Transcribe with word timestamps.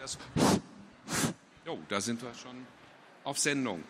Das 0.00 0.16
jo, 1.66 1.78
da 1.90 2.00
sind 2.00 2.22
wir 2.22 2.32
schon 2.32 2.56
auf 3.22 3.38
Sendung. 3.38 3.84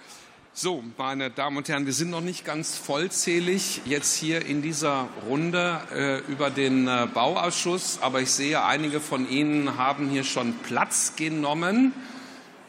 So, 0.53 0.83
meine 0.99 1.31
Damen 1.31 1.59
und 1.59 1.69
Herren, 1.69 1.87
wir 1.87 1.93
sind 1.93 2.11
noch 2.11 2.21
nicht 2.21 2.45
ganz 2.45 2.77
vollzählig 2.77 3.83
jetzt 3.85 4.17
hier 4.17 4.45
in 4.45 4.61
dieser 4.61 5.07
Runde 5.29 5.81
äh, 5.93 6.19
über 6.33 6.51
den 6.51 6.89
äh, 6.89 7.07
Bauausschuss, 7.15 8.01
aber 8.03 8.21
ich 8.21 8.33
sehe, 8.33 8.65
einige 8.65 8.99
von 8.99 9.29
Ihnen 9.31 9.77
haben 9.77 10.09
hier 10.09 10.25
schon 10.25 10.55
Platz 10.65 11.15
genommen. 11.15 11.93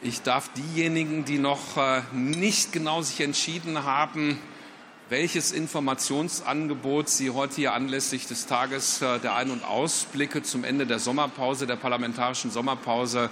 Ich 0.02 0.22
darf 0.22 0.48
diejenigen, 0.52 1.24
die 1.24 1.38
noch 1.38 1.76
äh, 1.76 2.02
nicht 2.12 2.72
genau 2.72 3.02
sich 3.02 3.20
entschieden 3.22 3.82
haben, 3.82 4.38
welches 5.12 5.52
Informationsangebot 5.52 7.06
Sie 7.06 7.28
heute 7.28 7.56
hier 7.56 7.74
anlässlich 7.74 8.26
des 8.26 8.46
Tages 8.46 9.02
äh, 9.02 9.18
der 9.18 9.36
Ein- 9.36 9.50
und 9.50 9.62
Ausblicke 9.62 10.42
zum 10.42 10.64
Ende 10.64 10.86
der 10.86 10.98
Sommerpause, 10.98 11.66
der 11.66 11.76
parlamentarischen 11.76 12.50
Sommerpause 12.50 13.28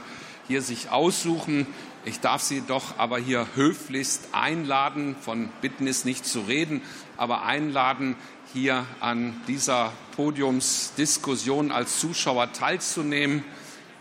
hier 0.47 0.61
sich 0.61 0.91
aussuchen. 0.91 1.67
Ich 2.05 2.21
darf 2.21 2.43
Sie 2.43 2.61
doch 2.61 2.99
aber 2.99 3.17
hier 3.17 3.47
höflichst 3.55 4.29
einladen, 4.33 5.17
von 5.23 5.49
Bitten 5.63 5.87
ist 5.87 6.05
nicht 6.05 6.27
zu 6.27 6.41
reden, 6.41 6.83
aber 7.17 7.45
einladen, 7.45 8.15
hier 8.53 8.85
an 9.01 9.41
dieser 9.49 9.95
Podiumsdiskussion 10.17 11.73
als 11.73 11.99
Zuschauer 11.99 12.53
teilzunehmen. 12.53 13.43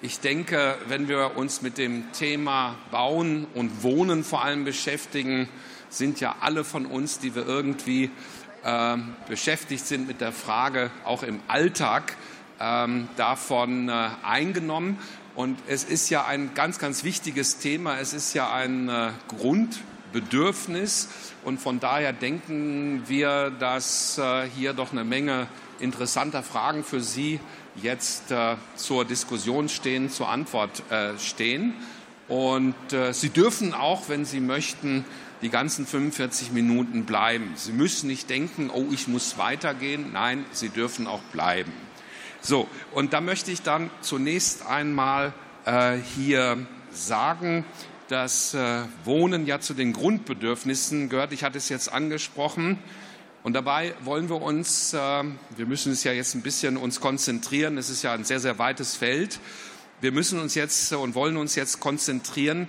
Ich 0.01 0.19
denke, 0.19 0.77
wenn 0.89 1.07
wir 1.07 1.37
uns 1.37 1.61
mit 1.61 1.77
dem 1.77 2.11
Thema 2.11 2.75
Bauen 2.91 3.47
und 3.53 3.83
Wohnen 3.83 4.25
vor 4.25 4.43
allem 4.43 4.65
beschäftigen, 4.65 5.47
sind 5.89 6.19
ja 6.19 6.35
alle 6.41 6.63
von 6.63 6.85
uns, 6.85 7.19
die 7.19 7.35
wir 7.35 7.45
irgendwie 7.45 8.11
äh, 8.63 8.97
beschäftigt 9.27 9.85
sind 9.85 10.07
mit 10.07 10.21
der 10.21 10.31
Frage, 10.31 10.91
auch 11.05 11.23
im 11.23 11.39
Alltag, 11.47 12.15
ähm, 12.59 13.07
davon 13.15 13.89
äh, 13.89 14.09
eingenommen. 14.23 14.97
Und 15.35 15.57
es 15.67 15.83
ist 15.83 16.09
ja 16.09 16.25
ein 16.25 16.53
ganz, 16.53 16.79
ganz 16.79 17.03
wichtiges 17.03 17.59
Thema. 17.59 17.99
Es 17.99 18.13
ist 18.13 18.33
ja 18.33 18.51
ein 18.51 18.89
äh, 18.89 19.11
Grundbedürfnis. 19.29 21.07
Und 21.45 21.61
von 21.61 21.79
daher 21.79 22.11
denken 22.11 23.03
wir, 23.07 23.49
dass 23.49 24.17
äh, 24.17 24.47
hier 24.55 24.73
doch 24.73 24.91
eine 24.91 25.05
Menge 25.05 25.47
interessanter 25.79 26.43
Fragen 26.43 26.83
für 26.83 27.01
Sie 27.01 27.39
jetzt 27.81 28.31
äh, 28.31 28.55
zur 28.75 29.05
Diskussion 29.05 29.69
stehen, 29.69 30.09
zur 30.09 30.27
Antwort 30.27 30.83
äh, 30.91 31.17
stehen. 31.17 31.73
Und 32.27 32.75
äh, 32.91 33.13
Sie 33.13 33.29
dürfen 33.29 33.73
auch, 33.73 34.09
wenn 34.09 34.25
Sie 34.25 34.41
möchten, 34.41 35.05
die 35.41 35.49
ganzen 35.49 35.85
45 35.85 36.51
Minuten 36.51 37.05
bleiben. 37.05 37.53
Sie 37.55 37.71
müssen 37.71 38.07
nicht 38.07 38.29
denken, 38.29 38.69
oh, 38.73 38.87
ich 38.91 39.07
muss 39.07 39.37
weitergehen. 39.37 40.11
Nein, 40.11 40.45
Sie 40.51 40.69
dürfen 40.69 41.07
auch 41.07 41.21
bleiben. 41.31 41.71
So, 42.41 42.67
und 42.93 43.13
da 43.13 43.21
möchte 43.21 43.51
ich 43.51 43.61
dann 43.61 43.89
zunächst 44.01 44.65
einmal 44.65 45.33
äh, 45.65 45.97
hier 46.15 46.65
sagen, 46.91 47.65
dass 48.07 48.53
äh, 48.53 48.83
Wohnen 49.03 49.45
ja 49.45 49.59
zu 49.59 49.73
den 49.73 49.93
Grundbedürfnissen 49.93 51.09
gehört. 51.09 51.31
Ich 51.31 51.43
hatte 51.43 51.57
es 51.57 51.69
jetzt 51.69 51.91
angesprochen. 51.91 52.79
Und 53.43 53.53
dabei 53.53 53.93
wollen 54.03 54.29
wir 54.29 54.41
uns, 54.41 54.93
äh, 54.93 54.97
wir 54.97 55.65
müssen 55.65 55.91
es 55.93 56.03
ja 56.03 56.11
jetzt 56.11 56.35
ein 56.35 56.41
bisschen 56.41 56.75
uns 56.75 56.99
konzentrieren. 56.99 57.77
Es 57.77 57.89
ist 57.89 58.03
ja 58.03 58.13
ein 58.13 58.23
sehr, 58.23 58.39
sehr 58.39 58.57
weites 58.57 58.95
Feld. 58.95 59.39
Wir 60.01 60.11
müssen 60.11 60.39
uns 60.39 60.55
jetzt 60.55 60.91
und 60.93 61.13
wollen 61.13 61.37
uns 61.37 61.55
jetzt 61.55 61.79
konzentrieren 61.79 62.67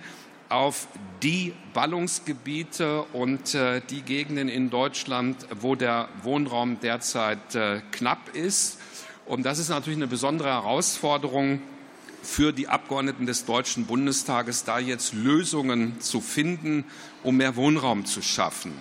auf 0.50 0.88
die 1.22 1.54
Ballungsgebiete 1.72 3.02
und 3.12 3.54
äh, 3.54 3.80
die 3.88 4.02
Gegenden 4.02 4.48
in 4.48 4.68
Deutschland, 4.68 5.46
wo 5.60 5.74
der 5.74 6.08
Wohnraum 6.22 6.80
derzeit 6.80 7.54
äh, 7.54 7.80
knapp 7.92 8.34
ist. 8.34 8.78
Und 9.26 9.44
das 9.44 9.58
ist 9.58 9.68
natürlich 9.68 9.98
eine 9.98 10.08
besondere 10.08 10.48
Herausforderung 10.48 11.62
für 12.22 12.52
die 12.52 12.68
Abgeordneten 12.68 13.26
des 13.26 13.44
Deutschen 13.44 13.86
Bundestages, 13.86 14.64
da 14.64 14.78
jetzt 14.78 15.14
Lösungen 15.14 16.00
zu 16.00 16.20
finden, 16.20 16.84
um 17.22 17.36
mehr 17.36 17.56
Wohnraum 17.56 18.04
zu 18.04 18.20
schaffen. 18.20 18.72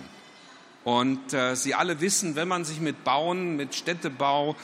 Und 0.82 1.32
äh, 1.32 1.54
Sie 1.54 1.74
alle 1.74 2.00
wissen, 2.00 2.36
wenn 2.36 2.48
man 2.48 2.64
sich 2.64 2.80
mit 2.80 3.04
Bauen, 3.04 3.56
mit 3.56 3.74
Städtebau, 3.74 4.56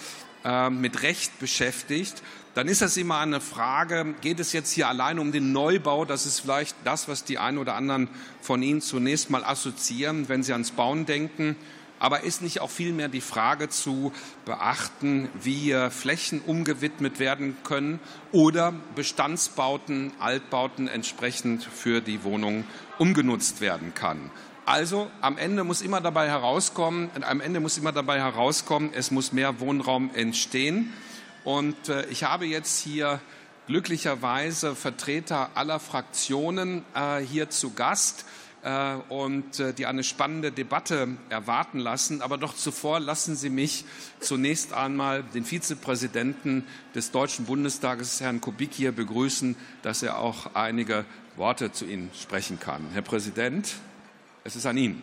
äh, 0.46 0.70
mit 0.70 1.02
Recht 1.02 1.40
beschäftigt, 1.40 2.22
dann 2.54 2.68
ist 2.68 2.80
das 2.80 2.96
immer 2.96 3.18
eine 3.18 3.40
Frage, 3.40 4.14
geht 4.20 4.38
es 4.38 4.52
jetzt 4.52 4.70
hier 4.70 4.88
allein 4.88 5.18
um 5.18 5.32
den 5.32 5.50
Neubau? 5.50 6.04
Das 6.04 6.24
ist 6.24 6.38
vielleicht 6.38 6.76
das, 6.84 7.08
was 7.08 7.24
die 7.24 7.36
einen 7.36 7.58
oder 7.58 7.74
anderen 7.74 8.08
von 8.40 8.62
Ihnen 8.62 8.80
zunächst 8.80 9.28
mal 9.28 9.44
assoziieren, 9.44 10.28
wenn 10.28 10.44
sie 10.44 10.52
ans 10.52 10.70
Bauen 10.70 11.04
denken. 11.04 11.56
Aber 11.98 12.22
ist 12.22 12.42
nicht 12.42 12.60
auch 12.60 12.70
vielmehr 12.70 13.08
die 13.08 13.20
Frage 13.20 13.68
zu 13.68 14.12
beachten, 14.44 15.28
wie 15.42 15.74
Flächen 15.90 16.40
umgewidmet 16.40 17.18
werden 17.18 17.56
können 17.64 17.98
oder 18.32 18.72
Bestandsbauten, 18.94 20.12
Altbauten 20.20 20.88
entsprechend 20.88 21.64
für 21.64 22.00
die 22.00 22.22
Wohnung 22.22 22.64
umgenutzt 22.98 23.60
werden 23.60 23.94
kann? 23.94 24.30
Also 24.66 25.08
am 25.20 25.38
Ende 25.38 25.62
muss 25.62 25.80
immer 25.80 26.00
dabei 26.00 26.26
herauskommen, 26.26 27.08
am 27.22 27.40
Ende 27.40 27.60
muss 27.60 27.78
immer 27.78 27.92
dabei 27.92 28.18
herauskommen, 28.18 28.90
es 28.92 29.12
muss 29.12 29.32
mehr 29.32 29.60
Wohnraum 29.60 30.10
entstehen. 30.12 30.92
Und 31.44 31.88
äh, 31.88 32.04
ich 32.06 32.24
habe 32.24 32.46
jetzt 32.46 32.80
hier 32.80 33.20
glücklicherweise 33.68 34.74
Vertreter 34.74 35.50
aller 35.54 35.78
Fraktionen 35.78 36.84
äh, 36.96 37.20
hier 37.20 37.48
zu 37.48 37.74
Gast 37.74 38.24
äh, 38.64 38.96
und 39.08 39.60
äh, 39.60 39.72
die 39.72 39.86
eine 39.86 40.02
spannende 40.02 40.50
Debatte 40.50 41.10
erwarten 41.28 41.78
lassen. 41.78 42.20
Aber 42.20 42.36
doch 42.36 42.56
zuvor 42.56 42.98
lassen 42.98 43.36
Sie 43.36 43.50
mich 43.50 43.84
zunächst 44.18 44.72
einmal 44.72 45.22
den 45.22 45.44
Vizepräsidenten 45.44 46.64
des 46.92 47.12
Deutschen 47.12 47.44
Bundestages, 47.44 48.20
Herrn 48.20 48.40
Kubik, 48.40 48.72
hier 48.72 48.90
begrüßen, 48.90 49.54
dass 49.82 50.02
er 50.02 50.18
auch 50.18 50.54
einige 50.54 51.04
Worte 51.36 51.70
zu 51.70 51.84
Ihnen 51.84 52.10
sprechen 52.20 52.58
kann. 52.58 52.88
Herr 52.92 53.02
Präsident, 53.02 53.76
es 54.46 54.54
ist 54.54 54.64
an 54.64 54.76
Ihnen. 54.76 55.02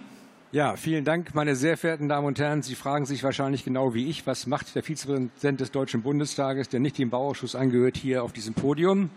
Ja, 0.54 0.76
vielen 0.78 1.04
Dank, 1.04 1.36
meine 1.36 1.56
sehr 1.56 1.78
verehrten 1.78 2.08
Damen 2.08 2.28
und 2.28 2.40
Herren. 2.40 2.62
Sie 2.62 2.76
fragen 2.76 3.06
sich 3.06 3.24
wahrscheinlich 3.24 3.66
genau 3.66 3.94
wie 3.94 4.08
ich, 4.08 4.26
was 4.26 4.48
macht 4.48 4.74
der 4.76 4.84
Vizepräsident 4.84 5.60
des 5.60 5.72
Deutschen 5.72 6.02
Bundestages, 6.02 6.70
der 6.70 6.80
nicht 6.80 6.98
dem 6.98 7.10
Bauausschuss 7.10 7.56
angehört, 7.56 7.98
hier 7.98 8.24
auf 8.24 8.32
diesem 8.32 8.54
Podium? 8.54 9.10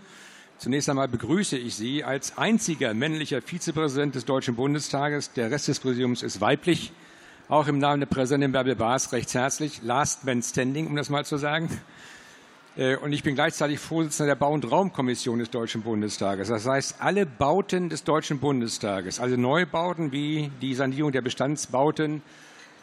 Zunächst 0.59 0.89
einmal 0.89 1.09
begrüße 1.09 1.57
ich 1.59 1.75
Sie 1.75 2.03
als 2.03 2.39
einziger 2.39 2.95
männlicher 2.95 3.43
Vizepräsident 3.43 4.15
des 4.15 4.25
Deutschen 4.25 4.57
Bundestages. 4.57 5.33
Der 5.33 5.51
Rest 5.51 5.69
des 5.69 5.79
Präsidiums 5.79 6.23
ist 6.23 6.41
weiblich. 6.41 6.93
Auch 7.49 7.69
im 7.69 7.79
Namen 7.79 8.01
der 8.01 8.07
Präsidentin 8.07 8.53
Bärbel 8.53 8.75
Baas 8.75 9.13
recht 9.13 9.33
herzlich. 9.35 9.81
Last 9.85 10.25
man 10.25 10.43
standing, 10.43 10.89
um 10.89 10.97
das 10.97 11.11
mal 11.11 11.25
zu 11.25 11.37
sagen. 11.37 11.69
Äh, 12.77 12.97
und 12.97 13.13
ich 13.13 13.23
bin 13.23 13.35
gleichzeitig 13.35 13.79
Vorsitzender 13.79 14.35
der 14.35 14.39
Bau- 14.39 14.53
und 14.53 14.71
Raumkommission 14.71 15.39
des 15.39 15.51
Deutschen 15.51 15.83
Bundestages. 15.83 16.49
Das 16.49 16.67
heißt, 16.67 16.97
alle 16.99 17.25
Bauten 17.27 17.89
des 17.89 18.05
Deutschen 18.05 18.39
Bundestages, 18.39 19.19
also 19.19 19.37
Neubauten 19.37 20.13
wie 20.13 20.51
die 20.61 20.75
Sanierung 20.75 21.13
der 21.13 21.23
Bestandsbauten, 21.23 22.23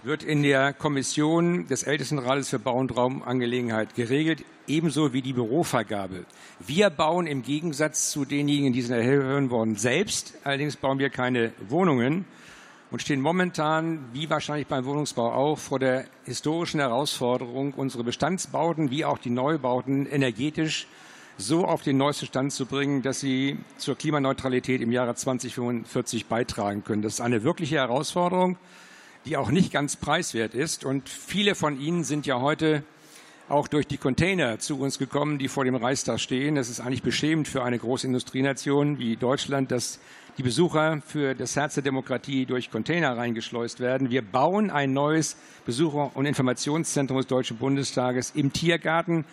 wird 0.01 0.23
in 0.23 0.43
der 0.43 0.73
Kommission 0.73 1.67
des 1.67 1.83
Ältestenrates 1.83 2.49
für 2.49 2.59
Bau- 2.59 2.77
und 2.77 2.95
Raumangelegenheit 2.95 3.95
geregelt, 3.95 4.43
ebenso 4.67 5.13
wie 5.13 5.21
die 5.21 5.31
Bürovergabe. 5.31 6.25
Wir 6.59 6.89
bauen 6.89 7.25
im 7.25 7.41
Gegensatz 7.41 8.11
zu 8.11 8.25
denjenigen, 8.25 8.73
die 8.73 8.81
sind 8.81 8.95
erhören 8.95 9.49
worden, 9.49 9.77
selbst. 9.77 10.33
Allerdings 10.43 10.75
bauen 10.75 10.99
wir 10.99 11.09
keine 11.09 11.53
Wohnungen 11.69 12.25
und 12.93 13.01
stehen 13.01 13.21
momentan, 13.21 14.05
wie 14.13 14.29
wahrscheinlich 14.29 14.67
beim 14.67 14.85
Wohnungsbau 14.85 15.33
auch, 15.33 15.57
vor 15.57 15.79
der 15.79 16.05
historischen 16.25 16.79
Herausforderung, 16.79 17.73
unsere 17.73 18.03
Bestandsbauten 18.03 18.91
wie 18.91 19.03
auch 19.03 19.17
die 19.17 19.31
Neubauten 19.31 20.05
energetisch 20.05 20.85
so 21.35 21.65
auf 21.65 21.81
den 21.81 21.97
neuesten 21.97 22.27
Stand 22.27 22.53
zu 22.53 22.67
bringen, 22.67 23.01
dass 23.01 23.19
sie 23.19 23.57
zur 23.79 23.97
Klimaneutralität 23.97 24.79
im 24.79 24.91
Jahre 24.91 25.15
2045 25.15 26.27
beitragen 26.27 26.83
können. 26.83 27.01
Das 27.01 27.13
ist 27.13 27.21
eine 27.21 27.43
wirkliche 27.43 27.77
Herausforderung, 27.77 28.57
die 29.25 29.37
auch 29.37 29.49
nicht 29.49 29.73
ganz 29.73 29.95
preiswert 29.95 30.53
ist. 30.53 30.85
Und 30.85 31.09
viele 31.09 31.55
von 31.55 31.81
Ihnen 31.81 32.03
sind 32.03 32.27
ja 32.27 32.41
heute 32.41 32.83
auch 33.49 33.67
durch 33.67 33.87
die 33.87 33.97
Container 33.97 34.59
zu 34.59 34.79
uns 34.79 34.99
gekommen, 34.99 35.39
die 35.39 35.47
vor 35.47 35.65
dem 35.65 35.75
Reichstag 35.75 36.19
stehen. 36.19 36.57
Es 36.57 36.69
ist 36.69 36.79
eigentlich 36.79 37.01
beschämend 37.01 37.47
für 37.47 37.63
eine 37.63 37.79
große 37.79 38.05
Industrienation 38.05 38.99
wie 38.99 39.15
Deutschland, 39.15 39.71
dass 39.71 39.99
die 40.37 40.43
Besucher 40.43 41.01
für 41.05 41.35
das 41.35 41.55
Herz 41.55 41.75
der 41.75 41.83
Demokratie 41.83 42.45
durch 42.45 42.71
Container 42.71 43.15
reingeschleust 43.17 43.79
werden. 43.79 44.09
Wir 44.09 44.23
bauen 44.23 44.71
ein 44.71 44.93
neues 44.93 45.37
Besucher- 45.65 46.11
und 46.15 46.25
Informationszentrum 46.25 47.17
des 47.17 47.27
Deutschen 47.27 47.57
Bundestages 47.57 48.31
im 48.31 48.51
Tiergarten. 48.51 49.25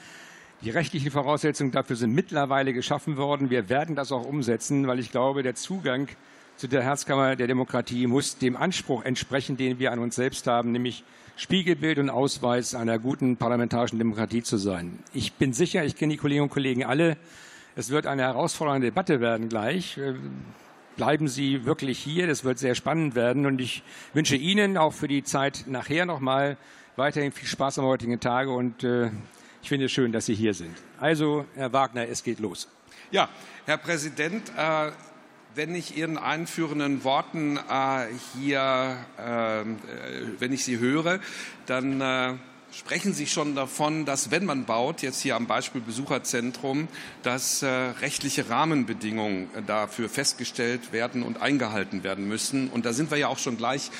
Die 0.62 0.70
rechtlichen 0.70 1.11
Voraussetzungen 1.11 1.73
dafür 1.73 1.97
sind 1.97 2.14
mittlerweile 2.14 2.75
geschaffen 2.75 3.17
worden. 3.17 3.49
Wir 3.49 3.70
werden 3.70 3.97
das 3.97 4.12
auch 4.12 4.26
umsetzen, 4.26 4.87
weil 4.87 4.99
ich 4.99 5.11
glaube, 5.11 5.43
der 5.43 5.55
Zugang 5.55 6.08
zu 6.56 6.69
der 6.69 6.82
Herzkammer 6.82 7.35
der 7.35 7.46
Demokratie 7.46 8.06
muss 8.06 8.37
dem 8.37 8.55
Anspruch 8.55 9.03
entsprechen, 9.03 9.56
den 9.56 9.79
wir 9.79 9.93
an 9.93 9.99
uns 9.99 10.17
selbst 10.17 10.46
haben, 10.46 10.73
nämlich 10.73 11.03
Spiegelbild 11.37 11.99
und 11.99 12.11
Ausweis 12.11 12.75
einer 12.75 12.99
guten 12.99 13.38
parlamentarischen 13.38 13.96
Demokratie 13.96 14.43
zu 14.43 14.58
sein. 14.58 14.99
Ich 15.14 15.32
bin 15.32 15.55
sicher, 15.55 15.82
ich 15.87 15.96
kenne 15.96 16.12
die 16.12 16.19
Kolleginnen 16.19 16.44
und 16.44 16.50
Kollegen 16.50 16.85
alle, 16.85 17.17
es 17.76 17.88
wird 17.88 18.06
eine 18.06 18.23
herausfordernde 18.23 18.88
Debatte 18.88 19.23
werden 19.23 19.49
gleich 19.49 19.99
bleiben 21.00 21.29
Sie 21.29 21.64
wirklich 21.64 21.99
hier. 21.99 22.26
Das 22.26 22.44
wird 22.44 22.58
sehr 22.58 22.75
spannend 22.75 23.14
werden. 23.14 23.47
Und 23.47 23.58
ich 23.58 23.82
wünsche 24.12 24.37
Ihnen 24.37 24.76
auch 24.76 24.93
für 24.93 25.08
die 25.08 25.25
Zeit 25.25 25.64
nachher 25.67 26.05
nochmal 26.05 26.58
weiterhin 26.97 27.32
viel 27.32 27.49
Spaß 27.49 27.79
am 27.79 27.87
heutigen 27.87 28.20
Tage. 28.20 28.50
Und 28.50 28.85
äh, 28.85 29.11
ich 29.62 29.70
finde 29.70 29.87
es 29.87 29.93
schön, 29.93 30.12
dass 30.12 30.26
Sie 30.26 30.35
hier 30.35 30.52
sind. 30.52 30.76
Also, 30.99 31.47
Herr 31.55 31.73
Wagner, 31.73 32.06
es 32.06 32.23
geht 32.23 32.38
los. 32.38 32.69
Ja, 33.11 33.31
Herr 33.64 33.79
Präsident, 33.79 34.52
äh, 34.58 34.91
wenn 35.55 35.75
ich 35.75 35.97
Ihren 35.97 36.19
einführenden 36.19 37.03
Worten 37.03 37.56
äh, 37.56 38.06
hier, 38.35 38.99
äh, 39.17 39.64
wenn 40.38 40.53
ich 40.53 40.64
sie 40.64 40.81
höre, 40.81 41.20
dann 41.64 42.03
äh, 42.03 42.35
sprechen 42.72 43.14
Sie 43.14 43.26
schon 43.26 43.55
davon, 43.55 44.05
dass 44.05 44.31
wenn 44.31 44.44
man 44.44 44.64
baut, 44.64 45.02
jetzt 45.02 45.20
hier 45.20 45.37
am 45.37 45.46
Beispiel 45.46 45.81
Besucherzentrum, 45.81 46.88
dass 47.22 47.62
äh, 47.62 47.69
rechtliche 47.69 48.49
Rahmenbedingungen 48.49 49.49
dafür 49.67 50.08
festgestellt 50.08 50.93
werden 50.93 51.22
und 51.22 51.43
eingehalten 51.43 52.02
werden 52.02 52.28
müssen. 52.28 52.69
Und 52.69 52.87
da 52.87 52.93
sind 52.93 53.11
wir 53.11 53.19
ja 53.19 53.28
auch 53.28 53.38
schon 53.38 53.56
gleich 53.56 53.90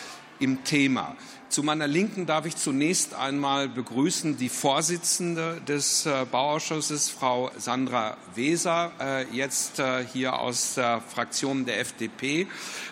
im 0.41 0.65
Thema. 0.65 1.17
Zu 1.51 1.65
meiner 1.65 1.89
Linken 1.89 2.27
darf 2.27 2.47
ich 2.47 2.55
zunächst 2.55 3.15
einmal 3.15 3.69
begrüßen 3.69 4.37
die 4.37 4.49
Vorsitzende 4.49 5.61
des 5.67 6.07
äh, 6.07 6.25
Bauausschusses, 6.31 7.11
Frau 7.11 7.51
Sandra 7.57 8.17
Weser, 8.37 8.93
äh, 9.01 9.25
jetzt 9.35 9.81
äh, 9.81 10.05
hier 10.05 10.39
aus 10.39 10.75
der 10.75 11.01
Fraktion 11.01 11.67
der 11.67 11.81
FDP. 11.81 12.47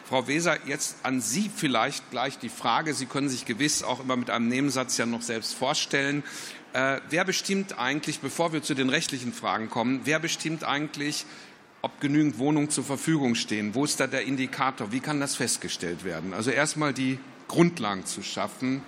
Frau 0.08 0.26
Weser, 0.26 0.58
jetzt 0.66 0.96
an 1.04 1.20
Sie 1.20 1.48
vielleicht 1.54 2.10
gleich 2.10 2.40
die 2.40 2.48
Frage. 2.48 2.94
Sie 2.94 3.06
können 3.06 3.28
sich 3.28 3.44
gewiss 3.44 3.84
auch 3.84 4.00
immer 4.00 4.16
mit 4.16 4.28
einem 4.28 4.48
Nebensatz 4.48 4.96
ja 4.96 5.06
noch 5.06 5.22
selbst 5.22 5.54
vorstellen. 5.54 6.24
Wer 6.72 7.24
bestimmt 7.24 7.78
eigentlich, 7.78 8.20
bevor 8.20 8.52
wir 8.52 8.62
zu 8.62 8.74
den 8.74 8.90
rechtlichen 8.90 9.32
Fragen 9.32 9.70
kommen, 9.70 10.02
wer 10.04 10.18
bestimmt 10.18 10.64
eigentlich, 10.64 11.24
ob 11.80 11.98
genügend 12.00 12.38
Wohnungen 12.38 12.68
zur 12.68 12.84
Verfügung 12.84 13.34
stehen? 13.34 13.74
Wo 13.74 13.84
ist 13.84 14.00
da 14.00 14.06
der 14.06 14.22
Indikator? 14.22 14.92
Wie 14.92 15.00
kann 15.00 15.18
das 15.18 15.34
festgestellt 15.34 16.04
werden? 16.04 16.34
Also 16.34 16.50
erstmal 16.50 16.92
die 16.92 17.18
Grundlagen 17.48 18.04
zu 18.06 18.22
schaffen, 18.22 18.82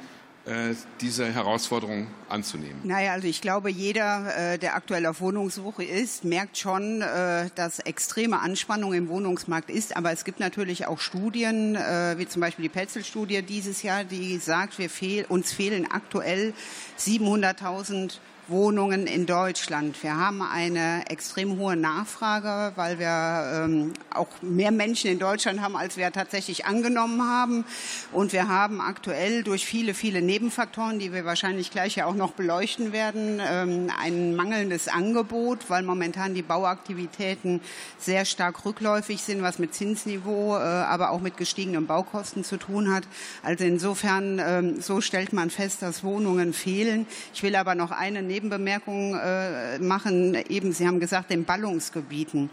äh, 0.46 0.74
diese 1.02 1.30
Herausforderung 1.30 2.06
anzunehmen? 2.30 2.80
Naja, 2.82 3.12
also 3.12 3.28
ich 3.28 3.42
glaube, 3.42 3.70
jeder, 3.70 4.54
äh, 4.54 4.58
der 4.58 4.74
aktuell 4.74 5.04
auf 5.04 5.20
Wohnungssuche 5.20 5.84
ist, 5.84 6.24
merkt 6.24 6.56
schon, 6.56 7.02
äh, 7.02 7.50
dass 7.54 7.78
extreme 7.80 8.40
Anspannung 8.40 8.94
im 8.94 9.08
Wohnungsmarkt 9.08 9.68
ist. 9.68 9.96
Aber 9.96 10.12
es 10.12 10.24
gibt 10.24 10.40
natürlich 10.40 10.86
auch 10.86 10.98
Studien, 10.98 11.74
wie 11.74 12.26
zum 12.26 12.40
Beispiel 12.40 12.62
die 12.62 12.68
Petzel-Studie 12.70 13.42
dieses 13.42 13.82
Jahr, 13.82 14.04
die 14.04 14.38
sagt, 14.38 14.78
wir 14.78 14.88
fehl, 14.88 15.26
uns 15.28 15.52
fehlen 15.52 15.86
aktuell 15.90 16.54
700.000 16.98 18.18
Wohnungen 18.50 19.06
in 19.06 19.26
Deutschland. 19.26 20.02
Wir 20.02 20.16
haben 20.16 20.42
eine 20.42 21.08
extrem 21.08 21.58
hohe 21.58 21.76
Nachfrage, 21.76 22.72
weil 22.76 22.98
wir 22.98 23.64
ähm, 23.64 23.92
auch 24.12 24.28
mehr 24.42 24.72
Menschen 24.72 25.10
in 25.10 25.18
Deutschland 25.18 25.60
haben, 25.60 25.76
als 25.76 25.96
wir 25.96 26.10
tatsächlich 26.10 26.66
angenommen 26.66 27.22
haben. 27.22 27.64
Und 28.12 28.32
wir 28.32 28.48
haben 28.48 28.80
aktuell 28.80 29.44
durch 29.44 29.64
viele, 29.64 29.94
viele 29.94 30.20
Nebenfaktoren, 30.20 30.98
die 30.98 31.12
wir 31.12 31.24
wahrscheinlich 31.24 31.70
gleich 31.70 31.96
ja 31.96 32.06
auch 32.06 32.14
noch 32.14 32.32
beleuchten 32.32 32.92
werden, 32.92 33.40
ähm, 33.40 33.90
ein 34.00 34.34
mangelndes 34.34 34.88
Angebot, 34.88 35.68
weil 35.68 35.82
momentan 35.84 36.34
die 36.34 36.42
Bauaktivitäten 36.42 37.60
sehr 37.98 38.24
stark 38.24 38.64
rückläufig 38.64 39.22
sind, 39.22 39.42
was 39.42 39.58
mit 39.58 39.74
Zinsniveau, 39.74 40.56
äh, 40.56 40.60
aber 40.60 41.10
auch 41.10 41.20
mit 41.20 41.36
gestiegenen 41.36 41.86
Baukosten 41.86 42.42
zu 42.42 42.56
tun 42.56 42.92
hat. 42.92 43.04
Also 43.42 43.64
insofern, 43.64 44.40
ähm, 44.44 44.80
so 44.80 45.00
stellt 45.00 45.32
man 45.32 45.50
fest, 45.50 45.82
dass 45.82 46.02
Wohnungen 46.02 46.52
fehlen. 46.52 47.06
Ich 47.32 47.42
will 47.42 47.54
aber 47.54 47.76
noch 47.76 47.92
eine 47.92 48.22
Neben 48.22 48.39
Nebenbemerkung 48.40 49.14
äh, 49.14 49.78
machen. 49.78 50.34
Eben, 50.48 50.72
Sie 50.72 50.86
haben 50.86 50.98
gesagt, 50.98 51.30
den 51.30 51.44
Ballungsgebieten. 51.44 52.48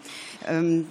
Ähm, 0.47 0.87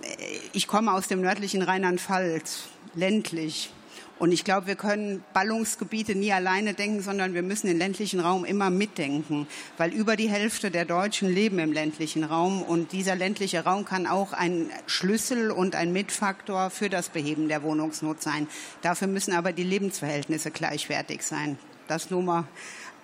ich 0.53 0.67
komme 0.67 0.93
aus 0.93 1.07
dem 1.07 1.21
nördlichen 1.21 1.63
Rheinland-Pfalz, 1.63 2.65
ländlich. 2.95 3.71
Und 4.19 4.33
ich 4.33 4.45
glaube, 4.45 4.67
wir 4.67 4.77
können 4.77 5.23
Ballungsgebiete 5.35 6.15
nie 6.15 6.33
alleine 6.33 6.73
denken, 6.73 7.03
sondern 7.03 7.35
wir 7.35 7.43
müssen 7.43 7.67
den 7.67 7.77
ländlichen 7.77 8.19
Raum 8.19 8.47
immer 8.47 8.71
mitdenken, 8.71 9.47
weil 9.77 9.93
über 9.93 10.17
die 10.17 10.31
Hälfte 10.31 10.71
der 10.71 10.87
Deutschen 10.87 11.29
leben 11.29 11.59
im 11.59 11.71
ländlichen 11.71 12.25
Raum 12.25 12.63
und 12.63 12.93
dieser 12.93 13.15
ländliche 13.15 13.65
Raum 13.65 13.85
kann 13.85 14.07
auch 14.07 14.33
ein 14.33 14.71
Schlüssel 14.87 15.51
und 15.51 15.75
ein 15.77 15.93
Mitfaktor 15.93 16.71
für 16.71 16.89
das 16.89 17.11
Beheben 17.11 17.49
der 17.49 17.63
Wohnungsnot 17.63 18.23
sein. 18.23 18.49
Dafür 18.81 19.09
müssen 19.09 19.35
aber 19.35 19.53
die 19.53 19.65
Lebensverhältnisse 19.65 20.51
gleichwertig 20.51 21.23
sein. 21.23 21.59
Das 21.87 22.11
nur 22.11 22.23
mal 22.23 22.45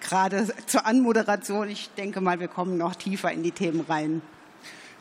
gerade 0.03 0.49
zur 0.67 0.85
Anmoderation. 0.87 1.69
Ich 1.69 1.91
denke 1.97 2.21
mal, 2.21 2.41
wir 2.41 2.49
kommen 2.49 2.77
noch 2.77 2.95
tiefer 2.95 3.33
in 3.33 3.43
die 3.43 3.53
Themen 3.53 3.81
rein. 3.89 4.23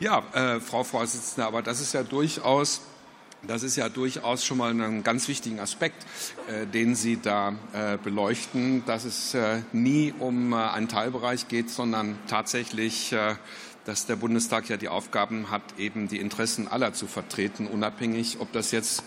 Ja, 0.00 0.22
äh, 0.32 0.60
Frau 0.60 0.84
Vorsitzende, 0.84 1.46
aber 1.46 1.62
das 1.62 1.80
ist 1.80 1.92
ja 1.92 2.02
durchaus 2.02 2.80
das 3.46 3.64
ist 3.64 3.76
ja 3.76 3.88
durchaus 3.88 4.44
schon 4.44 4.58
mal 4.58 4.70
ein 4.70 5.02
ganz 5.02 5.26
wichtigen 5.26 5.58
Aspekt, 5.58 6.06
äh, 6.48 6.66
den 6.66 6.94
Sie 6.94 7.18
da 7.20 7.54
äh, 7.72 7.98
beleuchten, 7.98 8.84
dass 8.86 9.04
es 9.04 9.34
äh, 9.34 9.62
nie 9.72 10.14
um 10.16 10.52
äh, 10.52 10.56
einen 10.56 10.88
Teilbereich 10.88 11.48
geht, 11.48 11.68
sondern 11.68 12.16
tatsächlich, 12.28 13.12
äh, 13.12 13.34
dass 13.84 14.06
der 14.06 14.16
Bundestag 14.16 14.68
ja 14.68 14.76
die 14.76 14.88
Aufgaben 14.88 15.50
hat, 15.50 15.62
eben 15.76 16.06
die 16.06 16.18
Interessen 16.18 16.68
aller 16.68 16.92
zu 16.92 17.08
vertreten, 17.08 17.66
unabhängig, 17.66 18.38
ob 18.38 18.52
das 18.52 18.70
jetzt 18.70 19.02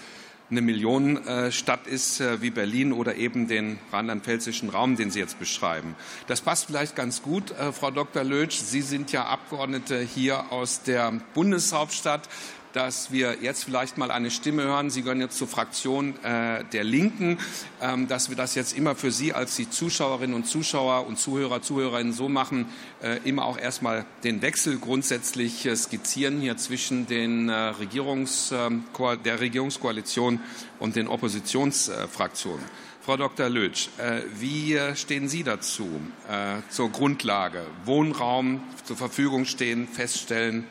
eine 0.52 0.62
Millionenstadt 0.62 1.88
ist 1.88 2.22
äh, 2.22 2.42
wie 2.42 2.52
Berlin 2.52 2.94
oder 2.94 3.16
eben 3.16 3.48
den 3.48 3.80
rheinland-pfälzischen 3.92 4.70
Raum, 4.70 4.96
den 4.96 5.10
Sie 5.10 5.20
jetzt 5.20 5.40
beschreiben. 5.40 5.96
Das 6.28 6.42
passt 6.42 6.68
vielleicht 6.68 6.96
ganz 6.96 7.24
gut, 7.24 7.52
äh, 7.52 7.72
Frau 7.72 7.90
Dr. 7.90 8.24
Lötsch. 8.24 8.58
Sie 8.58 8.82
sind 8.82 9.12
ja 9.12 9.26
Abgeordnete 9.26 10.00
hier 10.00 10.52
aus 10.52 10.84
der 10.84 11.14
Bundeshauptstadt 11.34 12.30
dass 12.76 13.10
wir 13.10 13.38
jetzt 13.42 13.64
vielleicht 13.64 13.98
mal 13.98 14.12
eine 14.12 14.30
Stimme 14.30 14.64
hören. 14.64 14.90
Sie 14.90 15.02
gehören 15.02 15.22
jetzt 15.22 15.38
zur 15.38 15.48
Fraktion 15.48 16.22
äh, 16.24 16.66
der 16.74 16.84
Linken, 16.84 17.38
ähm, 17.82 18.10
dass 18.10 18.28
wir 18.30 18.36
das 18.36 18.54
jetzt 18.54 18.78
immer 18.78 18.96
für 18.96 19.12
Sie 19.12 19.32
als 19.32 19.56
die 19.56 19.70
Zuschauerinnen 19.70 20.36
und 20.36 20.46
Zuschauer 20.46 21.08
und 21.08 21.18
Zuhörer, 21.18 21.62
Zuhörerinnen 21.62 22.12
so 22.12 22.28
machen, 22.28 22.66
äh, 23.02 23.20
immer 23.24 23.46
auch 23.46 23.58
erstmal 23.58 24.06
den 24.26 24.42
Wechsel 24.42 24.78
grundsätzlich 24.78 25.66
äh, 25.66 25.76
skizzieren 25.76 26.42
hier 26.42 26.58
zwischen 26.58 27.08
den 27.08 27.48
äh, 27.48 27.54
Regierungs, 27.54 28.52
ähm, 28.52 28.84
der 29.24 29.40
Regierungskoalition 29.40 30.42
und 30.80 30.98
den 30.98 31.08
Oppositionsfraktionen. 31.08 32.66
Frau 33.02 33.16
Dr. 33.16 33.48
Lötsch, 33.48 33.88
äh, 34.00 34.22
wie 34.38 34.78
stehen 34.96 35.30
Sie 35.30 35.44
dazu, 35.44 35.88
äh, 36.28 36.58
zur 36.70 36.92
Grundlage? 36.92 37.62
Wohnraum 37.86 38.62
zur 38.84 38.98
Verfügung 38.98 39.46
stehen, 39.46 39.88
feststellen, 39.88 40.66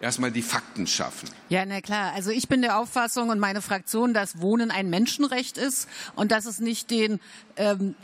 erstmal 0.00 0.30
die 0.30 0.42
Fakten 0.42 0.86
schaffen. 0.86 1.28
Ja, 1.48 1.64
na 1.66 1.80
klar. 1.80 2.12
Also 2.14 2.30
ich 2.30 2.48
bin 2.48 2.62
der 2.62 2.78
Auffassung 2.78 3.30
und 3.30 3.38
meine 3.38 3.62
Fraktion, 3.62 4.14
dass 4.14 4.40
Wohnen 4.40 4.70
ein 4.70 4.90
Menschenrecht 4.90 5.58
ist 5.58 5.88
und 6.14 6.32
dass 6.32 6.46
es 6.46 6.60
nicht 6.60 6.90
den 6.90 7.20
ähm, 7.56 7.94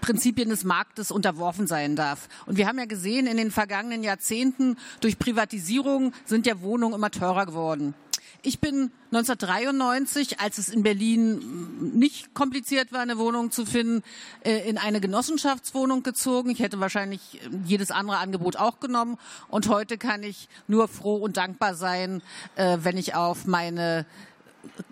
Prinzipien 0.00 0.48
des 0.48 0.62
Marktes 0.62 1.10
unterworfen 1.10 1.66
sein 1.66 1.96
darf. 1.96 2.28
Und 2.46 2.56
wir 2.56 2.68
haben 2.68 2.78
ja 2.78 2.84
gesehen, 2.84 3.26
in 3.26 3.36
den 3.36 3.50
vergangenen 3.50 4.04
Jahrzehnten 4.04 4.76
durch 5.00 5.18
Privatisierung 5.18 6.12
sind 6.24 6.46
ja 6.46 6.60
Wohnungen 6.60 6.94
immer 6.94 7.10
teurer 7.10 7.44
geworden. 7.44 7.94
Ich 8.42 8.60
bin 8.60 8.90
1993, 9.12 10.40
als 10.40 10.58
es 10.58 10.68
in 10.68 10.82
Berlin 10.82 11.96
nicht 11.98 12.34
kompliziert 12.34 12.92
war, 12.92 13.00
eine 13.00 13.18
Wohnung 13.18 13.50
zu 13.50 13.66
finden, 13.66 14.02
äh, 14.44 14.68
in 14.68 14.78
eine 14.78 15.00
Genossenschaftswohnung 15.00 16.02
gezogen. 16.02 16.50
Ich 16.50 16.60
hätte 16.60 16.80
wahrscheinlich 16.80 17.40
jedes 17.64 17.90
andere 17.90 18.18
Angebot 18.18 18.56
auch 18.56 18.80
genommen. 18.80 19.18
Und 19.48 19.68
heute 19.68 19.98
kann 19.98 20.22
ich 20.22 20.48
nur 20.68 20.88
froh 20.88 21.16
und 21.16 21.36
dankbar 21.36 21.74
sein, 21.74 22.22
äh, 22.56 22.78
wenn 22.82 22.96
ich 22.96 23.14
auf 23.14 23.46
meine 23.46 24.06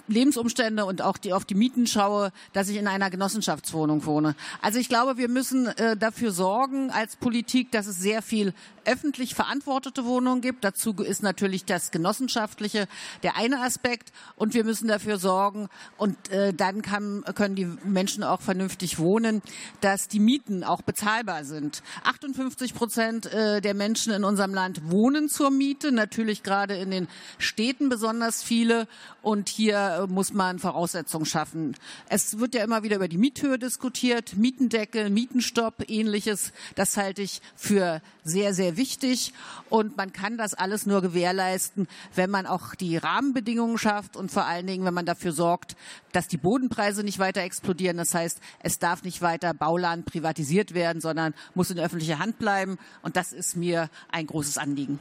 Lebensumstände 0.07 0.85
und 0.85 1.03
auch 1.03 1.19
die, 1.19 1.33
auf 1.33 1.45
die 1.45 1.55
Mieten 1.55 1.87
schaue, 1.87 2.33
dass 2.53 2.69
ich 2.69 2.77
in 2.77 2.87
einer 2.87 3.11
Genossenschaftswohnung 3.11 4.05
wohne. 4.05 4.35
Also 4.61 4.79
ich 4.79 4.89
glaube, 4.89 5.17
wir 5.17 5.29
müssen 5.29 5.67
äh, 5.67 5.97
dafür 5.97 6.33
sorgen 6.33 6.91
als 6.91 7.17
Politik, 7.17 7.71
dass 7.73 7.87
es 7.87 7.99
sehr 7.99 8.23
viel 8.23 8.55
öffentlich 8.85 9.35
verantwortete 9.35 10.05
Wohnungen 10.05 10.41
gibt. 10.41 10.65
Dazu 10.65 10.93
ist 10.93 11.23
natürlich 11.23 11.65
das 11.65 11.91
Genossenschaftliche 11.91 12.87
der 13.23 13.37
eine 13.37 13.61
Aspekt. 13.61 14.13
Und 14.37 14.55
wir 14.55 14.65
müssen 14.65 14.89
dafür 14.89 15.19
sorgen, 15.19 15.69
und 15.97 16.31
äh, 16.31 16.53
dann 16.53 16.83
kann, 16.83 17.25
können 17.35 17.55
die 17.55 17.69
Menschen 17.85 18.23
auch 18.23 18.41
vernünftig 18.41 18.99
wohnen, 18.99 19.43
dass 19.81 20.09
die 20.09 20.21
Mieten 20.21 20.65
auch 20.65 20.83
bezahlbar 20.83 21.45
sind. 21.45 21.83
58 22.05 22.75
Prozent 22.75 23.27
äh, 23.27 23.61
der 23.61 23.75
Menschen 23.75 24.13
in 24.13 24.25
unserem 24.25 24.55
Land 24.55 24.91
wohnen 24.91 25.29
zur 25.29 25.51
Miete, 25.51 25.93
natürlich 25.93 26.43
gerade 26.43 26.77
in 26.77 26.91
den 26.91 27.09
Städten 27.39 27.89
besonders 27.89 28.43
viele. 28.43 28.87
Und 29.23 29.49
hier 29.49 29.94
muss 30.09 30.33
man 30.33 30.59
Voraussetzungen 30.59 31.27
schaffen. 31.27 31.77
Es 32.09 32.39
wird 32.39 32.55
ja 32.55 32.63
immer 32.65 32.83
wieder 32.83 32.97
über 32.97 33.09
die 33.09 33.19
Miethöhe 33.19 33.59
diskutiert, 33.59 34.37
Mietendeckel, 34.37 35.11
Mietenstopp, 35.11 35.89
ähnliches. 35.89 36.53
Das 36.75 36.97
halte 36.97 37.23
ich 37.23 37.41
für 37.57 38.01
sehr, 38.25 38.55
sehr 38.55 38.77
wichtig. 38.77 39.33
Und 39.69 39.97
man 39.97 40.13
kann 40.13 40.37
das 40.37 40.55
alles 40.55 40.87
nur 40.87 41.03
gewährleisten, 41.03 41.89
wenn 42.15 42.31
man 42.31 42.47
auch 42.47 42.75
die 42.75 42.97
Rahmenbedingungen 42.97 43.79
schafft 43.79 44.17
und 44.17 44.31
vor 44.31 44.45
allen 44.45 44.67
Dingen, 44.67 44.85
wenn 44.85 44.95
man 44.95 45.07
dafür 45.07 45.33
sorgt, 45.33 45.77
dass 46.13 46.29
die 46.29 46.37
Bodenpreise 46.37 47.03
nicht 47.05 47.19
weiter 47.19 47.43
explodieren. 47.43 47.97
Das 47.97 48.15
heißt, 48.15 48.41
es 48.61 48.79
darf 48.79 49.03
nicht 49.03 49.23
weiter 49.23 49.55
Bauland 49.55 50.07
privatisiert 50.07 50.75
werden, 50.75 51.01
sondern 51.01 51.35
muss 51.55 51.71
in 51.71 51.79
öffentlicher 51.79 52.19
Hand 52.19 52.39
bleiben. 52.39 52.79
Und 53.03 53.17
das 53.17 53.33
ist 53.33 53.57
mir 53.57 53.89
ein 54.11 54.27
großes 54.27 54.59
Anliegen. 54.59 54.99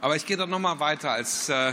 Aber 0.00 0.16
ich 0.16 0.26
gehe 0.26 0.36
doch 0.36 0.46
noch 0.46 0.58
mal 0.58 0.80
weiter 0.80 1.10
als 1.10 1.48
äh 1.48 1.72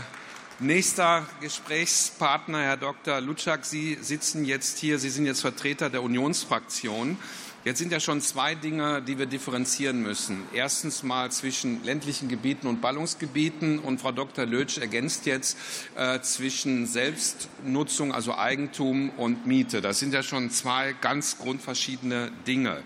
Nächster 0.60 1.24
Gesprächspartner, 1.40 2.58
Herr 2.58 2.76
Dr. 2.76 3.20
Lutschak, 3.20 3.64
Sie 3.64 3.96
sitzen 4.00 4.44
jetzt 4.44 4.78
hier, 4.78 4.98
Sie 4.98 5.08
sind 5.08 5.24
jetzt 5.24 5.40
Vertreter 5.40 5.88
der 5.88 6.02
Unionsfraktion. 6.02 7.16
Jetzt 7.64 7.78
sind 7.78 7.92
ja 7.92 8.00
schon 8.00 8.20
zwei 8.20 8.56
Dinge, 8.56 9.00
die 9.00 9.20
wir 9.20 9.26
differenzieren 9.26 10.02
müssen. 10.02 10.42
Erstens 10.52 11.04
mal 11.04 11.30
zwischen 11.30 11.84
ländlichen 11.84 12.28
Gebieten 12.28 12.66
und 12.66 12.80
Ballungsgebieten. 12.80 13.78
Und 13.78 14.00
Frau 14.00 14.10
Dr. 14.10 14.46
Lötsch 14.46 14.78
ergänzt 14.78 15.26
jetzt 15.26 15.56
äh, 15.94 16.20
zwischen 16.22 16.88
Selbstnutzung, 16.88 18.12
also 18.12 18.34
Eigentum 18.34 19.10
und 19.10 19.46
Miete. 19.46 19.80
Das 19.80 20.00
sind 20.00 20.12
ja 20.12 20.24
schon 20.24 20.50
zwei 20.50 20.92
ganz 21.00 21.38
grundverschiedene 21.38 22.32
Dinge. 22.48 22.82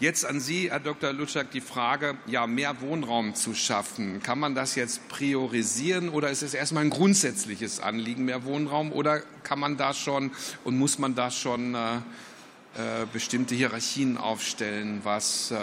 Jetzt 0.00 0.24
an 0.24 0.38
Sie, 0.38 0.70
Herr 0.70 0.78
Dr. 0.78 1.12
Lutschak, 1.12 1.50
die 1.50 1.60
Frage, 1.60 2.16
ja, 2.26 2.46
mehr 2.46 2.80
Wohnraum 2.82 3.34
zu 3.34 3.52
schaffen. 3.52 4.22
Kann 4.22 4.38
man 4.38 4.54
das 4.54 4.76
jetzt 4.76 5.08
priorisieren 5.08 6.08
oder 6.08 6.30
ist 6.30 6.42
es 6.42 6.54
erstmal 6.54 6.84
ein 6.84 6.90
grundsätzliches 6.90 7.80
Anliegen, 7.80 8.24
mehr 8.24 8.44
Wohnraum? 8.44 8.92
Oder 8.92 9.22
kann 9.42 9.58
man 9.58 9.76
da 9.76 9.92
schon 9.92 10.30
und 10.62 10.78
muss 10.78 11.00
man 11.00 11.16
da 11.16 11.32
schon 11.32 11.74
äh, 11.74 11.96
äh, 11.96 12.00
bestimmte 13.12 13.56
Hierarchien 13.56 14.18
aufstellen, 14.18 15.00
was, 15.02 15.50
äh, 15.50 15.56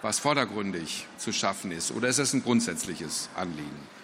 was 0.00 0.18
vordergründig 0.18 1.06
zu 1.18 1.34
schaffen 1.34 1.70
ist? 1.70 1.90
Oder 1.90 2.08
ist 2.08 2.20
es 2.20 2.32
ein 2.32 2.42
grundsätzliches 2.42 3.28
Anliegen? 3.36 3.97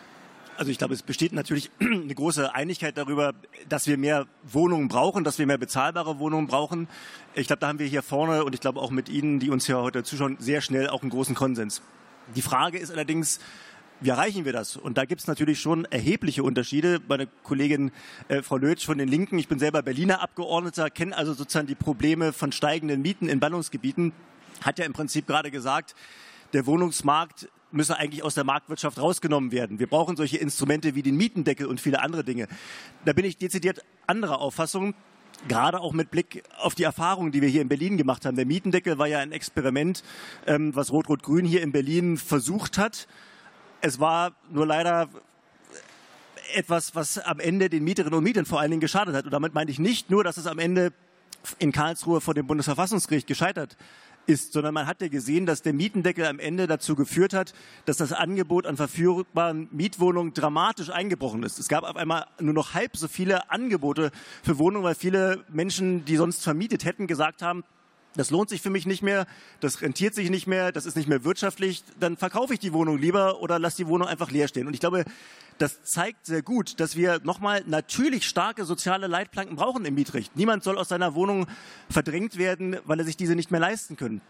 Also 0.56 0.70
ich 0.70 0.78
glaube, 0.78 0.94
es 0.94 1.02
besteht 1.02 1.32
natürlich 1.32 1.70
eine 1.80 2.14
große 2.14 2.54
Einigkeit 2.54 2.96
darüber, 2.96 3.32
dass 3.68 3.86
wir 3.86 3.98
mehr 3.98 4.26
Wohnungen 4.44 4.88
brauchen, 4.88 5.24
dass 5.24 5.38
wir 5.38 5.46
mehr 5.46 5.58
bezahlbare 5.58 6.18
Wohnungen 6.18 6.46
brauchen. 6.46 6.88
Ich 7.34 7.46
glaube, 7.46 7.60
da 7.60 7.68
haben 7.68 7.78
wir 7.78 7.86
hier 7.86 8.02
vorne 8.02 8.44
und 8.44 8.54
ich 8.54 8.60
glaube 8.60 8.80
auch 8.80 8.90
mit 8.90 9.08
Ihnen, 9.08 9.40
die 9.40 9.50
uns 9.50 9.66
hier 9.66 9.78
heute 9.78 10.04
zuschauen, 10.04 10.36
sehr 10.38 10.60
schnell 10.60 10.88
auch 10.88 11.02
einen 11.02 11.10
großen 11.10 11.34
Konsens. 11.34 11.82
Die 12.34 12.42
Frage 12.42 12.78
ist 12.78 12.90
allerdings, 12.90 13.40
wie 14.00 14.10
erreichen 14.10 14.44
wir 14.44 14.52
das? 14.52 14.76
Und 14.76 14.98
da 14.98 15.04
gibt 15.04 15.20
es 15.22 15.26
natürlich 15.26 15.60
schon 15.60 15.84
erhebliche 15.86 16.42
Unterschiede. 16.42 17.00
Meine 17.08 17.26
Kollegin 17.42 17.90
äh, 18.28 18.42
Frau 18.42 18.56
Lötsch 18.56 18.84
von 18.84 18.98
den 18.98 19.08
Linken, 19.08 19.38
ich 19.38 19.48
bin 19.48 19.58
selber 19.58 19.82
Berliner 19.82 20.20
Abgeordneter, 20.20 20.90
kenne 20.90 21.16
also 21.16 21.32
sozusagen 21.32 21.66
die 21.66 21.74
Probleme 21.74 22.32
von 22.32 22.52
steigenden 22.52 23.02
Mieten 23.02 23.28
in 23.28 23.40
Ballungsgebieten, 23.40 24.12
hat 24.62 24.78
ja 24.78 24.84
im 24.84 24.92
Prinzip 24.92 25.26
gerade 25.26 25.50
gesagt, 25.50 25.94
der 26.52 26.66
Wohnungsmarkt 26.66 27.48
müsse 27.74 27.96
eigentlich 27.96 28.22
aus 28.22 28.34
der 28.34 28.44
Marktwirtschaft 28.44 28.98
rausgenommen 28.98 29.52
werden. 29.52 29.78
Wir 29.78 29.86
brauchen 29.86 30.16
solche 30.16 30.38
Instrumente 30.38 30.94
wie 30.94 31.02
den 31.02 31.16
Mietendeckel 31.16 31.66
und 31.66 31.80
viele 31.80 32.00
andere 32.00 32.24
Dinge. 32.24 32.48
Da 33.04 33.12
bin 33.12 33.24
ich 33.24 33.36
dezidiert 33.36 33.84
anderer 34.06 34.40
Auffassung. 34.40 34.94
Gerade 35.48 35.80
auch 35.80 35.92
mit 35.92 36.10
Blick 36.10 36.44
auf 36.58 36.74
die 36.74 36.84
Erfahrungen, 36.84 37.32
die 37.32 37.42
wir 37.42 37.48
hier 37.48 37.60
in 37.60 37.68
Berlin 37.68 37.96
gemacht 37.96 38.24
haben. 38.24 38.36
Der 38.36 38.46
Mietendeckel 38.46 38.98
war 38.98 39.08
ja 39.08 39.18
ein 39.18 39.32
Experiment, 39.32 40.02
ähm, 40.46 40.74
was 40.74 40.92
Rot-Rot-Grün 40.92 41.44
hier 41.44 41.60
in 41.62 41.72
Berlin 41.72 42.16
versucht 42.16 42.78
hat. 42.78 43.08
Es 43.80 44.00
war 44.00 44.32
nur 44.50 44.66
leider 44.66 45.08
etwas, 46.54 46.94
was 46.94 47.18
am 47.18 47.40
Ende 47.40 47.68
den 47.68 47.84
Mieterinnen 47.84 48.16
und 48.16 48.24
Mietern 48.24 48.46
vor 48.46 48.60
allen 48.60 48.70
Dingen 48.70 48.80
geschadet 48.80 49.14
hat. 49.14 49.24
Und 49.24 49.32
damit 49.32 49.54
meine 49.54 49.70
ich 49.70 49.78
nicht 49.78 50.08
nur, 50.08 50.24
dass 50.24 50.36
es 50.36 50.46
am 50.46 50.58
Ende 50.58 50.92
in 51.58 51.72
Karlsruhe 51.72 52.20
vor 52.20 52.32
dem 52.34 52.46
Bundesverfassungsgericht 52.46 53.26
gescheitert 53.26 53.76
ist, 54.26 54.52
sondern 54.52 54.74
man 54.74 54.86
hat 54.86 55.00
ja 55.00 55.08
gesehen, 55.08 55.46
dass 55.46 55.62
der 55.62 55.72
Mietendeckel 55.72 56.26
am 56.26 56.38
Ende 56.38 56.66
dazu 56.66 56.94
geführt 56.94 57.34
hat, 57.34 57.54
dass 57.84 57.96
das 57.96 58.12
Angebot 58.12 58.66
an 58.66 58.76
verfügbaren 58.76 59.68
Mietwohnungen 59.70 60.34
dramatisch 60.34 60.90
eingebrochen 60.90 61.42
ist. 61.42 61.58
Es 61.58 61.68
gab 61.68 61.84
auf 61.84 61.96
einmal 61.96 62.26
nur 62.40 62.54
noch 62.54 62.74
halb 62.74 62.96
so 62.96 63.08
viele 63.08 63.50
Angebote 63.50 64.10
für 64.42 64.58
Wohnungen, 64.58 64.84
weil 64.84 64.94
viele 64.94 65.44
Menschen, 65.48 66.04
die 66.04 66.16
sonst 66.16 66.42
vermietet 66.42 66.84
hätten, 66.84 67.06
gesagt 67.06 67.42
haben, 67.42 67.64
das 68.16 68.30
lohnt 68.30 68.48
sich 68.48 68.62
für 68.62 68.70
mich 68.70 68.86
nicht 68.86 69.02
mehr, 69.02 69.26
das 69.60 69.82
rentiert 69.82 70.14
sich 70.14 70.30
nicht 70.30 70.46
mehr, 70.46 70.72
das 70.72 70.86
ist 70.86 70.96
nicht 70.96 71.08
mehr 71.08 71.24
wirtschaftlich, 71.24 71.82
dann 71.98 72.16
verkaufe 72.16 72.54
ich 72.54 72.60
die 72.60 72.72
Wohnung 72.72 72.98
lieber 72.98 73.40
oder 73.40 73.58
lasse 73.58 73.78
die 73.78 73.86
Wohnung 73.86 74.08
einfach 74.08 74.30
leer 74.30 74.48
stehen. 74.48 74.66
Und 74.66 74.74
ich 74.74 74.80
glaube, 74.80 75.04
das 75.58 75.84
zeigt 75.84 76.26
sehr 76.26 76.42
gut, 76.42 76.80
dass 76.80 76.96
wir 76.96 77.20
nochmal 77.22 77.62
natürlich 77.66 78.28
starke 78.28 78.64
soziale 78.64 79.06
Leitplanken 79.06 79.56
brauchen 79.56 79.84
im 79.84 79.94
Mietrecht. 79.94 80.36
Niemand 80.36 80.64
soll 80.64 80.78
aus 80.78 80.88
seiner 80.88 81.14
Wohnung 81.14 81.46
verdrängt 81.88 82.38
werden, 82.38 82.76
weil 82.84 82.98
er 82.98 83.04
sich 83.04 83.16
diese 83.16 83.34
nicht 83.34 83.50
mehr 83.50 83.60
leisten 83.60 83.96
kann. 83.96 84.20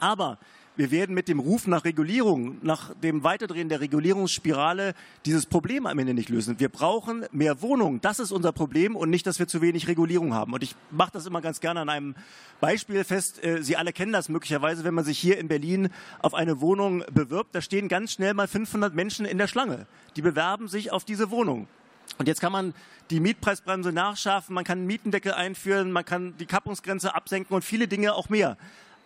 Aber 0.00 0.38
wir 0.76 0.90
werden 0.90 1.14
mit 1.14 1.28
dem 1.28 1.38
Ruf 1.38 1.66
nach 1.66 1.84
Regulierung, 1.84 2.58
nach 2.62 2.94
dem 2.94 3.24
Weiterdrehen 3.24 3.68
der 3.68 3.80
Regulierungsspirale 3.80 4.94
dieses 5.24 5.46
Problem 5.46 5.86
am 5.86 5.98
Ende 5.98 6.12
nicht 6.12 6.28
lösen. 6.28 6.60
Wir 6.60 6.68
brauchen 6.68 7.24
mehr 7.32 7.62
Wohnungen. 7.62 8.00
Das 8.02 8.18
ist 8.18 8.30
unser 8.30 8.52
Problem 8.52 8.94
und 8.94 9.08
nicht, 9.08 9.26
dass 9.26 9.38
wir 9.38 9.48
zu 9.48 9.62
wenig 9.62 9.88
Regulierung 9.88 10.34
haben. 10.34 10.52
Und 10.52 10.62
ich 10.62 10.74
mache 10.90 11.12
das 11.12 11.26
immer 11.26 11.40
ganz 11.40 11.60
gerne 11.60 11.80
an 11.80 11.88
einem 11.88 12.14
Beispiel 12.60 13.04
fest. 13.04 13.42
Äh, 13.42 13.62
Sie 13.62 13.76
alle 13.76 13.92
kennen 13.92 14.12
das 14.12 14.28
möglicherweise, 14.28 14.84
wenn 14.84 14.94
man 14.94 15.04
sich 15.04 15.18
hier 15.18 15.38
in 15.38 15.48
Berlin 15.48 15.88
auf 16.20 16.34
eine 16.34 16.60
Wohnung 16.60 17.04
bewirbt. 17.10 17.54
Da 17.54 17.62
stehen 17.62 17.88
ganz 17.88 18.12
schnell 18.12 18.34
mal 18.34 18.46
500 18.46 18.94
Menschen 18.94 19.24
in 19.24 19.38
der 19.38 19.48
Schlange. 19.48 19.86
Die 20.16 20.22
bewerben 20.22 20.68
sich 20.68 20.92
auf 20.92 21.04
diese 21.04 21.30
Wohnung. 21.30 21.68
Und 22.18 22.28
jetzt 22.28 22.40
kann 22.40 22.52
man 22.52 22.74
die 23.10 23.20
Mietpreisbremse 23.20 23.92
nachschärfen, 23.92 24.54
man 24.54 24.64
kann 24.64 24.78
einen 24.78 24.86
Mietendeckel 24.86 25.32
einführen, 25.32 25.92
man 25.92 26.04
kann 26.04 26.36
die 26.38 26.46
Kappungsgrenze 26.46 27.14
absenken 27.14 27.54
und 27.54 27.62
viele 27.62 27.88
Dinge 27.88 28.14
auch 28.14 28.28
mehr 28.28 28.56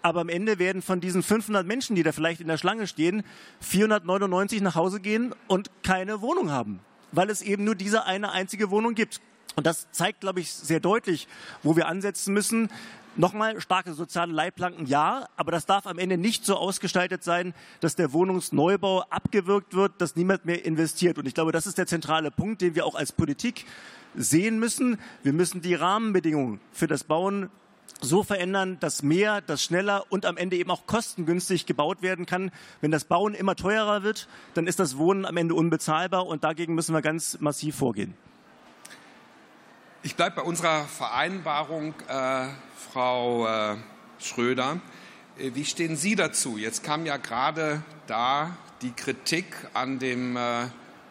aber 0.02 0.20
am 0.20 0.28
Ende 0.28 0.58
werden 0.58 0.82
von 0.82 1.00
diesen 1.00 1.22
500 1.22 1.66
Menschen, 1.66 1.96
die 1.96 2.02
da 2.02 2.12
vielleicht 2.12 2.40
in 2.40 2.48
der 2.48 2.58
Schlange 2.58 2.86
stehen, 2.86 3.22
499 3.60 4.60
nach 4.60 4.74
Hause 4.74 5.00
gehen 5.00 5.34
und 5.46 5.70
keine 5.82 6.20
Wohnung 6.20 6.50
haben, 6.50 6.80
weil 7.12 7.30
es 7.30 7.42
eben 7.42 7.64
nur 7.64 7.74
diese 7.74 8.04
eine 8.04 8.32
einzige 8.32 8.70
Wohnung 8.70 8.94
gibt. 8.94 9.20
Und 9.56 9.66
das 9.66 9.90
zeigt, 9.90 10.20
glaube 10.20 10.40
ich, 10.40 10.52
sehr 10.52 10.80
deutlich, 10.80 11.28
wo 11.62 11.76
wir 11.76 11.88
ansetzen 11.88 12.32
müssen. 12.32 12.70
Nochmal, 13.16 13.60
starke 13.60 13.92
soziale 13.92 14.32
Leitplanken, 14.32 14.86
ja, 14.86 15.28
aber 15.36 15.50
das 15.50 15.66
darf 15.66 15.86
am 15.86 15.98
Ende 15.98 16.16
nicht 16.16 16.46
so 16.46 16.56
ausgestaltet 16.56 17.24
sein, 17.24 17.54
dass 17.80 17.96
der 17.96 18.12
Wohnungsneubau 18.12 19.02
abgewirkt 19.10 19.74
wird, 19.74 20.00
dass 20.00 20.14
niemand 20.14 20.44
mehr 20.44 20.64
investiert. 20.64 21.18
Und 21.18 21.26
ich 21.26 21.34
glaube, 21.34 21.50
das 21.50 21.66
ist 21.66 21.76
der 21.76 21.88
zentrale 21.88 22.30
Punkt, 22.30 22.62
den 22.62 22.76
wir 22.76 22.86
auch 22.86 22.94
als 22.94 23.10
Politik 23.10 23.66
sehen 24.14 24.60
müssen. 24.60 24.98
Wir 25.24 25.32
müssen 25.32 25.60
die 25.60 25.74
Rahmenbedingungen 25.74 26.60
für 26.72 26.86
das 26.86 27.02
Bauen 27.02 27.50
so 28.00 28.22
verändern, 28.22 28.78
dass 28.80 29.02
mehr, 29.02 29.40
dass 29.40 29.62
schneller 29.62 30.04
und 30.08 30.26
am 30.26 30.36
Ende 30.36 30.56
eben 30.56 30.70
auch 30.70 30.86
kostengünstig 30.86 31.66
gebaut 31.66 32.02
werden 32.02 32.26
kann. 32.26 32.50
Wenn 32.80 32.90
das 32.90 33.04
Bauen 33.04 33.34
immer 33.34 33.56
teurer 33.56 34.02
wird, 34.02 34.28
dann 34.54 34.66
ist 34.66 34.78
das 34.78 34.96
Wohnen 34.96 35.26
am 35.26 35.36
Ende 35.36 35.54
unbezahlbar 35.54 36.26
und 36.26 36.44
dagegen 36.44 36.74
müssen 36.74 36.94
wir 36.94 37.02
ganz 37.02 37.38
massiv 37.40 37.76
vorgehen. 37.76 38.14
Ich 40.02 40.16
bleibe 40.16 40.36
bei 40.36 40.42
unserer 40.42 40.84
Vereinbarung, 40.84 41.94
äh, 42.08 42.46
Frau 42.92 43.46
äh, 43.46 43.76
Schröder. 44.18 44.80
Äh, 45.38 45.50
wie 45.54 45.64
stehen 45.64 45.96
Sie 45.96 46.14
dazu? 46.14 46.56
Jetzt 46.56 46.82
kam 46.82 47.04
ja 47.04 47.18
gerade 47.18 47.82
da 48.06 48.56
die 48.80 48.92
Kritik 48.92 49.46
an 49.74 49.98
dem 49.98 50.38
äh, 50.38 50.68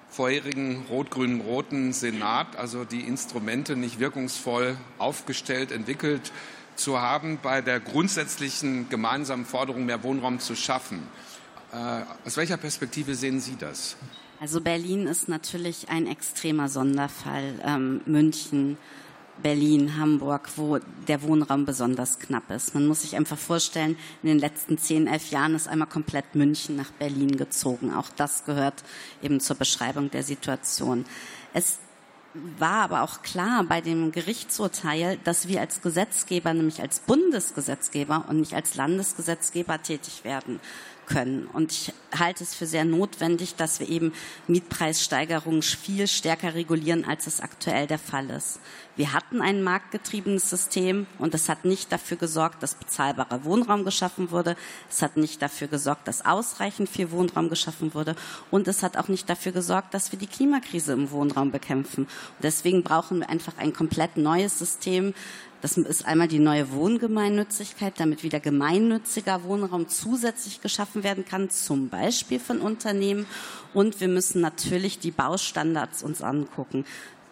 vorherigen 0.10 0.86
rot-grün-roten 0.90 1.94
Senat, 1.94 2.56
also 2.56 2.84
die 2.84 3.02
Instrumente 3.02 3.76
nicht 3.76 4.00
wirkungsvoll 4.00 4.76
aufgestellt, 4.98 5.72
entwickelt 5.72 6.32
zu 6.80 7.00
haben, 7.00 7.40
bei 7.42 7.62
der 7.62 7.80
grundsätzlichen 7.80 8.90
gemeinsamen 8.90 9.46
Forderung, 9.46 9.86
mehr 9.86 10.04
Wohnraum 10.04 10.40
zu 10.40 10.56
schaffen. 10.56 11.04
Äh, 11.72 12.02
aus 12.26 12.38
welcher 12.38 12.58
Perspektive 12.58 13.14
sehen 13.16 13.40
Sie 13.40 13.56
das? 13.58 13.96
Also 14.40 14.62
Berlin 14.62 15.06
ist 15.06 15.28
natürlich 15.28 15.90
ein 15.90 16.08
extremer 16.08 16.70
Sonderfall. 16.70 17.60
Ähm, 17.64 18.02
München, 18.06 18.78
Berlin, 19.44 19.98
Hamburg, 19.98 20.50
wo 20.56 20.80
der 21.08 21.22
Wohnraum 21.22 21.66
besonders 21.66 22.20
knapp 22.20 22.50
ist. 22.52 22.74
Man 22.74 22.88
muss 22.88 23.02
sich 23.02 23.16
einfach 23.16 23.38
vorstellen, 23.38 23.98
in 24.24 24.30
den 24.30 24.40
letzten 24.40 24.78
zehn, 24.78 25.08
elf 25.08 25.32
Jahren 25.32 25.56
ist 25.56 25.68
einmal 25.68 25.88
komplett 25.88 26.36
München 26.36 26.76
nach 26.76 26.92
Berlin 26.92 27.38
gezogen. 27.38 27.94
Auch 27.94 28.10
das 28.16 28.46
gehört 28.46 28.84
eben 29.22 29.40
zur 29.40 29.56
Beschreibung 29.56 30.12
der 30.12 30.24
Situation. 30.24 31.06
Es 31.54 31.80
war 32.34 32.84
aber 32.84 33.02
auch 33.02 33.22
klar 33.22 33.64
bei 33.64 33.82
dem 33.82 34.12
Gerichtsurteil, 34.12 35.18
dass 35.24 35.48
wir 35.48 35.62
als 35.62 35.82
Gesetzgeber, 35.82 36.54
nämlich 36.54 36.82
als 36.82 37.00
Bundesgesetzgeber 37.00 38.26
und 38.28 38.40
nicht 38.40 38.54
als 38.54 38.76
Landesgesetzgeber 38.76 39.82
tätig 39.82 40.24
werden 40.24 40.60
können. 41.10 41.48
Und 41.52 41.72
ich 41.72 41.94
halte 42.18 42.44
es 42.44 42.56
für 42.56 42.66
sehr 42.66 42.86
notwendig, 42.86 43.56
dass 43.56 43.80
wir 43.80 43.90
eben 43.90 44.14
Mietpreissteigerungen 44.48 45.62
viel 45.62 46.08
stärker 46.08 46.54
regulieren, 46.54 47.04
als 47.06 47.28
es 47.28 47.42
aktuell 47.42 47.88
der 47.88 48.00
Fall 48.00 48.30
ist. 48.30 48.60
Wir 48.96 49.14
hatten 49.14 49.42
ein 49.42 49.64
marktgetriebenes 49.64 50.50
System 50.50 51.08
und 51.20 51.34
es 51.34 51.48
hat 51.48 51.66
nicht 51.66 51.92
dafür 51.92 52.18
gesorgt, 52.18 52.62
dass 52.62 52.76
bezahlbarer 52.76 53.46
Wohnraum 53.46 53.86
geschaffen 53.86 54.32
wurde. 54.32 54.56
Es 54.90 55.02
hat 55.02 55.18
nicht 55.18 55.42
dafür 55.42 55.68
gesorgt, 55.68 56.08
dass 56.08 56.26
ausreichend 56.26 56.90
viel 56.90 57.12
Wohnraum 57.12 57.50
geschaffen 57.50 57.94
wurde. 57.94 58.16
Und 58.52 58.68
es 58.68 58.84
hat 58.84 58.98
auch 58.98 59.08
nicht 59.08 59.30
dafür 59.30 59.52
gesorgt, 59.52 59.94
dass 59.94 60.12
wir 60.12 60.20
die 60.20 60.28
Klimakrise 60.28 60.94
im 60.94 61.12
Wohnraum 61.12 61.52
bekämpfen. 61.52 62.04
Und 62.04 62.44
deswegen 62.44 62.84
brauchen 62.84 63.20
wir 63.20 63.30
einfach 63.30 63.58
ein 63.58 63.74
komplett 63.74 64.18
neues 64.18 64.60
System, 64.60 65.14
das 65.62 65.78
ist 65.78 66.06
einmal 66.06 66.28
die 66.28 66.40
neue 66.40 66.72
Wohngemeinnützigkeit, 66.72 68.00
damit 68.00 68.24
wieder 68.24 68.40
gemeinnütziger 68.40 69.44
Wohnraum 69.44 69.90
zusätzlich 69.90 70.62
geschaffen 70.62 71.04
werden 71.04 71.26
kann, 71.26 71.50
zum 71.50 71.90
Beispiel 71.90 72.40
von 72.40 72.62
Unternehmen. 72.62 73.26
Und 73.74 74.00
wir 74.00 74.08
müssen 74.08 74.42
natürlich 74.42 75.00
die 75.00 75.12
Baustandards 75.12 76.02
uns 76.02 76.22
angucken. 76.22 76.86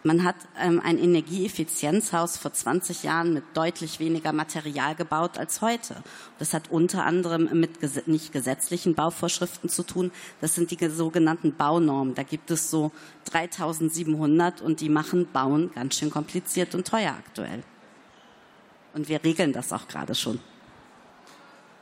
Man 0.03 0.23
hat 0.23 0.35
ähm, 0.57 0.81
ein 0.83 0.97
Energieeffizienzhaus 0.99 2.37
vor 2.37 2.53
20 2.53 3.03
Jahren 3.03 3.33
mit 3.33 3.43
deutlich 3.53 3.99
weniger 3.99 4.31
Material 4.31 4.95
gebaut 4.95 5.37
als 5.37 5.61
heute. 5.61 5.95
Das 6.39 6.53
hat 6.53 6.69
unter 6.69 7.03
anderem 7.05 7.49
mit 7.59 7.81
ges 7.81 8.07
nicht 8.07 8.31
gesetzlichen 8.31 8.95
Bauvorschriften 8.95 9.69
zu 9.69 9.83
tun. 9.83 10.11
Das 10.39 10.55
sind 10.55 10.71
die 10.71 10.89
sogenannten 10.89 11.55
Baunormen. 11.55 12.13
Da 12.15 12.23
gibt 12.23 12.51
es 12.51 12.69
so 12.69 12.91
3700 13.25 14.61
und 14.61 14.81
die 14.81 14.89
machen 14.89 15.27
Bauen 15.33 15.71
ganz 15.73 15.95
schön 15.95 16.11
kompliziert 16.11 16.75
und 16.75 16.87
teuer 16.87 17.15
aktuell. 17.17 17.63
Und 18.93 19.09
wir 19.09 19.23
regeln 19.23 19.53
das 19.53 19.71
auch 19.73 19.87
gerade 19.87 20.15
schon. 20.15 20.39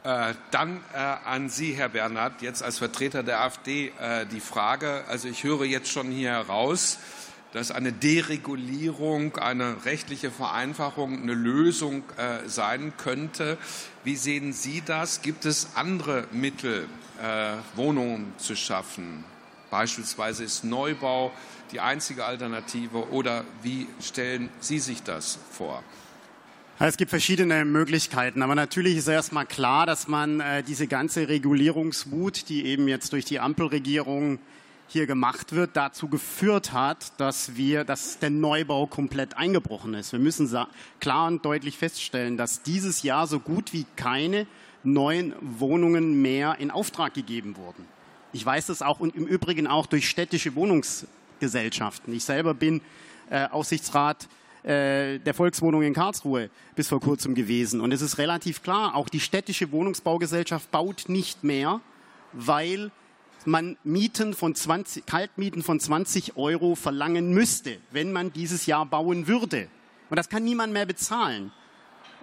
Äh, 0.04 0.36
dann 0.52 0.82
äh, 0.94 0.98
an 0.98 1.50
Sie, 1.50 1.74
Herr 1.74 1.90
Bernhard, 1.90 2.44
jetzt 2.44 2.62
als 2.62 2.78
Vertreter 2.78 3.24
der 3.24 3.42
AfD 3.42 3.92
äh, 4.00 4.26
die 4.28 4.40
Frage. 4.40 5.04
Also 5.08 5.28
ich 5.28 5.44
höre 5.44 5.66
jetzt 5.66 5.90
schon 5.90 6.12
hier 6.12 6.30
heraus, 6.30 7.00
dass 7.54 7.72
eine 7.72 7.92
Deregulierung, 7.92 9.38
eine 9.38 9.86
rechtliche 9.86 10.30
Vereinfachung 10.30 11.24
eine 11.24 11.34
Lösung 11.34 12.04
äh, 12.18 12.48
sein 12.48 12.94
könnte. 12.98 13.58
Wie 14.04 14.16
sehen 14.16 14.54
Sie 14.54 14.84
das? 14.86 15.22
Gibt 15.22 15.46
es 15.46 15.70
andere 15.76 16.28
Mittel, 16.32 16.88
äh, 17.20 17.54
Wohnungen 17.76 18.34
zu 18.38 18.56
schaffen? 18.56 19.24
Beispielsweise 19.72 20.44
ist 20.44 20.66
Neubau 20.66 21.32
die 21.72 21.80
einzige 21.80 22.26
Alternative 22.26 23.10
oder 23.10 23.44
wie 23.64 23.88
stellen 24.02 24.50
Sie 24.60 24.80
sich 24.80 25.02
das 25.02 25.40
vor? 25.50 25.82
Es 26.78 26.98
gibt 26.98 27.10
verschiedene 27.10 27.64
Möglichkeiten, 27.64 28.42
aber 28.42 28.54
natürlich 28.54 28.98
ist 28.98 29.08
erstmal 29.08 29.46
klar, 29.46 29.86
dass 29.86 30.10
man 30.10 30.42
äh, 30.42 30.62
diese 30.62 30.88
ganze 30.88 31.30
Regulierungswut, 31.30 32.50
die 32.50 32.66
eben 32.66 32.90
jetzt 32.90 33.14
durch 33.14 33.24
die 33.24 33.40
Ampelregierung 33.40 34.40
hier 34.90 35.08
gemacht 35.08 35.54
wird, 35.54 35.78
dazu 35.78 36.10
geführt 36.10 36.74
hat, 36.74 37.14
dass 37.18 37.56
wir, 37.56 37.86
dass 37.86 38.20
der 38.20 38.30
Neubau 38.30 38.88
komplett 38.88 39.38
eingebrochen 39.38 39.94
ist. 39.94 40.12
Wir 40.12 40.20
müssen 40.20 40.54
klar 41.00 41.28
und 41.28 41.46
deutlich 41.46 41.78
feststellen, 41.78 42.36
dass 42.36 42.62
dieses 42.62 43.04
Jahr 43.04 43.26
so 43.26 43.40
gut 43.40 43.72
wie 43.72 43.86
keine 43.96 44.46
neuen 44.84 45.34
Wohnungen 45.40 46.22
mehr 46.22 46.58
in 46.60 46.72
Auftrag 46.72 47.14
gegeben 47.14 47.56
wurden. 47.56 47.86
Ich 48.34 48.46
weiß 48.46 48.66
das 48.66 48.82
auch 48.82 49.00
und 49.00 49.16
im 49.16 49.26
Übrigen 49.26 49.66
auch 49.66 49.86
durch 49.86 50.10
städtische 50.10 50.56
Wohnungsgesellschaften. 50.56 52.14
Ich 52.14 52.26
selber 52.26 52.54
bin 52.54 52.82
äh, 53.30 53.48
Aufsichtsrat 53.48 54.28
äh, 54.66 55.20
der 55.20 55.34
Volkswohnung 55.34 55.84
in 55.84 55.94
Karlsruhe 55.94 56.50
bis 56.76 56.88
vor 56.88 57.00
kurzem 57.00 57.36
gewesen. 57.36 57.82
Und 57.82 57.92
es 57.92 58.02
ist 58.02 58.18
relativ 58.18 58.64
klar, 58.64 58.96
auch 58.96 59.10
die 59.10 59.20
städtische 59.20 59.72
Wohnungsbaugesellschaft 59.72 60.72
baut 60.72 61.06
nicht 61.08 61.44
mehr, 61.44 61.82
weil 62.34 62.92
man 63.46 63.78
Mieten 63.84 64.34
von 64.34 64.56
20, 64.56 65.06
Kaltmieten 65.06 65.62
von 65.62 65.80
20 65.80 66.36
Euro 66.36 66.74
verlangen 66.74 67.32
müsste, 67.32 67.78
wenn 67.92 68.12
man 68.12 68.34
dieses 68.34 68.66
Jahr 68.66 68.88
bauen 68.88 69.28
würde. 69.28 69.68
Und 70.10 70.18
das 70.18 70.30
kann 70.30 70.44
niemand 70.44 70.74
mehr 70.74 70.88
bezahlen. 70.88 71.52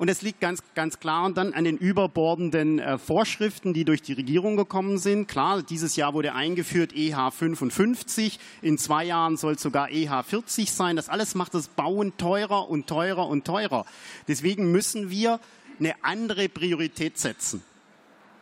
Und 0.03 0.09
es 0.09 0.21
liegt 0.21 0.41
ganz, 0.41 0.65
ganz 0.75 0.99
klar 0.99 1.31
dann 1.31 1.55
an 1.55 1.63
den 1.63 1.77
überbordenden 1.77 2.81
äh, 2.81 2.99
Vorschriften, 2.99 3.73
die 3.73 3.85
durch 3.85 4.03
die 4.03 4.15
Regierung 4.15 4.57
gekommen 4.57 4.99
sind. 4.99 5.29
Klar, 5.29 5.63
dieses 5.63 5.95
Jahr 5.95 6.13
wurde 6.13 6.35
eingeführt 6.35 6.93
EH 6.93 7.31
55. 7.31 8.41
In 8.63 8.79
zwei 8.79 9.05
Jahren 9.05 9.37
soll 9.37 9.53
es 9.53 9.63
sogar 9.63 9.93
EH 9.93 10.25
40 10.25 10.73
sein. 10.73 10.97
Das 10.97 11.09
alles 11.09 11.37
macht 11.37 11.55
das 11.55 11.69
Bauen 11.69 12.17
teurer 12.17 12.69
und 12.69 12.89
teurer 12.89 13.29
und 13.29 13.45
teurer. 13.45 13.87
Deswegen 14.27 14.73
müssen 14.73 15.09
wir 15.09 15.39
eine 15.79 15.95
andere 16.03 16.49
Priorität 16.49 17.17
setzen. 17.17 17.63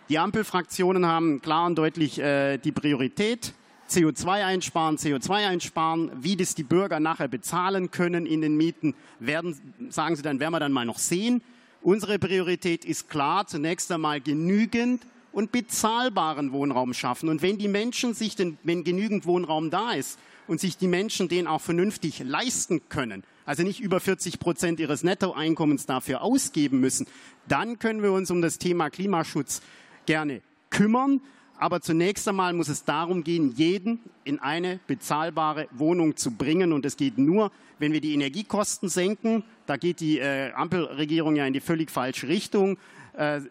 Die 0.09 0.19
Ampelfraktionen 0.19 1.05
haben 1.05 1.43
klar 1.43 1.67
und 1.67 1.76
deutlich 1.76 2.19
äh, 2.21 2.57
die 2.57 2.73
Priorität 2.73 3.52
CO2 3.90 4.44
einsparen, 4.44 4.97
CO2 4.97 5.49
einsparen, 5.49 6.11
wie 6.14 6.37
das 6.37 6.54
die 6.54 6.62
Bürger 6.62 7.00
nachher 7.00 7.28
bezahlen 7.28 7.90
können 7.90 8.25
in 8.25 8.40
den 8.40 8.56
Mieten, 8.56 8.94
werden, 9.18 9.61
sagen 9.90 10.16
sie 10.16 10.23
dann, 10.23 10.40
werden 10.40 10.52
wir 10.52 10.61
dann 10.61 10.73
mal 10.73 10.87
noch 10.87 10.99
sehen. 10.99 11.42
Unsere 11.82 12.18
Priorität 12.18 12.85
ist 12.85 13.09
klar, 13.09 13.47
zunächst 13.47 13.90
einmal 13.90 14.20
genügend 14.20 15.02
und 15.32 15.52
bezahlbaren 15.52 16.52
Wohnraum 16.52 16.94
schaffen. 16.94 17.28
Und 17.28 17.42
wenn 17.42 17.59
die 17.59 17.68
Menschen 17.68 18.14
sich, 18.14 18.37
den, 18.37 18.59
wenn 18.62 18.85
genügend 18.85 19.26
Wohnraum 19.26 19.70
da 19.70 19.92
ist 19.92 20.18
und 20.47 20.61
sich 20.61 20.76
die 20.76 20.88
Menschen 20.88 21.28
den 21.28 21.47
auch 21.47 21.61
vernünftig 21.61 22.20
leisten 22.20 22.82
können, 22.88 23.25
also 23.47 23.62
nicht 23.62 23.80
über 23.80 24.00
40 24.00 24.38
Prozent 24.38 24.80
ihres 24.80 25.02
Nettoeinkommens 25.02 25.87
dafür 25.87 26.23
ausgeben 26.23 26.80
müssen, 26.80 27.06
dann 27.49 27.78
können 27.78 28.02
wir 28.02 28.12
uns 28.12 28.30
um 28.30 28.42
das 28.42 28.59
Thema 28.59 28.90
Klimaschutz 28.90 29.62
gerne 30.06 30.42
kümmern. 30.70 31.20
Aber 31.61 31.83
zunächst 31.83 32.26
einmal 32.26 32.55
muss 32.55 32.69
es 32.69 32.85
darum 32.85 33.23
gehen, 33.23 33.52
jeden 33.55 34.00
in 34.25 34.38
eine 34.38 34.81
bezahlbare 34.87 35.69
Wohnung 35.73 36.17
zu 36.17 36.31
bringen. 36.31 36.73
Und 36.73 36.87
es 36.87 36.96
geht 36.96 37.18
nur, 37.18 37.53
wenn 37.79 37.92
wir 37.92 38.01
die 38.01 38.14
Energiekosten 38.14 38.88
senken. 38.88 39.44
Da 39.66 39.77
geht 39.77 40.01
die 40.01 40.18
äh, 40.20 40.53
Ampelregierung 40.53 41.37
ja 41.37 41.44
in 41.44 41.53
die 41.53 41.61
völlig 41.61 41.90
falsche 41.90 42.29
Richtung. 42.29 42.79
Äh, 43.12 43.42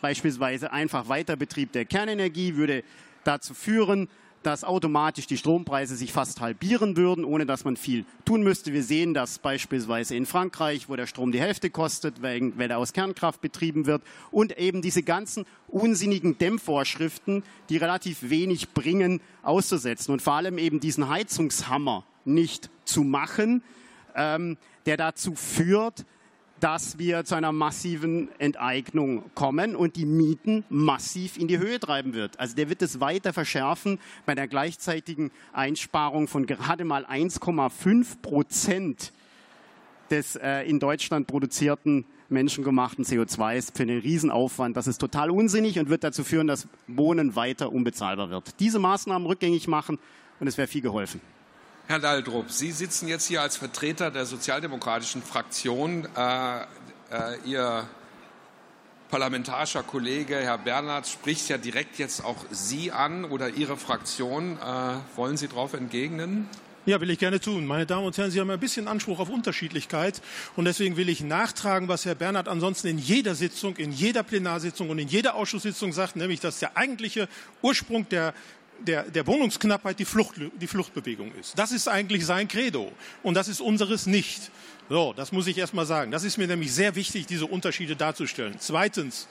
beispielsweise 0.00 0.72
einfach 0.72 1.10
Weiterbetrieb 1.10 1.72
der 1.72 1.84
Kernenergie 1.84 2.56
würde 2.56 2.84
dazu 3.22 3.52
führen, 3.52 4.08
dass 4.42 4.64
automatisch 4.64 5.26
die 5.26 5.36
Strompreise 5.36 5.96
sich 5.96 6.12
fast 6.12 6.40
halbieren 6.40 6.96
würden, 6.96 7.24
ohne 7.24 7.46
dass 7.46 7.64
man 7.64 7.76
viel 7.76 8.04
tun 8.24 8.42
müsste. 8.42 8.72
Wir 8.72 8.82
sehen 8.82 9.14
das 9.14 9.38
beispielsweise 9.38 10.16
in 10.16 10.26
Frankreich, 10.26 10.88
wo 10.88 10.96
der 10.96 11.06
Strom 11.06 11.32
die 11.32 11.40
Hälfte 11.40 11.70
kostet, 11.70 12.22
weil 12.22 12.70
er 12.70 12.78
aus 12.78 12.92
Kernkraft 12.92 13.40
betrieben 13.40 13.86
wird. 13.86 14.02
Und 14.30 14.58
eben 14.58 14.82
diese 14.82 15.02
ganzen 15.02 15.44
unsinnigen 15.68 16.38
Dämmvorschriften, 16.38 17.42
die 17.68 17.76
relativ 17.76 18.28
wenig 18.30 18.70
bringen, 18.70 19.20
auszusetzen. 19.42 20.12
Und 20.12 20.22
vor 20.22 20.34
allem 20.34 20.58
eben 20.58 20.80
diesen 20.80 21.08
Heizungshammer 21.08 22.04
nicht 22.24 22.70
zu 22.84 23.02
machen, 23.02 23.62
ähm, 24.14 24.56
der 24.86 24.96
dazu 24.96 25.34
führt, 25.34 26.04
dass 26.62 26.96
wir 26.96 27.24
zu 27.24 27.34
einer 27.34 27.50
massiven 27.50 28.28
Enteignung 28.38 29.24
kommen 29.34 29.74
und 29.74 29.96
die 29.96 30.06
Mieten 30.06 30.62
massiv 30.68 31.36
in 31.36 31.48
die 31.48 31.58
Höhe 31.58 31.80
treiben 31.80 32.14
wird. 32.14 32.38
Also 32.38 32.54
der 32.54 32.68
wird 32.68 32.82
es 32.82 33.00
weiter 33.00 33.32
verschärfen 33.32 33.98
bei 34.26 34.36
der 34.36 34.46
gleichzeitigen 34.46 35.32
Einsparung 35.52 36.28
von 36.28 36.46
gerade 36.46 36.84
mal 36.84 37.04
1,5 37.04 38.22
Prozent 38.22 39.12
des 40.10 40.36
äh, 40.36 40.62
in 40.62 40.78
Deutschland 40.78 41.26
produzierten 41.26 42.04
menschengemachten 42.28 43.04
CO2s 43.04 43.76
für 43.76 43.82
einen 43.82 43.98
Riesenaufwand. 43.98 44.76
Das 44.76 44.86
ist 44.86 44.98
total 44.98 45.32
unsinnig 45.32 45.80
und 45.80 45.88
wird 45.88 46.04
dazu 46.04 46.22
führen, 46.22 46.46
dass 46.46 46.68
Wohnen 46.86 47.34
weiter 47.34 47.72
unbezahlbar 47.72 48.30
wird. 48.30 48.60
Diese 48.60 48.78
Maßnahmen 48.78 49.26
rückgängig 49.26 49.66
machen 49.66 49.98
und 50.38 50.46
es 50.46 50.56
wäre 50.56 50.68
viel 50.68 50.82
geholfen. 50.82 51.20
Herr 51.92 51.98
Daldrup, 51.98 52.50
Sie 52.50 52.72
sitzen 52.72 53.06
jetzt 53.06 53.26
hier 53.26 53.42
als 53.42 53.58
Vertreter 53.58 54.10
der 54.10 54.24
sozialdemokratischen 54.24 55.22
Fraktion. 55.22 56.08
Äh, 56.16 56.62
äh, 56.62 56.64
Ihr 57.44 57.86
parlamentarischer 59.10 59.82
Kollege 59.82 60.36
Herr 60.36 60.56
Bernhard 60.56 61.06
spricht 61.06 61.50
ja 61.50 61.58
direkt 61.58 61.98
jetzt 61.98 62.24
auch 62.24 62.46
Sie 62.50 62.92
an 62.92 63.26
oder 63.26 63.50
Ihre 63.50 63.76
Fraktion. 63.76 64.56
Äh, 64.56 65.16
wollen 65.16 65.36
Sie 65.36 65.48
darauf 65.48 65.74
entgegnen? 65.74 66.48
Ja, 66.86 66.98
will 66.98 67.10
ich 67.10 67.18
gerne 67.18 67.40
tun. 67.40 67.66
Meine 67.66 67.84
Damen 67.84 68.06
und 68.06 68.16
Herren, 68.16 68.30
Sie 68.30 68.40
haben 68.40 68.50
ein 68.50 68.58
bisschen 68.58 68.88
Anspruch 68.88 69.20
auf 69.20 69.28
Unterschiedlichkeit 69.28 70.22
und 70.56 70.64
deswegen 70.64 70.96
will 70.96 71.10
ich 71.10 71.20
nachtragen, 71.20 71.88
was 71.88 72.06
Herr 72.06 72.14
Bernhard 72.14 72.48
ansonsten 72.48 72.86
in 72.88 72.98
jeder 72.98 73.34
Sitzung, 73.34 73.76
in 73.76 73.92
jeder 73.92 74.22
Plenarsitzung 74.22 74.88
und 74.88 74.98
in 74.98 75.08
jeder 75.08 75.34
Ausschusssitzung 75.34 75.92
sagt, 75.92 76.16
nämlich, 76.16 76.40
dass 76.40 76.58
der 76.58 76.78
eigentliche 76.78 77.28
Ursprung 77.60 78.08
der 78.08 78.32
der, 78.86 79.04
der 79.04 79.26
Wohnungsknappheit 79.26 79.98
die, 79.98 80.04
Flucht, 80.04 80.34
die 80.60 80.66
Fluchtbewegung 80.66 81.32
ist. 81.34 81.58
Das 81.58 81.72
ist 81.72 81.88
eigentlich 81.88 82.26
sein 82.26 82.48
Credo 82.48 82.92
und 83.22 83.34
das 83.34 83.48
ist 83.48 83.60
unseres 83.60 84.06
nicht. 84.06 84.50
So, 84.88 85.12
das 85.12 85.32
muss 85.32 85.46
ich 85.46 85.58
erst 85.58 85.74
mal 85.74 85.86
sagen. 85.86 86.10
Das 86.10 86.24
ist 86.24 86.38
mir 86.38 86.46
nämlich 86.46 86.72
sehr 86.72 86.94
wichtig, 86.94 87.26
diese 87.26 87.46
Unterschiede 87.46 87.96
darzustellen. 87.96 88.56
Zweitens, 88.58 89.28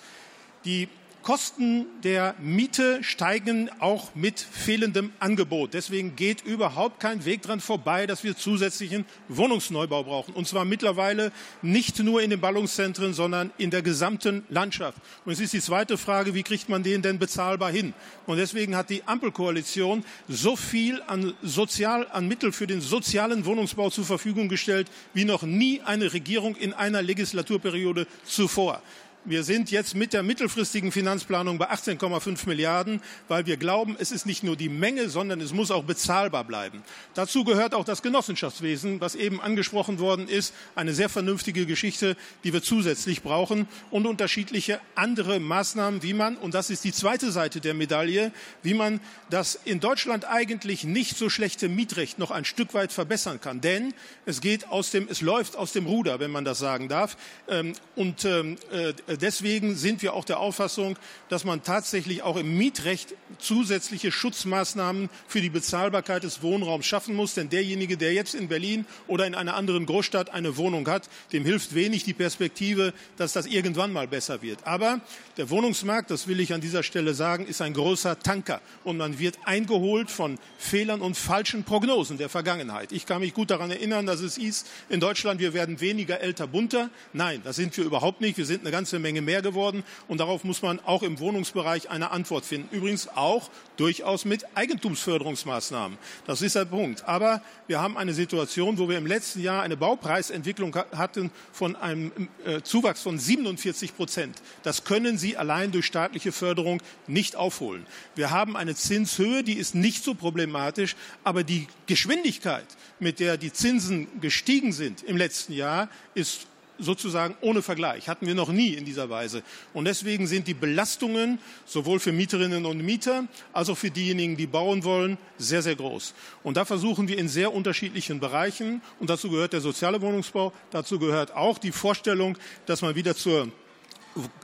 die 0.66 0.88
Kosten 1.24 1.86
der 2.04 2.34
Miete 2.40 3.04
steigen 3.04 3.70
auch 3.80 4.16
mit 4.16 4.40
fehlendem 4.40 5.12
Angebot. 5.20 5.76
Deswegen 5.76 6.16
geht 6.16 6.42
überhaupt 6.44 7.00
kein 7.00 7.26
Weg 7.26 7.44
dran 7.44 7.60
vorbei, 7.60 8.08
dass 8.08 8.24
wir 8.24 8.36
zusätzlichen 8.36 9.06
Wohnungsneubau 9.28 10.04
brauchen. 10.04 10.34
Und 10.34 10.48
zwar 10.48 10.66
mittlerweile 10.66 11.32
nicht 11.62 12.00
nur 12.00 12.24
in 12.24 12.32
den 12.32 12.42
Ballungszentren, 12.42 13.14
sondern 13.14 13.52
in 13.60 13.70
der 13.70 13.84
gesamten 13.84 14.44
Landschaft. 14.50 14.98
Und 15.24 15.34
es 15.34 15.40
ist 15.40 15.54
die 15.54 15.62
zweite 15.62 16.00
Frage, 16.00 16.34
wie 16.34 16.42
kriegt 16.42 16.70
man 16.70 16.82
den 16.82 17.04
denn 17.04 17.20
bezahlbar 17.20 17.72
hin? 17.72 17.94
Und 18.26 18.38
deswegen 18.38 18.76
hat 18.76 18.90
die 18.90 19.04
Ampelkoalition 19.06 20.04
so 20.28 20.56
viel 20.56 21.04
an, 21.06 21.36
Sozial, 21.44 22.08
an 22.12 22.28
Mittel 22.28 22.52
für 22.52 22.66
den 22.66 22.82
sozialen 22.82 23.46
Wohnungsbau 23.46 23.92
zur 23.92 24.06
Verfügung 24.06 24.50
gestellt, 24.50 24.88
wie 25.14 25.26
noch 25.26 25.44
nie 25.44 25.82
eine 25.82 26.14
Regierung 26.14 26.56
in 26.56 26.74
einer 26.74 27.04
Legislaturperiode 27.04 28.08
zuvor. 28.26 28.82
Wir 29.24 29.44
sind 29.44 29.70
jetzt 29.70 29.94
mit 29.94 30.14
der 30.14 30.24
mittelfristigen 30.24 30.92
Finanzplanung 30.92 31.60
bei 31.60 31.70
18,5 31.70 32.48
Milliarden, 32.48 33.02
weil 33.28 33.46
wir 33.46 33.58
glauben, 33.58 33.96
es 34.00 34.12
ist 34.12 34.26
nicht 34.26 34.42
nur 34.42 34.56
die 34.56 34.68
Menge, 34.68 35.10
sondern 35.10 35.40
es 35.42 35.54
muss 35.54 35.70
auch 35.70 35.84
bezahlbar 35.84 36.44
bleiben. 36.44 36.82
Dazu 37.14 37.44
gehört 37.44 37.76
auch 37.76 37.86
das 37.86 38.02
Genossenschaftswesen, 38.02 39.00
was 39.00 39.14
eben 39.14 39.40
angesprochen 39.40 40.00
worden 40.00 40.28
ist. 40.28 40.56
Eine 40.74 40.96
sehr 40.96 41.08
vernünftige 41.08 41.68
Geschichte, 41.68 42.18
die 42.44 42.52
wir 42.52 42.64
zusätzlich 42.64 43.22
brauchen 43.22 43.68
und 43.92 44.08
unterschiedliche 44.08 44.80
andere 44.96 45.40
Maßnahmen, 45.40 46.02
wie 46.02 46.16
man, 46.16 46.36
und 46.36 46.56
das 46.56 46.72
ist 46.72 46.84
die 46.84 46.92
zweite 46.92 47.32
Seite 47.32 47.62
der 47.62 47.76
Medaille, 47.76 48.32
wie 48.64 48.74
man 48.74 49.00
das 49.30 49.54
in 49.66 49.80
Deutschland 49.80 50.26
eigentlich 50.26 50.84
nicht 50.84 51.16
so 51.16 51.30
schlechte 51.30 51.70
Mietrecht 51.70 52.18
noch 52.18 52.32
ein 52.32 52.44
Stück 52.44 52.74
weit 52.74 52.92
verbessern 52.92 53.40
kann. 53.40 53.62
Denn 53.62 53.94
es 54.26 54.42
geht 54.42 54.68
aus 54.70 54.90
dem, 54.90 55.08
es 55.08 55.22
läuft 55.22 55.58
aus 55.58 55.74
dem 55.74 55.86
Ruder, 55.86 56.20
wenn 56.20 56.32
man 56.32 56.44
das 56.44 56.58
sagen 56.58 56.88
darf. 56.88 57.18
Ähm, 57.48 57.74
und 57.96 58.26
ähm, 58.26 58.58
äh, 58.72 58.94
deswegen 59.18 59.76
sind 59.76 60.02
wir 60.02 60.14
auch 60.14 60.26
der 60.26 60.40
Auffassung, 60.40 60.98
dass 61.30 61.46
man 61.46 61.64
tatsächlich 61.64 62.24
auch 62.24 62.38
im 62.38 62.58
Mietrecht 62.58 63.16
zusätzliche 63.40 64.12
Schutzmaßnahmen 64.12 65.10
für 65.28 65.42
die 65.42 65.50
Bezahlbarkeit 65.50 66.24
des 66.24 66.42
Wohnraums 66.42 66.86
schaffen 66.86 67.16
muss. 67.16 67.34
Denn 67.34 67.50
derjenige, 67.50 67.98
der 67.98 68.14
jetzt 68.14 68.36
in 68.36 68.48
Berlin 68.48 68.86
oder 69.08 69.26
in 69.26 69.36
einer 69.36 69.56
anderen 69.56 69.86
Großstadt 69.86 70.32
eine 70.32 70.58
Wohnung 70.58 70.88
hat, 70.88 71.10
dem 71.34 71.46
hilft 71.46 71.76
wenig 71.76 72.04
die 72.04 72.14
Perspektive, 72.14 72.94
dass 73.18 73.34
das 73.34 73.46
irgendwann 73.46 73.94
mal 73.94 74.08
besser 74.08 74.42
wird. 74.42 74.66
Aber 74.66 75.02
der 75.38 75.50
Wohnungsmarkt, 75.50 76.12
das 76.12 76.28
will 76.28 76.40
ich 76.40 76.54
an 76.54 76.62
dieser 76.62 76.84
Stelle 76.84 77.14
sagen, 77.14 77.46
ist 77.46 77.62
ein 77.62 77.74
großer 77.74 78.20
Tanker 78.20 78.62
und 78.84 78.98
man 78.98 79.20
wird 79.20 79.38
eingeholt 79.46 80.12
von 80.12 80.38
Fehlern 80.58 81.02
und 81.02 81.18
falschen 81.18 81.64
Prognosen 81.64 82.18
der 82.18 82.30
Vergangenheit. 82.30 82.92
Ich 82.92 83.06
kann 83.06 83.22
mich 83.22 83.34
gut 83.34 83.50
daran 83.50 83.72
erinnern, 83.72 84.06
dass 84.06 84.22
es 84.22 84.36
hieß, 84.36 84.66
in 84.90 85.00
Deutschland, 85.00 85.40
wir 85.40 85.54
werden 85.54 85.80
weniger 85.80 86.22
älter 86.22 86.48
bunter. 86.48 86.90
Nein, 87.14 87.42
das 87.44 87.56
sind 87.56 87.76
wir 87.78 87.86
überhaupt 87.86 88.22
nicht. 88.22 88.38
Wir 88.38 88.46
sind 88.46 88.62
eine 88.62 88.72
ganze 88.72 89.00
Menge 89.02 89.22
mehr 89.22 89.42
geworden 89.42 89.84
und 90.08 90.20
darauf 90.20 90.44
muss 90.44 90.62
man 90.62 90.80
auch 90.80 91.04
im 91.04 91.20
Wohnungsbereich 91.20 91.90
eine 91.90 92.12
Antwort 92.12 92.46
finden. 92.46 92.74
Übrigens 92.76 93.08
auch 93.10 93.50
durchaus 93.78 94.26
mit 94.26 94.46
Eigentumsförderungsmaßnahmen. 94.56 95.98
Das 96.28 96.42
ist 96.42 96.56
der 96.56 96.66
Punkt. 96.66 97.04
Aber 97.08 97.42
wir 97.68 97.82
haben 97.82 97.98
eine 97.98 98.14
Situation, 98.14 98.78
wo 98.78 98.88
wir 98.88 98.98
im 98.98 99.06
letzten 99.06 99.42
Jahr 99.42 99.64
eine 99.64 99.78
Baupreisentwicklung 99.78 100.76
hatten 100.96 101.32
von 101.52 101.76
einem 101.76 102.12
äh, 102.46 102.62
Zuwachs 102.62 103.02
von 103.02 103.18
47 103.18 103.96
Prozent. 103.96 104.42
Das 104.64 104.84
können 104.84 105.18
Sie 105.18 105.38
allein 105.38 105.72
durch 105.72 105.86
staatliche 105.86 106.32
Förderung 106.32 106.82
nicht 107.08 107.36
aufholen. 107.36 107.86
Wir 108.16 108.32
haben 108.32 108.56
eine 108.56 108.76
Zinshöhe, 108.76 109.44
die 109.44 109.58
ist 109.58 109.76
nicht 109.76 110.04
so 110.04 110.14
problematisch, 110.14 110.96
aber 111.24 111.44
die 111.44 111.68
Geschwindigkeit, 111.88 112.66
mit 113.00 113.20
der 113.20 113.38
die 113.38 113.52
Zinsen 113.52 114.08
gestiegen 114.22 114.72
sind 114.74 115.04
im 115.04 115.18
letzten 115.18 115.54
Jahr, 115.54 115.90
ist 116.14 116.48
sozusagen 116.82 117.36
ohne 117.42 117.62
Vergleich. 117.62 118.10
Hatten 118.10 118.28
wir 118.28 118.36
noch 118.36 118.50
nie 118.50 118.74
in 118.74 118.86
dieser 118.86 119.10
Weise. 119.10 119.44
Und 119.74 119.86
deswegen 119.86 120.28
sind 120.28 120.48
die 120.48 120.54
Belastungen 120.54 121.40
sowohl 121.66 122.00
für 122.00 122.12
Mieterinnen 122.12 122.66
und 122.66 122.80
Mieter 122.84 123.26
als 123.54 123.70
auch 123.70 123.78
für 123.78 123.92
diejenigen, 123.92 124.36
die 124.36 124.48
bauen 124.48 124.84
wollen, 124.84 125.18
sehr, 125.38 125.62
sehr 125.62 125.76
groß. 125.76 126.14
Und 126.44 126.58
da 126.58 126.66
versuchen 126.66 127.08
wir 127.08 127.18
in 127.18 127.28
sehr 127.28 127.54
unterschiedlichen 127.54 128.20
Bereichen, 128.20 128.82
und 129.00 129.10
dazu 129.10 129.30
gehört 129.30 129.54
der 129.54 129.62
soziale 129.62 130.02
Wohnungsbau, 130.02 130.54
dazu 130.72 131.00
gehört 131.00 131.34
auch 131.36 131.58
die 131.58 131.72
Vorstellung, 131.72 132.38
dass 132.66 132.82
man 132.82 132.96
wieder 132.96 133.16
zur 133.16 133.50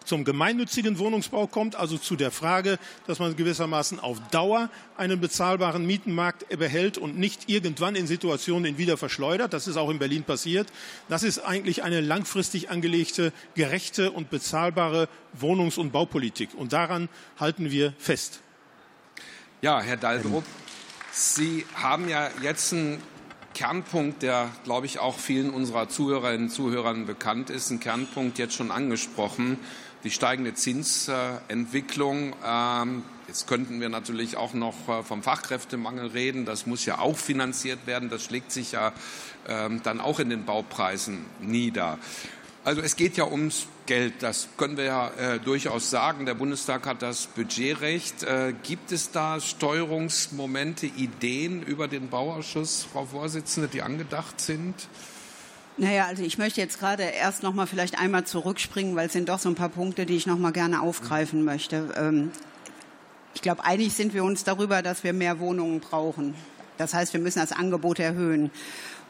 zum 0.06 0.24
gemeinnützigen 0.24 0.98
Wohnungsbau 1.00 1.48
kommt, 1.48 1.76
also 1.76 1.98
zu 1.98 2.16
der 2.16 2.32
Frage, 2.32 2.80
dass 3.06 3.20
man 3.20 3.36
gewissermaßen 3.36 4.00
auf 4.00 4.20
Dauer 4.32 4.70
einen 4.98 5.20
bezahlbaren 5.20 5.86
Mietenmarkt 5.86 6.48
behält 6.58 6.98
und 6.98 7.18
nicht 7.18 7.50
irgendwann 7.50 7.96
in 7.96 8.08
Situationen 8.08 8.66
ihn 8.66 8.78
wieder 8.78 8.98
verschleudert. 8.98 9.54
Das 9.54 9.68
ist 9.68 9.78
auch 9.78 9.90
in 9.90 10.00
Berlin 10.00 10.24
passiert. 10.24 10.68
Das 11.10 11.24
ist 11.24 11.40
eigentlich 11.40 11.84
eine 11.84 12.02
langfristig 12.02 12.70
angelegte, 12.70 13.34
gerechte 13.56 14.12
und 14.12 14.30
bezahlbare 14.30 15.10
Wohnungs- 15.40 15.78
und 15.78 15.92
Baupolitik. 15.92 16.50
Und 16.56 16.74
daran 16.74 17.10
halten 17.40 17.72
wir 17.72 17.94
fest. 17.98 18.42
Ja, 19.62 19.82
Herr 19.82 19.98
Daldrup, 19.98 20.44
Sie 21.12 21.66
haben 21.74 22.10
ja 22.10 22.30
jetzt 22.42 22.72
ein 22.74 23.02
Kernpunkt, 23.58 24.22
der, 24.22 24.50
glaube 24.66 24.86
ich, 24.86 25.00
auch 25.00 25.18
vielen 25.18 25.50
unserer 25.50 25.90
Zuhörerinnen 25.90 26.44
und 26.46 26.52
Zuhörern 26.52 27.08
bekannt 27.08 27.50
ist, 27.50 27.72
ein 27.72 27.80
Kernpunkt 27.80 28.38
jetzt 28.38 28.54
schon 28.54 28.70
angesprochen, 28.70 29.58
die 30.04 30.12
steigende 30.12 30.54
Zinsentwicklung. 30.54 32.36
Ähm, 32.46 33.02
jetzt 33.28 33.48
könnten 33.48 33.82
wir 33.82 33.90
natürlich 33.90 34.38
auch 34.38 34.54
noch 34.54 34.88
äh, 34.88 35.02
vom 35.02 35.24
Fachkräftemangel 35.24 36.10
reden. 36.10 36.46
Das 36.46 36.68
muss 36.68 36.86
ja 36.86 37.00
auch 37.00 37.18
finanziert 37.18 37.88
werden. 37.88 38.10
Das 38.10 38.24
schlägt 38.24 38.52
sich 38.52 38.74
ja 38.74 38.94
ähm, 39.48 39.82
dann 39.82 40.02
auch 40.02 40.20
in 40.20 40.30
den 40.30 40.46
Baupreisen 40.46 41.26
nieder. 41.40 41.98
Also 42.64 42.82
es 42.82 42.96
geht 42.96 43.18
ja 43.18 43.26
ums 43.26 43.66
Geld, 43.88 44.22
das 44.22 44.50
können 44.58 44.78
wir 44.78 44.84
ja 44.84 45.10
äh, 45.18 45.40
durchaus 45.40 45.90
sagen. 45.90 46.26
Der 46.26 46.36
Bundestag 46.36 46.86
hat 46.86 47.02
das 47.02 47.26
Budgetrecht. 47.26 48.22
Äh, 48.24 48.54
gibt 48.62 48.92
es 48.92 49.12
da 49.12 49.40
Steuerungsmomente, 49.40 50.86
Ideen 50.86 51.64
über 51.64 51.88
den 51.88 52.10
Bauausschuss, 52.10 52.86
Frau 52.92 53.06
Vorsitzende, 53.06 53.68
die 53.68 53.82
angedacht 53.82 54.40
sind? 54.40 54.76
Naja, 55.78 56.06
also 56.06 56.24
ich 56.24 56.38
möchte 56.38 56.60
jetzt 56.60 56.80
gerade 56.80 57.04
erst 57.04 57.44
noch 57.44 57.54
mal 57.54 57.66
vielleicht 57.66 58.00
einmal 58.00 58.26
zurückspringen, 58.26 58.96
weil 58.96 59.08
es 59.08 59.14
sind 59.14 59.30
doch 59.30 59.40
so 59.40 59.50
ein 59.50 59.56
paar 59.56 59.70
Punkte, 59.70 60.06
die 60.06 60.16
ich 60.16 60.28
noch 60.28 60.38
mal 60.38 60.52
gerne 60.52 60.82
aufgreifen 60.82 61.44
möchte. 61.44 61.94
Ähm, 61.96 62.32
ich 63.34 63.42
glaube, 63.42 63.64
einig 63.64 63.94
sind 63.94 64.14
wir 64.14 64.24
uns 64.24 64.44
darüber, 64.44 64.82
dass 64.82 65.04
wir 65.04 65.14
mehr 65.14 65.40
Wohnungen 65.40 65.80
brauchen. 65.80 66.36
Das 66.78 66.94
heißt, 66.94 67.14
wir 67.14 67.22
müssen 67.22 67.40
das 67.40 67.52
Angebot 67.52 68.00
erhöhen. 68.00 68.52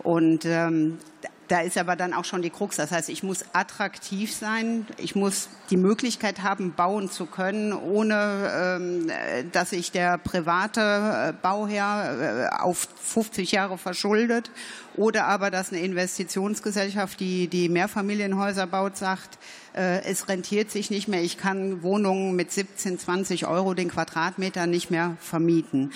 Und 0.03 0.45
ähm, 0.45 0.99
da 1.47 1.61
ist 1.61 1.77
aber 1.77 1.95
dann 1.95 2.13
auch 2.13 2.25
schon 2.25 2.41
die 2.41 2.49
Krux. 2.49 2.75
Das 2.75 2.91
heißt, 2.91 3.09
ich 3.09 3.23
muss 3.23 3.45
attraktiv 3.53 4.33
sein. 4.35 4.85
Ich 4.97 5.15
muss 5.15 5.49
die 5.69 5.77
Möglichkeit 5.77 6.43
haben, 6.43 6.73
bauen 6.73 7.09
zu 7.09 7.25
können, 7.25 7.73
ohne 7.73 8.79
ähm, 8.79 9.11
dass 9.51 9.71
sich 9.71 9.91
der 9.91 10.17
private 10.17 10.81
äh, 11.29 11.33
Bauherr 11.41 12.49
äh, 12.51 12.61
auf 12.61 12.87
50 13.03 13.51
Jahre 13.51 13.77
verschuldet. 13.77 14.51
Oder 14.95 15.25
aber, 15.25 15.51
dass 15.51 15.71
eine 15.71 15.81
Investitionsgesellschaft, 15.81 17.19
die 17.19 17.47
die 17.47 17.69
Mehrfamilienhäuser 17.69 18.65
baut, 18.65 18.97
sagt, 18.97 19.37
äh, 19.77 20.03
es 20.05 20.27
rentiert 20.27 20.71
sich 20.71 20.89
nicht 20.89 21.07
mehr. 21.07 21.21
Ich 21.21 21.37
kann 21.37 21.83
Wohnungen 21.83 22.35
mit 22.35 22.51
17, 22.51 22.97
20 22.97 23.45
Euro 23.45 23.75
den 23.75 23.89
Quadratmeter 23.89 24.65
nicht 24.65 24.89
mehr 24.89 25.15
vermieten. 25.19 25.91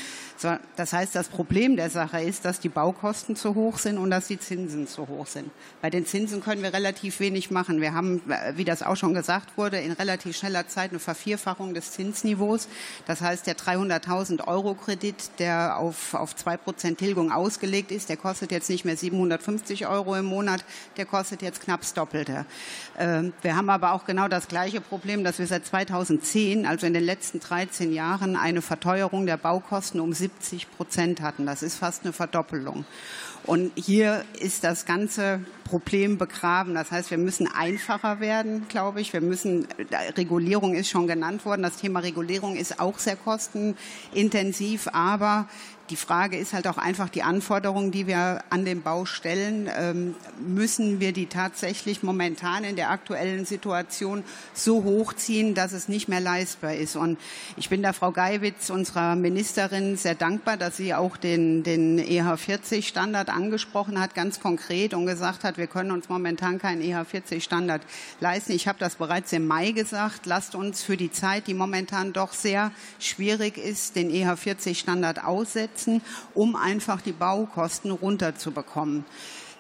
Das 0.75 0.93
heißt, 0.93 1.15
das 1.15 1.29
Problem 1.29 1.75
der 1.75 1.89
Sache 1.89 2.21
ist, 2.21 2.45
dass 2.45 2.59
die 2.59 2.69
Baukosten 2.69 3.35
zu 3.35 3.53
hoch 3.53 3.77
sind 3.77 3.97
und 3.97 4.09
dass 4.09 4.27
die 4.27 4.39
Zinsen 4.39 4.87
zu 4.87 5.07
hoch 5.07 5.27
sind. 5.27 5.51
Bei 5.81 5.89
den 5.91 6.05
Zinsen 6.05 6.41
können 6.41 6.63
wir 6.63 6.73
relativ 6.73 7.19
wenig 7.19 7.51
machen. 7.51 7.79
Wir 7.79 7.93
haben, 7.93 8.21
wie 8.55 8.65
das 8.65 8.81
auch 8.81 8.95
schon 8.95 9.13
gesagt 9.13 9.57
wurde, 9.57 9.60
in 9.67 9.91
relativ 9.91 10.37
schneller 10.37 10.67
Zeit 10.67 10.91
eine 10.91 10.99
Vervierfachung 10.99 11.73
des 11.73 11.91
Zinsniveaus. 11.91 12.67
Das 13.05 13.21
heißt, 13.21 13.47
der 13.47 13.55
300.000 13.55 14.47
Euro 14.47 14.73
Kredit, 14.73 15.15
der 15.39 15.77
auf, 15.77 16.13
auf 16.13 16.33
2% 16.35 16.97
Tilgung 16.97 17.31
ausgelegt 17.31 17.91
ist, 17.91 18.09
der 18.09 18.17
kostet 18.17 18.51
jetzt 18.51 18.69
nicht 18.69 18.85
mehr 18.85 18.97
750 18.97 19.87
Euro 19.87 20.15
im 20.15 20.25
Monat, 20.25 20.63
der 20.97 21.05
kostet 21.05 21.41
jetzt 21.41 21.61
knapp 21.61 21.81
das 21.81 21.93
Doppelte. 21.93 22.45
Ähm, 22.97 23.33
wir 23.41 23.55
haben 23.55 23.69
aber 23.69 23.93
auch 23.93 24.05
genau 24.05 24.27
das 24.27 24.47
gleiche 24.47 24.81
Problem, 24.81 25.23
dass 25.23 25.39
wir 25.39 25.47
seit 25.47 25.65
2010, 25.65 26.65
also 26.65 26.85
in 26.87 26.93
den 26.93 27.03
letzten 27.03 27.39
13 27.39 27.93
Jahren, 27.93 28.35
eine 28.35 28.61
Verteuerung 28.61 29.25
der 29.25 29.37
Baukosten 29.37 29.99
um 29.99 30.13
70 30.13 30.71
Prozent 30.71 31.21
hatten. 31.21 31.45
Das 31.45 31.63
ist 31.63 31.77
fast 31.77 32.03
eine 32.03 32.13
Verdoppelung. 32.13 32.85
Und 33.43 33.71
hier 33.75 34.23
ist 34.39 34.63
das 34.63 34.85
ganze 34.85 35.41
Problem 35.71 36.17
begraben. 36.17 36.75
Das 36.75 36.91
heißt, 36.91 37.11
wir 37.11 37.17
müssen 37.17 37.47
einfacher 37.47 38.19
werden, 38.19 38.67
glaube 38.67 38.99
ich. 38.99 39.13
Wir 39.13 39.21
müssen, 39.21 39.65
Regulierung 40.17 40.73
ist 40.73 40.89
schon 40.89 41.07
genannt 41.07 41.45
worden. 41.45 41.61
Das 41.61 41.77
Thema 41.77 42.01
Regulierung 42.01 42.57
ist 42.57 42.81
auch 42.81 42.99
sehr 42.99 43.15
kostenintensiv, 43.15 44.89
aber 44.91 45.47
die 45.91 45.97
Frage 45.97 46.37
ist 46.37 46.53
halt 46.53 46.67
auch 46.67 46.77
einfach 46.77 47.09
die 47.09 47.21
Anforderungen, 47.21 47.91
die 47.91 48.07
wir 48.07 48.43
an 48.49 48.63
den 48.63 48.81
Bau 48.81 49.03
stellen. 49.03 49.69
Ähm, 49.77 50.15
müssen 50.39 51.01
wir 51.01 51.11
die 51.11 51.25
tatsächlich 51.25 52.01
momentan 52.01 52.63
in 52.63 52.77
der 52.77 52.91
aktuellen 52.91 53.45
Situation 53.45 54.23
so 54.53 54.85
hochziehen, 54.85 55.53
dass 55.53 55.73
es 55.73 55.89
nicht 55.89 56.07
mehr 56.07 56.21
leistbar 56.21 56.75
ist? 56.75 56.95
Und 56.95 57.19
ich 57.57 57.67
bin 57.67 57.81
der 57.81 57.91
Frau 57.91 58.11
Geiwitz, 58.11 58.69
unserer 58.69 59.17
Ministerin, 59.17 59.97
sehr 59.97 60.15
dankbar, 60.15 60.55
dass 60.55 60.77
sie 60.77 60.93
auch 60.93 61.17
den, 61.17 61.63
den 61.63 61.99
EH40-Standard 61.99 63.29
angesprochen 63.29 63.99
hat, 63.99 64.15
ganz 64.15 64.39
konkret 64.39 64.93
und 64.93 65.05
gesagt 65.05 65.43
hat, 65.43 65.57
wir 65.57 65.67
können 65.67 65.91
uns 65.91 66.07
momentan 66.07 66.57
keinen 66.57 66.81
EH40-Standard 66.81 67.81
leisten. 68.21 68.53
Ich 68.53 68.69
habe 68.69 68.79
das 68.79 68.95
bereits 68.95 69.33
im 69.33 69.45
Mai 69.45 69.71
gesagt. 69.71 70.25
Lasst 70.25 70.55
uns 70.55 70.83
für 70.83 70.95
die 70.95 71.11
Zeit, 71.11 71.47
die 71.47 71.53
momentan 71.53 72.13
doch 72.13 72.31
sehr 72.31 72.71
schwierig 72.97 73.57
ist, 73.57 73.97
den 73.97 74.09
EH40-Standard 74.09 75.25
aussetzen 75.25 75.80
setzen, 75.81 76.01
um 76.33 76.55
einfach 76.55 77.01
die 77.01 77.11
Baukosten 77.11 77.91
runterzubekommen. 77.91 79.05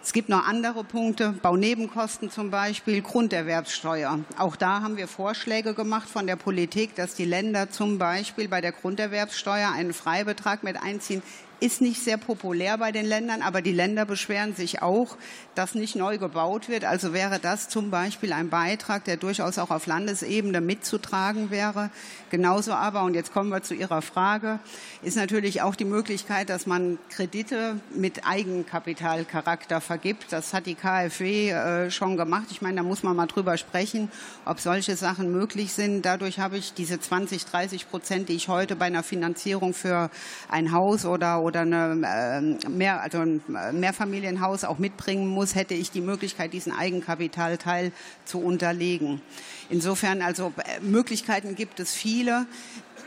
Es 0.03 0.13
gibt 0.13 0.29
noch 0.29 0.47
andere 0.47 0.83
Punkte, 0.83 1.31
Baunebenkosten 1.31 2.31
zum 2.31 2.49
Beispiel, 2.49 3.03
Grunderwerbssteuer. 3.03 4.19
Auch 4.39 4.55
da 4.55 4.81
haben 4.81 4.97
wir 4.97 5.07
Vorschläge 5.07 5.75
gemacht 5.75 6.09
von 6.09 6.25
der 6.25 6.37
Politik, 6.37 6.95
dass 6.95 7.13
die 7.13 7.25
Länder 7.25 7.69
zum 7.69 7.99
Beispiel 7.99 8.47
bei 8.47 8.61
der 8.61 8.71
Grunderwerbssteuer 8.71 9.71
einen 9.71 9.93
Freibetrag 9.93 10.63
mit 10.63 10.81
einziehen 10.81 11.21
ist 11.61 11.79
nicht 11.79 12.03
sehr 12.03 12.17
populär 12.17 12.77
bei 12.79 12.91
den 12.91 13.05
Ländern, 13.05 13.43
aber 13.43 13.61
die 13.61 13.71
Länder 13.71 14.05
beschweren 14.05 14.55
sich 14.55 14.81
auch, 14.81 15.15
dass 15.53 15.75
nicht 15.75 15.95
neu 15.95 16.17
gebaut 16.17 16.69
wird. 16.69 16.85
Also 16.85 17.13
wäre 17.13 17.39
das 17.39 17.69
zum 17.69 17.91
Beispiel 17.91 18.33
ein 18.33 18.49
Beitrag, 18.49 19.05
der 19.05 19.15
durchaus 19.15 19.59
auch 19.59 19.69
auf 19.69 19.85
Landesebene 19.85 20.59
mitzutragen 20.59 21.51
wäre. 21.51 21.91
Genauso 22.31 22.73
aber, 22.73 23.03
und 23.03 23.13
jetzt 23.13 23.31
kommen 23.31 23.49
wir 23.49 23.61
zu 23.61 23.75
Ihrer 23.75 24.01
Frage, 24.01 24.59
ist 25.03 25.17
natürlich 25.17 25.61
auch 25.61 25.75
die 25.75 25.85
Möglichkeit, 25.85 26.49
dass 26.49 26.65
man 26.65 26.97
Kredite 27.09 27.79
mit 27.93 28.25
Eigenkapitalcharakter 28.25 29.81
vergibt. 29.81 30.31
Das 30.31 30.53
hat 30.55 30.65
die 30.65 30.75
KfW 30.75 31.51
äh, 31.51 31.91
schon 31.91 32.17
gemacht. 32.17 32.47
Ich 32.49 32.63
meine, 32.63 32.77
da 32.77 32.83
muss 32.83 33.03
man 33.03 33.15
mal 33.15 33.27
drüber 33.27 33.57
sprechen, 33.57 34.09
ob 34.45 34.59
solche 34.59 34.95
Sachen 34.95 35.31
möglich 35.31 35.73
sind. 35.73 36.07
Dadurch 36.07 36.39
habe 36.39 36.57
ich 36.57 36.73
diese 36.73 36.99
20, 36.99 37.45
30 37.45 37.87
Prozent, 37.89 38.29
die 38.29 38.33
ich 38.33 38.47
heute 38.47 38.75
bei 38.75 38.85
einer 38.85 39.03
Finanzierung 39.03 39.75
für 39.75 40.09
ein 40.49 40.71
Haus 40.71 41.05
oder 41.05 41.43
oder 41.51 41.61
eine, 41.61 42.55
äh, 42.63 42.69
mehr, 42.69 43.01
also 43.01 43.19
ein 43.19 43.41
Mehrfamilienhaus 43.73 44.63
auch 44.63 44.77
mitbringen 44.77 45.27
muss, 45.27 45.53
hätte 45.53 45.73
ich 45.73 45.91
die 45.91 45.99
Möglichkeit, 45.99 46.53
diesen 46.53 46.71
Eigenkapitalteil 46.71 47.91
zu 48.23 48.39
unterlegen. 48.39 49.21
Insofern 49.69 50.21
also 50.21 50.53
äh, 50.57 50.79
Möglichkeiten 50.79 51.55
gibt 51.55 51.81
es 51.81 51.93
viele. 51.93 52.45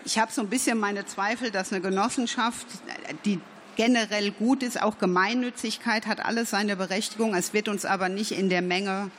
Ich 0.04 0.18
habe 0.18 0.30
so 0.30 0.42
ein 0.42 0.50
bisschen 0.50 0.78
meine 0.78 1.06
Zweifel, 1.06 1.50
dass 1.50 1.72
eine 1.72 1.80
Genossenschaft, 1.80 2.66
die 3.24 3.40
generell 3.76 4.30
gut 4.30 4.62
ist, 4.62 4.80
auch 4.80 4.98
Gemeinnützigkeit 4.98 6.06
hat 6.06 6.22
alles 6.22 6.50
seine 6.50 6.76
Berechtigung. 6.76 7.34
Es 7.34 7.54
wird 7.54 7.68
uns 7.68 7.86
aber 7.86 8.10
nicht 8.10 8.32
in 8.32 8.50
der 8.50 8.62
Menge 8.62 9.10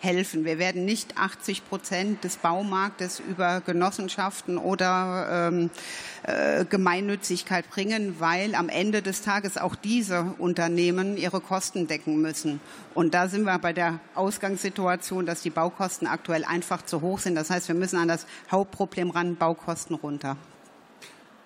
helfen. 0.00 0.44
Wir 0.44 0.58
werden 0.58 0.84
nicht 0.84 1.16
80 1.16 1.68
Prozent 1.68 2.24
des 2.24 2.36
Baumarktes 2.36 3.20
über 3.20 3.60
Genossenschaften 3.60 4.58
oder 4.58 5.48
ähm, 5.48 5.70
äh, 6.22 6.64
Gemeinnützigkeit 6.64 7.68
bringen, 7.70 8.16
weil 8.18 8.54
am 8.54 8.68
Ende 8.68 9.02
des 9.02 9.22
Tages 9.22 9.56
auch 9.58 9.74
diese 9.74 10.34
Unternehmen 10.38 11.16
ihre 11.16 11.40
Kosten 11.40 11.86
decken 11.86 12.20
müssen. 12.20 12.60
Und 12.94 13.14
da 13.14 13.28
sind 13.28 13.44
wir 13.44 13.58
bei 13.58 13.72
der 13.72 14.00
Ausgangssituation, 14.14 15.26
dass 15.26 15.42
die 15.42 15.50
Baukosten 15.50 16.06
aktuell 16.06 16.44
einfach 16.44 16.84
zu 16.84 17.00
hoch 17.00 17.18
sind. 17.18 17.34
Das 17.34 17.50
heißt, 17.50 17.68
wir 17.68 17.74
müssen 17.74 17.98
an 17.98 18.08
das 18.08 18.26
Hauptproblem 18.50 19.10
ran, 19.10 19.36
Baukosten 19.36 19.96
runter. 19.96 20.36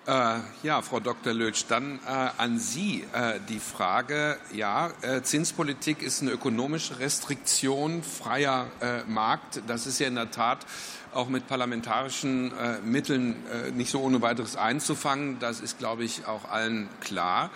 Äh, 0.05 0.39
ja, 0.63 0.81
Frau 0.81 0.99
Dr. 0.99 1.33
Lötsch, 1.33 1.63
dann 1.69 1.97
äh, 2.05 2.29
an 2.37 2.59
Sie 2.59 3.05
äh, 3.13 3.39
die 3.47 3.59
Frage, 3.59 4.37
ja, 4.51 4.91
äh, 5.01 5.21
Zinspolitik 5.21 6.01
ist 6.01 6.21
eine 6.21 6.31
ökonomische 6.31 6.99
Restriktion, 6.99 8.03
freier 8.03 8.67
äh, 8.81 9.03
Markt. 9.05 9.61
Das 9.65 9.87
ist 9.87 9.99
ja 9.99 10.07
in 10.07 10.15
der 10.15 10.29
Tat 10.29 10.65
auch 11.13 11.29
mit 11.29 11.47
parlamentarischen 11.47 12.51
äh, 12.57 12.79
Mitteln 12.81 13.35
nicht 13.75 13.91
so 13.91 14.01
ohne 14.01 14.21
weiteres 14.21 14.57
einzufangen. 14.57 15.39
Das 15.39 15.61
ist, 15.61 15.79
glaube 15.79 16.03
ich, 16.03 16.25
auch 16.27 16.49
allen 16.51 16.89
klar. 16.99 17.49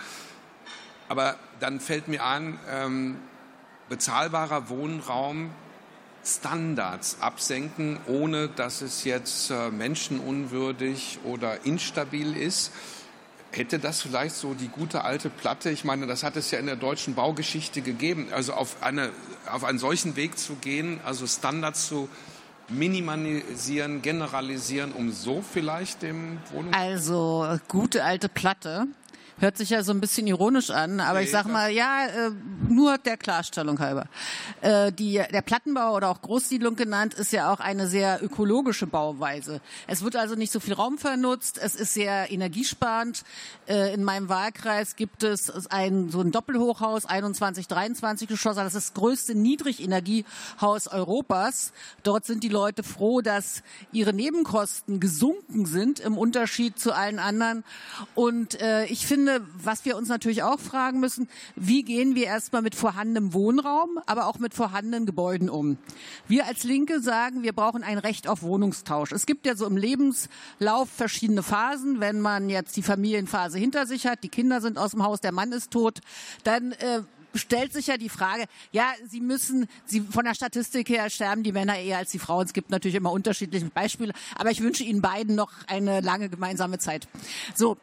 Aber 1.10 1.36
dann 1.60 1.80
fällt 1.80 2.08
mir 2.08 2.24
an, 2.24 2.58
ähm, 2.70 3.18
bezahlbarer 3.90 4.70
Wohnraum 4.70 5.50
Standards 6.24 7.18
absenken, 7.20 7.98
ohne 8.06 8.48
dass 8.48 8.82
es 8.82 9.04
jetzt 9.04 9.50
äh, 9.50 9.70
menschenunwürdig 9.70 11.18
oder 11.24 11.64
instabil 11.64 12.36
ist. 12.36 12.72
Hätte 13.50 13.78
das 13.78 14.02
vielleicht 14.02 14.36
so 14.36 14.52
die 14.52 14.68
gute 14.68 15.04
alte 15.04 15.30
Platte, 15.30 15.70
ich 15.70 15.84
meine, 15.84 16.06
das 16.06 16.22
hat 16.22 16.36
es 16.36 16.50
ja 16.50 16.58
in 16.58 16.66
der 16.66 16.76
deutschen 16.76 17.14
Baugeschichte 17.14 17.80
gegeben, 17.80 18.28
also 18.30 18.52
auf, 18.52 18.82
eine, 18.82 19.10
auf 19.50 19.64
einen 19.64 19.78
solchen 19.78 20.16
Weg 20.16 20.38
zu 20.38 20.56
gehen, 20.56 21.00
also 21.04 21.26
Standards 21.26 21.88
zu 21.88 22.10
minimalisieren, 22.68 24.02
generalisieren, 24.02 24.92
um 24.92 25.10
so 25.12 25.42
vielleicht 25.42 26.02
dem 26.02 26.38
Wohnungs... 26.52 26.76
Also 26.76 27.58
gute 27.68 28.04
alte 28.04 28.28
Platte 28.28 28.86
Hört 29.40 29.56
sich 29.56 29.70
ja 29.70 29.84
so 29.84 29.92
ein 29.92 30.00
bisschen 30.00 30.26
ironisch 30.26 30.70
an, 30.70 30.98
aber 30.98 31.20
nee, 31.20 31.26
ich 31.26 31.30
sag 31.30 31.46
mal, 31.46 31.70
ja, 31.70 32.06
äh, 32.06 32.30
nur 32.68 32.98
der 32.98 33.16
Klarstellung 33.16 33.78
halber. 33.78 34.06
Äh, 34.62 34.90
die, 34.90 35.22
der 35.32 35.42
Plattenbau 35.42 35.94
oder 35.94 36.08
auch 36.10 36.20
Großsiedlung 36.22 36.74
genannt 36.74 37.14
ist 37.14 37.32
ja 37.32 37.52
auch 37.52 37.60
eine 37.60 37.86
sehr 37.86 38.20
ökologische 38.20 38.88
Bauweise. 38.88 39.60
Es 39.86 40.02
wird 40.02 40.16
also 40.16 40.34
nicht 40.34 40.50
so 40.50 40.58
viel 40.58 40.74
Raum 40.74 40.98
vernutzt, 40.98 41.56
es 41.62 41.76
ist 41.76 41.94
sehr 41.94 42.32
energiesparend. 42.32 43.22
Äh, 43.68 43.94
in 43.94 44.02
meinem 44.02 44.28
Wahlkreis 44.28 44.96
gibt 44.96 45.22
es 45.22 45.68
ein, 45.68 46.10
so 46.10 46.20
ein 46.20 46.32
Doppelhochhaus, 46.32 47.06
21, 47.06 47.68
23 47.68 48.26
Geschosse, 48.26 48.56
das 48.56 48.74
ist 48.74 48.88
das 48.88 48.94
größte 48.94 49.36
Niedrigenergiehaus 49.36 50.88
Europas. 50.88 51.72
Dort 52.02 52.26
sind 52.26 52.42
die 52.42 52.48
Leute 52.48 52.82
froh, 52.82 53.20
dass 53.20 53.62
ihre 53.92 54.12
Nebenkosten 54.12 54.98
gesunken 54.98 55.64
sind 55.64 56.00
im 56.00 56.18
Unterschied 56.18 56.78
zu 56.80 56.92
allen 56.92 57.20
anderen. 57.20 57.62
Und 58.16 58.60
äh, 58.60 58.86
ich 58.86 59.06
finde, 59.06 59.27
finde, 59.28 59.46
was 59.62 59.84
wir 59.84 59.96
uns 59.96 60.08
natürlich 60.08 60.42
auch 60.42 60.58
fragen 60.58 61.00
müssen, 61.00 61.28
wie 61.56 61.82
gehen 61.82 62.14
wir 62.14 62.26
erstmal 62.26 62.62
mit 62.62 62.74
vorhandenem 62.74 63.34
Wohnraum, 63.34 63.98
aber 64.06 64.26
auch 64.26 64.38
mit 64.38 64.54
vorhandenen 64.54 65.06
Gebäuden 65.06 65.50
um? 65.50 65.76
Wir 66.26 66.46
als 66.46 66.64
Linke 66.64 67.00
sagen, 67.00 67.42
wir 67.42 67.52
brauchen 67.52 67.82
ein 67.82 67.98
Recht 67.98 68.28
auf 68.28 68.42
Wohnungstausch. 68.42 69.12
Es 69.12 69.26
gibt 69.26 69.46
ja 69.46 69.54
so 69.54 69.66
im 69.66 69.76
Lebenslauf 69.76 70.88
verschiedene 70.88 71.42
Phasen. 71.42 72.00
Wenn 72.00 72.20
man 72.20 72.48
jetzt 72.48 72.76
die 72.76 72.82
Familienphase 72.82 73.58
hinter 73.58 73.86
sich 73.86 74.06
hat, 74.06 74.22
die 74.22 74.28
Kinder 74.28 74.60
sind 74.60 74.78
aus 74.78 74.92
dem 74.92 75.02
Haus, 75.02 75.20
der 75.20 75.32
Mann 75.32 75.52
ist 75.52 75.70
tot, 75.70 76.00
dann 76.44 76.72
äh, 76.72 77.02
stellt 77.34 77.72
sich 77.72 77.86
ja 77.86 77.96
die 77.96 78.08
Frage, 78.08 78.44
ja, 78.72 78.92
Sie 79.08 79.20
müssen, 79.20 79.66
Sie, 79.84 80.00
von 80.00 80.24
der 80.24 80.34
Statistik 80.34 80.88
her 80.88 81.10
sterben 81.10 81.42
die 81.42 81.52
Männer 81.52 81.78
eher 81.78 81.98
als 81.98 82.10
die 82.10 82.18
Frauen. 82.18 82.46
Es 82.46 82.52
gibt 82.52 82.70
natürlich 82.70 82.96
immer 82.96 83.12
unterschiedliche 83.12 83.66
Beispiele, 83.66 84.12
aber 84.36 84.50
ich 84.50 84.62
wünsche 84.62 84.84
Ihnen 84.84 85.02
beiden 85.02 85.34
noch 85.34 85.52
eine 85.66 86.00
lange 86.00 86.28
gemeinsame 86.28 86.78
Zeit. 86.78 87.08
So, 87.54 87.76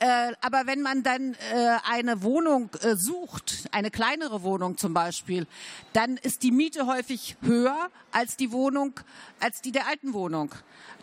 äh, 0.00 0.32
aber 0.40 0.66
wenn 0.66 0.80
man 0.80 1.02
dann 1.02 1.34
äh, 1.34 1.76
eine 1.88 2.22
Wohnung 2.22 2.70
äh, 2.82 2.94
sucht, 2.94 3.68
eine 3.72 3.90
kleinere 3.90 4.42
Wohnung 4.42 4.76
zum 4.76 4.94
Beispiel, 4.94 5.46
dann 5.92 6.16
ist 6.16 6.42
die 6.42 6.52
Miete 6.52 6.86
häufig 6.86 7.36
höher 7.42 7.90
als 8.12 8.36
die 8.36 8.52
Wohnung, 8.52 9.00
als 9.40 9.60
die 9.60 9.72
der 9.72 9.88
alten 9.88 10.12
Wohnung. 10.12 10.54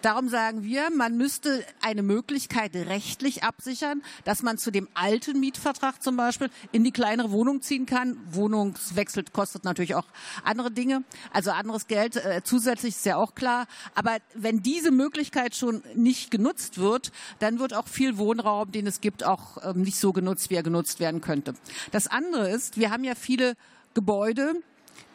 Darum 0.05 0.29
sagen 0.29 0.63
wir, 0.63 0.91
man 0.91 1.17
müsste 1.17 1.65
eine 1.81 2.03
Möglichkeit 2.03 2.75
rechtlich 2.75 3.43
absichern, 3.43 4.03
dass 4.23 4.43
man 4.43 4.59
zu 4.59 4.69
dem 4.69 4.87
alten 4.93 5.39
Mietvertrag 5.39 6.03
zum 6.03 6.15
Beispiel 6.15 6.51
in 6.71 6.83
die 6.83 6.91
kleinere 6.91 7.31
Wohnung 7.31 7.63
ziehen 7.63 7.87
kann. 7.87 8.15
Wohnungswechsel 8.29 9.23
kostet 9.33 9.63
natürlich 9.63 9.95
auch 9.95 10.05
andere 10.43 10.69
Dinge, 10.69 11.03
also 11.33 11.49
anderes 11.49 11.87
Geld 11.87 12.17
äh, 12.17 12.41
zusätzlich 12.43 12.93
ist 12.93 13.05
ja 13.07 13.15
auch 13.15 13.33
klar. 13.33 13.65
Aber 13.95 14.17
wenn 14.35 14.61
diese 14.61 14.91
Möglichkeit 14.91 15.55
schon 15.55 15.81
nicht 15.95 16.29
genutzt 16.29 16.77
wird, 16.77 17.11
dann 17.39 17.57
wird 17.57 17.73
auch 17.73 17.87
viel 17.87 18.19
Wohnraum, 18.19 18.71
den 18.71 18.85
es 18.85 19.01
gibt, 19.01 19.23
auch 19.23 19.57
ähm, 19.63 19.81
nicht 19.81 19.97
so 19.97 20.13
genutzt, 20.13 20.51
wie 20.51 20.53
er 20.53 20.61
genutzt 20.61 20.99
werden 20.99 21.19
könnte. 21.19 21.55
Das 21.91 22.05
andere 22.05 22.51
ist, 22.51 22.77
wir 22.77 22.91
haben 22.91 23.05
ja 23.05 23.15
viele 23.15 23.55
Gebäude, 23.95 24.53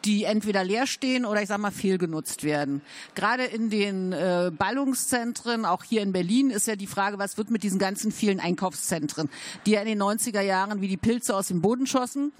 die 0.05 0.23
entweder 0.23 0.63
leer 0.63 0.87
stehen 0.87 1.25
oder 1.25 1.41
ich 1.41 1.47
sage 1.47 1.61
mal 1.61 1.71
fehlgenutzt 1.71 2.43
werden. 2.43 2.81
Gerade 3.15 3.45
in 3.45 3.69
den 3.69 4.11
äh, 4.11 4.51
Ballungszentren, 4.55 5.65
auch 5.65 5.83
hier 5.83 6.01
in 6.01 6.11
Berlin, 6.11 6.49
ist 6.49 6.67
ja 6.67 6.75
die 6.75 6.87
Frage, 6.87 7.19
was 7.19 7.37
wird 7.37 7.51
mit 7.51 7.63
diesen 7.63 7.79
ganzen 7.79 8.11
vielen 8.11 8.39
Einkaufszentren, 8.39 9.29
die 9.65 9.71
ja 9.71 9.81
in 9.81 9.87
den 9.87 10.01
90er 10.01 10.41
Jahren 10.41 10.81
wie 10.81 10.87
die 10.87 10.97
Pilze 10.97 11.35
aus 11.35 11.47
dem 11.47 11.61
Boden 11.61 11.87
schossen. 11.87 12.31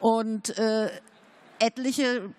Und 0.00 0.56
äh, 0.58 0.88
etliche 1.60 2.30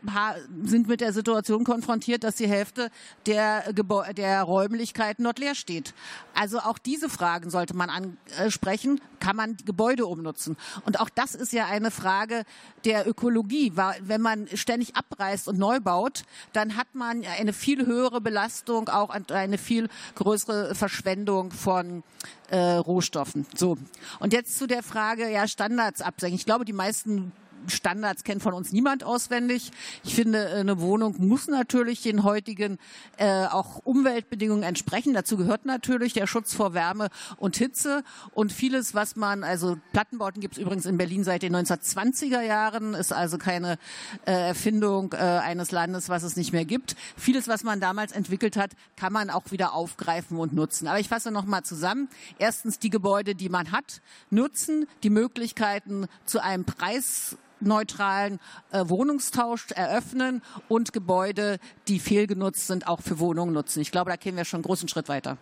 sind 0.63 0.88
mit 0.88 0.99
der 0.99 1.13
Situation 1.13 1.63
konfrontiert, 1.63 2.23
dass 2.23 2.36
die 2.36 2.47
Hälfte 2.47 2.89
der, 3.27 3.63
Gebäu 3.73 4.12
der 4.13 4.41
Räumlichkeiten 4.43 5.23
dort 5.23 5.39
leer 5.39 5.55
steht. 5.55 5.93
Also 6.34 6.60
auch 6.60 6.79
diese 6.79 7.07
Fragen 7.07 7.49
sollte 7.49 7.75
man 7.75 8.17
ansprechen. 8.38 8.99
Kann 9.19 9.36
man 9.36 9.57
Gebäude 9.65 10.07
umnutzen? 10.07 10.57
Und 10.86 10.99
auch 10.99 11.10
das 11.10 11.36
ist 11.36 11.53
ja 11.53 11.67
eine 11.67 11.91
Frage 11.91 12.43
der 12.84 13.07
Ökologie. 13.07 13.73
Wenn 14.01 14.21
man 14.21 14.47
ständig 14.55 14.95
abreißt 14.95 15.47
und 15.47 15.60
neu 15.60 15.79
baut, 15.79 16.23
dann 16.53 16.75
hat 16.75 16.88
man 16.93 17.23
eine 17.23 17.53
viel 17.53 17.86
höhere 17.86 18.21
Belastung, 18.21 18.89
auch 18.89 19.10
eine 19.10 19.57
viel 19.60 19.88
größere 20.15 20.73
Verschwendung 20.73 21.51
von 21.51 22.03
äh, 22.49 22.57
Rohstoffen. 22.57 23.45
So. 23.55 23.77
Und 24.19 24.34
jetzt 24.34 24.57
zu 24.57 24.65
der 24.65 24.81
Frage, 24.81 25.29
ja, 25.31 25.47
Standards 25.47 26.01
absenken. 26.01 26.36
Ich 26.36 26.45
glaube, 26.45 26.65
die 26.65 26.73
meisten 26.73 27.31
Standards 27.67 28.24
kennt 28.24 28.41
von 28.41 28.54
uns 28.54 28.71
niemand 28.71 29.04
auswendig. 29.04 29.71
Ich 30.04 30.15
finde, 30.15 30.47
eine 30.47 30.80
Wohnung 30.80 31.15
muss 31.19 31.47
natürlich 31.47 32.02
den 32.02 32.24
heutigen 32.24 32.78
äh, 33.17 33.45
auch 33.45 33.82
Umweltbedingungen 33.84 34.63
entsprechen. 34.63 35.13
Dazu 35.13 35.38
gehört 35.38 35.65
natürlich 35.65 36.13
der 36.13 36.28
Schutz 36.28 36.54
vor 36.54 36.74
Wärme 36.74 37.10
und 37.38 37.58
Hitze 37.58 38.04
und 38.34 38.52
vieles, 38.52 38.93
was 38.93 39.15
man, 39.15 39.43
also 39.43 39.78
Plattenbauten 39.91 40.41
gibt 40.41 40.56
es 40.56 40.62
übrigens 40.62 40.86
in 40.86 40.97
Berlin 40.97 41.24
seit 41.24 41.43
den 41.43 41.56
1920er 41.56 42.41
Jahren, 42.41 42.93
ist 42.93 43.13
also 43.13 43.38
keine 43.38 43.78
äh, 44.26 44.32
Erfindung 44.32 45.13
äh, 45.13 45.17
eines 45.17 45.71
Landes, 45.71 46.10
was 46.10 46.24
es 46.24 46.36
nicht 46.36 46.54
mehr 46.54 46.65
gibt. 46.65 46.95
Vieles, 47.17 47.47
was 47.47 47.63
man 47.63 47.80
damals 47.80 48.12
entwickelt 48.12 48.58
hat, 48.58 48.71
kann 48.95 49.13
man 49.13 49.30
auch 49.30 49.52
wieder 49.52 49.74
aufgreifen 49.74 50.38
und 50.38 50.54
nutzen. 50.54 50.88
Aber 50.88 51.00
ich 51.00 51.10
fasse 51.10 51.32
noch 51.32 51.45
mal 51.45 51.63
zusammen. 51.63 52.10
Erstens 52.39 52.80
die 52.80 52.89
Gebäude, 52.89 53.36
die 53.36 53.50
man 53.50 53.71
hat, 53.71 54.02
nutzen, 54.30 54.88
die 55.04 55.10
Möglichkeiten 55.10 56.08
zu 56.26 56.41
einem 56.41 56.65
Preis 56.65 57.38
neutralen 57.62 58.39
äh, 58.71 58.84
Wohnungstausch 58.88 59.71
eröffnen 59.71 60.41
und 60.67 60.93
Gebäude, 60.93 61.60
die 61.88 62.00
fehlgenutzt 62.00 62.67
sind, 62.67 62.88
auch 62.88 63.02
für 63.02 63.19
Wohnungen 63.19 63.54
nutzen. 63.54 63.82
Ich 63.82 63.91
glaube, 63.91 64.12
da 64.12 64.15
gehen 64.15 64.36
wir 64.36 64.45
schon 64.45 64.60
einen 64.60 64.63
großen 64.63 64.88
Schritt 64.88 65.10
weiter. 65.10 65.38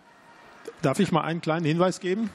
Darf 0.82 1.00
ich 1.00 1.12
mal 1.12 1.22
einen 1.22 1.40
kleinen 1.40 1.66
Hinweis 1.66 2.00
geben? 2.00 2.30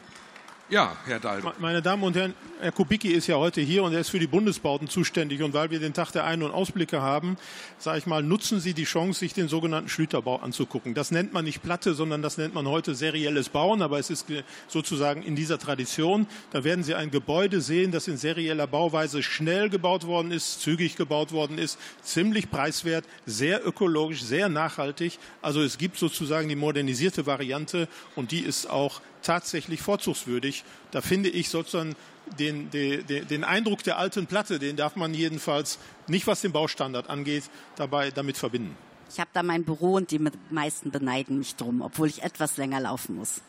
Ja, 0.67 0.97
Herr 1.05 1.19
Daldo. 1.19 1.53
Meine 1.59 1.83
Damen 1.83 2.01
und 2.01 2.15
Herren, 2.15 2.33
Herr 2.59 2.71
Kubicki 2.71 3.09
ist 3.09 3.27
ja 3.27 3.35
heute 3.35 3.61
hier 3.61 3.83
und 3.83 3.93
er 3.93 3.99
ist 3.99 4.09
für 4.09 4.17
die 4.17 4.25
Bundesbauten 4.25 4.87
zuständig. 4.87 5.43
Und 5.43 5.53
weil 5.53 5.69
wir 5.69 5.79
den 5.79 5.93
Tag 5.93 6.09
der 6.09 6.23
Ein- 6.23 6.41
und 6.41 6.49
Ausblicke 6.49 7.03
haben, 7.03 7.37
sage 7.77 7.99
ich 7.99 8.07
mal, 8.07 8.23
nutzen 8.23 8.59
Sie 8.59 8.73
die 8.73 8.85
Chance, 8.85 9.19
sich 9.19 9.35
den 9.35 9.47
sogenannten 9.47 9.89
Schlüterbau 9.89 10.37
anzugucken. 10.37 10.95
Das 10.95 11.11
nennt 11.11 11.33
man 11.33 11.45
nicht 11.45 11.61
Platte, 11.61 11.93
sondern 11.93 12.23
das 12.23 12.39
nennt 12.39 12.55
man 12.55 12.67
heute 12.67 12.95
serielles 12.95 13.49
Bauen, 13.49 13.83
aber 13.83 13.99
es 13.99 14.09
ist 14.09 14.25
sozusagen 14.67 15.21
in 15.21 15.35
dieser 15.35 15.59
Tradition. 15.59 16.25
Da 16.51 16.63
werden 16.63 16.83
Sie 16.83 16.95
ein 16.95 17.11
Gebäude 17.11 17.61
sehen, 17.61 17.91
das 17.91 18.07
in 18.07 18.17
serieller 18.17 18.65
Bauweise 18.65 19.21
schnell 19.21 19.69
gebaut 19.69 20.07
worden 20.07 20.31
ist, 20.31 20.61
zügig 20.61 20.95
gebaut 20.95 21.31
worden 21.31 21.59
ist, 21.59 21.77
ziemlich 22.01 22.49
preiswert, 22.49 23.05
sehr 23.27 23.63
ökologisch, 23.67 24.23
sehr 24.23 24.49
nachhaltig. 24.49 25.19
Also 25.43 25.61
es 25.61 25.77
gibt 25.77 25.99
sozusagen 25.99 26.49
die 26.49 26.55
modernisierte 26.55 27.27
Variante 27.27 27.87
und 28.15 28.31
die 28.31 28.39
ist 28.39 28.67
auch 28.67 29.01
tatsächlich 29.25 29.81
vorzugswürdig. 29.81 30.63
Da 30.91 31.01
finde 31.01 31.29
ich 31.29 31.49
sozusagen 31.49 31.95
den, 32.39 32.69
den, 32.71 33.05
den 33.05 33.43
Eindruck 33.43 33.83
der 33.83 33.97
alten 33.97 34.27
Platte, 34.27 34.59
den 34.59 34.75
darf 34.75 34.95
man 34.95 35.13
jedenfalls 35.13 35.79
nicht, 36.07 36.27
was 36.27 36.41
den 36.41 36.51
Baustandard 36.51 37.09
angeht, 37.09 37.43
dabei 37.75 38.11
damit 38.11 38.37
verbinden. 38.37 38.75
Ich 39.09 39.19
habe 39.19 39.29
da 39.33 39.43
mein 39.43 39.63
Büro 39.63 39.93
und 39.93 40.11
die 40.11 40.21
meisten 40.49 40.91
beneiden 40.91 41.37
mich 41.37 41.55
drum, 41.55 41.81
obwohl 41.81 42.07
ich 42.07 42.23
etwas 42.23 42.57
länger 42.57 42.79
laufen 42.79 43.15
muss. 43.15 43.41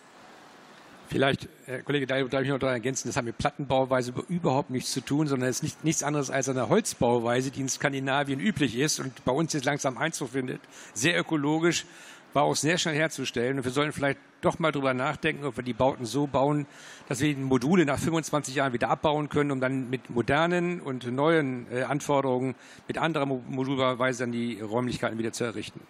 Vielleicht, 1.09 1.49
Herr 1.67 1.83
Kollege, 1.83 2.07
darf 2.07 2.43
ich 2.43 2.49
noch 2.49 2.59
daran 2.59 2.75
ergänzen, 2.75 3.09
das 3.09 3.17
hat 3.17 3.25
mit 3.25 3.39
Plattenbauweise 3.39 4.13
überhaupt 4.29 4.71
nichts 4.71 4.91
zu 4.91 5.01
tun, 5.01 5.29
sondern 5.29 5.49
es 5.49 5.57
ist 5.57 5.63
nicht, 5.63 5.85
nichts 5.85 6.03
anderes 6.03 6.31
als 6.31 6.49
eine 6.49 6.69
Holzbauweise, 6.69 7.53
die 7.53 7.61
in 7.61 7.69
Skandinavien 7.69 8.41
üblich 8.41 8.77
ist 8.77 8.99
und 8.99 9.25
bei 9.25 9.33
uns 9.33 9.53
jetzt 9.53 9.65
langsam 9.65 9.99
Einzug 9.99 10.31
findet. 10.31 10.61
Sehr 10.95 11.19
ökologisch, 11.19 11.85
auch 12.43 12.57
sehr 12.57 12.79
schnell 12.79 12.95
herzustellen. 12.95 13.59
Und 13.59 13.65
wir 13.65 13.73
sollten 13.73 13.93
vielleicht 13.93 14.19
doch 14.41 14.59
mal 14.59 14.73
drüber 14.73 14.95
nachdenken, 14.95 15.45
ob 15.45 15.57
wir 15.57 15.65
die 15.65 15.73
Bauten 15.73 16.05
so 16.05 16.27
bauen, 16.27 16.67
dass 17.09 17.21
wir 17.21 17.35
die 17.35 17.41
Module 17.41 17.85
nach 17.85 17.99
25 17.99 18.55
Jahren 18.55 18.73
wieder 18.73 18.91
abbauen 18.91 19.29
können, 19.29 19.51
um 19.51 19.61
dann 19.61 19.91
mit 19.91 20.11
modernen 20.11 20.81
und 20.81 21.11
neuen 21.11 21.67
äh, 21.73 21.83
Anforderungen 21.83 22.55
mit 22.87 22.99
anderer 22.99 23.27
Modulbauweise 23.27 24.25
dann 24.25 24.33
die 24.33 24.61
Räumlichkeiten 24.61 25.19
wieder 25.19 25.33
zu 25.33 25.45
errichten. 25.45 25.81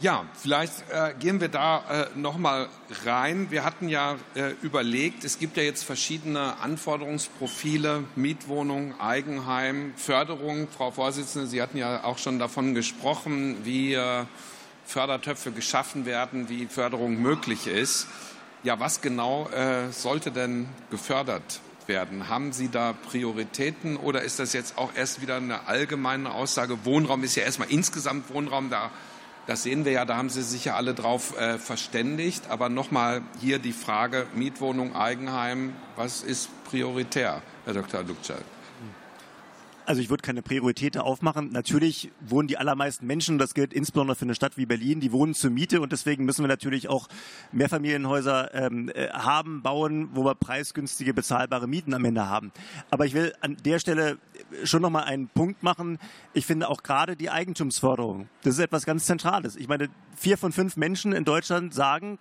Ja, 0.00 0.24
vielleicht 0.34 0.72
äh, 0.90 1.14
gehen 1.20 1.40
wir 1.40 1.48
da 1.48 2.08
äh, 2.12 2.18
noch 2.18 2.36
mal 2.36 2.68
rein. 3.04 3.52
Wir 3.52 3.64
hatten 3.64 3.88
ja 3.88 4.16
äh, 4.34 4.50
überlegt, 4.60 5.22
es 5.22 5.38
gibt 5.38 5.56
ja 5.56 5.62
jetzt 5.62 5.84
verschiedene 5.84 6.58
Anforderungsprofile, 6.60 8.02
Mietwohnung, 8.16 9.00
Eigenheim, 9.00 9.94
Förderung. 9.96 10.66
Frau 10.76 10.90
Vorsitzende, 10.90 11.46
Sie 11.46 11.62
hatten 11.62 11.78
ja 11.78 12.02
auch 12.02 12.18
schon 12.18 12.40
davon 12.40 12.74
gesprochen, 12.74 13.58
wie 13.62 13.94
äh, 13.94 14.24
Fördertöpfe 14.84 15.52
geschaffen 15.52 16.06
werden, 16.06 16.48
wie 16.48 16.66
Förderung 16.66 17.22
möglich 17.22 17.68
ist. 17.68 18.08
Ja, 18.64 18.80
was 18.80 19.00
genau 19.00 19.48
äh, 19.50 19.92
sollte 19.92 20.32
denn 20.32 20.68
gefördert 20.90 21.60
werden? 21.86 22.28
Haben 22.28 22.52
Sie 22.52 22.68
da 22.68 22.94
Prioritäten 22.94 23.96
oder 23.96 24.22
ist 24.22 24.40
das 24.40 24.54
jetzt 24.54 24.76
auch 24.76 24.90
erst 24.96 25.22
wieder 25.22 25.36
eine 25.36 25.68
allgemeine 25.68 26.32
Aussage? 26.32 26.84
Wohnraum 26.84 27.22
ist 27.22 27.36
ja 27.36 27.44
erstmal 27.44 27.70
insgesamt 27.70 28.34
Wohnraum 28.34 28.70
da 28.70 28.90
das 29.46 29.62
sehen 29.62 29.84
wir 29.84 29.92
ja, 29.92 30.04
da 30.04 30.16
haben 30.16 30.30
Sie 30.30 30.42
sich 30.42 30.64
ja 30.64 30.76
alle 30.76 30.94
drauf 30.94 31.38
äh, 31.38 31.58
verständigt. 31.58 32.44
Aber 32.48 32.68
nochmal 32.68 33.22
hier 33.40 33.58
die 33.58 33.72
Frage 33.72 34.26
Mietwohnung, 34.34 34.94
Eigenheim, 34.94 35.74
was 35.96 36.22
ist 36.22 36.48
prioritär, 36.64 37.42
Herr 37.64 37.74
Dr. 37.74 38.02
Lukczak? 38.02 38.53
Also 39.86 40.00
ich 40.00 40.08
würde 40.08 40.22
keine 40.22 40.40
Priorität 40.40 40.96
aufmachen. 40.96 41.50
Natürlich 41.52 42.10
wohnen 42.20 42.48
die 42.48 42.56
allermeisten 42.56 43.06
Menschen, 43.06 43.36
das 43.36 43.52
gilt 43.52 43.74
insbesondere 43.74 44.16
für 44.16 44.24
eine 44.24 44.34
Stadt 44.34 44.56
wie 44.56 44.64
Berlin, 44.64 45.00
die 45.00 45.12
wohnen 45.12 45.34
zur 45.34 45.50
Miete 45.50 45.82
und 45.82 45.92
deswegen 45.92 46.24
müssen 46.24 46.42
wir 46.42 46.48
natürlich 46.48 46.88
auch 46.88 47.08
Mehrfamilienhäuser 47.52 48.54
ähm, 48.54 48.90
äh, 48.94 49.08
haben, 49.10 49.62
bauen, 49.62 50.08
wo 50.14 50.24
wir 50.24 50.34
preisgünstige, 50.34 51.12
bezahlbare 51.12 51.68
Mieten 51.68 51.92
am 51.92 52.04
Ende 52.04 52.28
haben. 52.28 52.50
Aber 52.90 53.04
ich 53.04 53.12
will 53.12 53.34
an 53.42 53.58
der 53.64 53.78
Stelle 53.78 54.18
schon 54.62 54.80
nochmal 54.80 55.04
einen 55.04 55.28
Punkt 55.28 55.62
machen. 55.62 55.98
Ich 56.32 56.46
finde 56.46 56.70
auch 56.70 56.82
gerade 56.82 57.14
die 57.14 57.28
Eigentumsförderung, 57.28 58.28
das 58.42 58.54
ist 58.54 58.60
etwas 58.60 58.86
ganz 58.86 59.04
Zentrales. 59.04 59.54
Ich 59.56 59.68
meine, 59.68 59.88
vier 60.16 60.38
von 60.38 60.52
fünf 60.52 60.78
Menschen 60.78 61.12
in 61.12 61.26
Deutschland 61.26 61.74
sagen, 61.74 62.18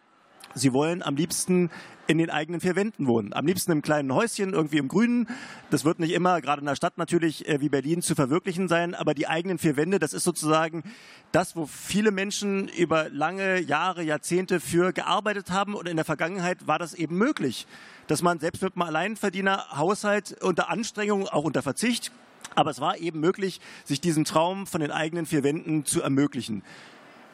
Sie 0.55 0.73
wollen 0.73 1.01
am 1.01 1.15
liebsten 1.15 1.69
in 2.05 2.17
den 2.17 2.29
eigenen 2.29 2.59
vier 2.59 2.75
Wänden 2.75 3.07
wohnen. 3.07 3.33
Am 3.33 3.45
liebsten 3.45 3.71
im 3.71 3.81
kleinen 3.81 4.13
Häuschen, 4.13 4.53
irgendwie 4.53 4.77
im 4.77 4.87
Grünen. 4.87 5.27
Das 5.69 5.85
wird 5.85 5.99
nicht 5.99 6.13
immer, 6.13 6.41
gerade 6.41 6.59
in 6.59 6.65
der 6.65 6.75
Stadt 6.75 6.97
natürlich, 6.97 7.47
äh, 7.47 7.61
wie 7.61 7.69
Berlin 7.69 8.01
zu 8.01 8.13
verwirklichen 8.13 8.67
sein. 8.67 8.93
Aber 8.93 9.13
die 9.13 9.27
eigenen 9.27 9.57
vier 9.57 9.77
Wände, 9.77 9.99
das 9.99 10.13
ist 10.13 10.23
sozusagen 10.23 10.83
das, 11.31 11.55
wo 11.55 11.65
viele 11.65 12.11
Menschen 12.11 12.67
über 12.67 13.09
lange 13.09 13.61
Jahre, 13.61 14.03
Jahrzehnte 14.03 14.59
für 14.59 14.91
gearbeitet 14.91 15.49
haben. 15.51 15.75
Und 15.75 15.87
in 15.87 15.95
der 15.95 16.05
Vergangenheit 16.05 16.67
war 16.67 16.77
das 16.77 16.93
eben 16.93 17.17
möglich, 17.17 17.67
dass 18.07 18.21
man 18.21 18.39
selbst 18.39 18.61
mit 18.61 18.75
einem 18.75 18.83
Alleinverdiener 18.83 19.77
Haushalt 19.77 20.41
unter 20.43 20.69
Anstrengung, 20.69 21.27
auch 21.27 21.45
unter 21.45 21.61
Verzicht, 21.61 22.11
aber 22.55 22.69
es 22.71 22.81
war 22.81 22.97
eben 22.97 23.19
möglich, 23.19 23.61
sich 23.85 24.01
diesen 24.01 24.25
Traum 24.25 24.67
von 24.67 24.81
den 24.81 24.91
eigenen 24.91 25.25
vier 25.25 25.43
Wänden 25.43 25.85
zu 25.85 26.01
ermöglichen. 26.01 26.63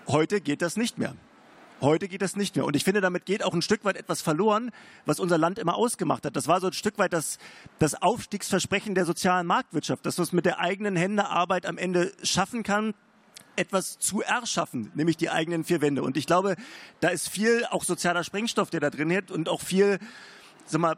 Heute 0.08 0.42
geht 0.42 0.62
das 0.62 0.78
nicht 0.78 0.98
mehr. 0.98 1.16
Heute 1.82 2.10
geht 2.10 2.22
das 2.22 2.36
nicht 2.36 2.58
mehr. 2.58 2.66
Und 2.66 2.76
ich 2.76 2.84
finde, 2.84 3.00
damit 3.00 3.26
geht 3.26 3.44
auch 3.44 3.54
ein 3.54 3.62
Stück 3.62 3.86
weit 3.86 3.96
etwas 3.96 4.22
verloren, 4.22 4.72
was 5.06 5.20
unser 5.20 5.38
Land 5.38 5.60
immer 5.60 5.76
ausgemacht 5.76 6.26
hat. 6.26 6.36
Das 6.36 6.48
war 6.48 6.60
so 6.60 6.68
ein 6.68 6.74
Stück 6.74 6.98
weit 6.98 7.14
das, 7.14 7.38
das 7.80 8.02
Aufstiegsversprechen 8.02 8.96
der 8.96 9.06
sozialen 9.06 9.48
Marktwirtschaft, 9.48 10.06
dass 10.06 10.18
man 10.18 10.24
es 10.24 10.34
mit 10.34 10.46
der 10.46 10.60
eigenen 10.60 10.98
Hände 10.98 11.28
Arbeit 11.28 11.66
am 11.66 11.78
Ende 11.78 12.12
schaffen 12.22 12.64
kann, 12.64 12.94
etwas 13.56 13.98
zu 13.98 14.22
erschaffen, 14.22 14.92
nämlich 14.94 15.16
die 15.16 15.30
eigenen 15.30 15.64
vier 15.64 15.82
Wände. 15.82 16.04
Und 16.04 16.18
ich 16.18 16.26
glaube, 16.26 16.56
da 17.00 17.10
ist 17.10 17.30
viel 17.30 17.66
auch 17.70 17.84
sozialer 17.86 18.24
Sprengstoff, 18.26 18.70
der 18.70 18.82
da 18.82 18.90
drin 18.90 19.16
hat 19.16 19.32
und 19.32 19.48
auch 19.48 19.62
viel 19.62 20.00
sag 20.66 20.82
mal, 20.82 20.98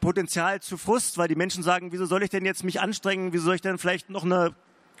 Potenzial 0.00 0.60
zu 0.60 0.76
Frust, 0.76 1.18
weil 1.18 1.28
die 1.28 1.34
Menschen 1.34 1.62
sagen, 1.62 1.92
wieso 1.92 2.06
soll 2.06 2.22
ich 2.22 2.30
denn 2.30 2.44
jetzt 2.44 2.64
mich 2.64 2.80
anstrengen, 2.80 3.32
wieso 3.32 3.44
soll 3.44 3.54
ich 3.56 3.60
denn 3.60 3.78
vielleicht 3.78 4.10
noch 4.10 4.24
eine 4.24 4.54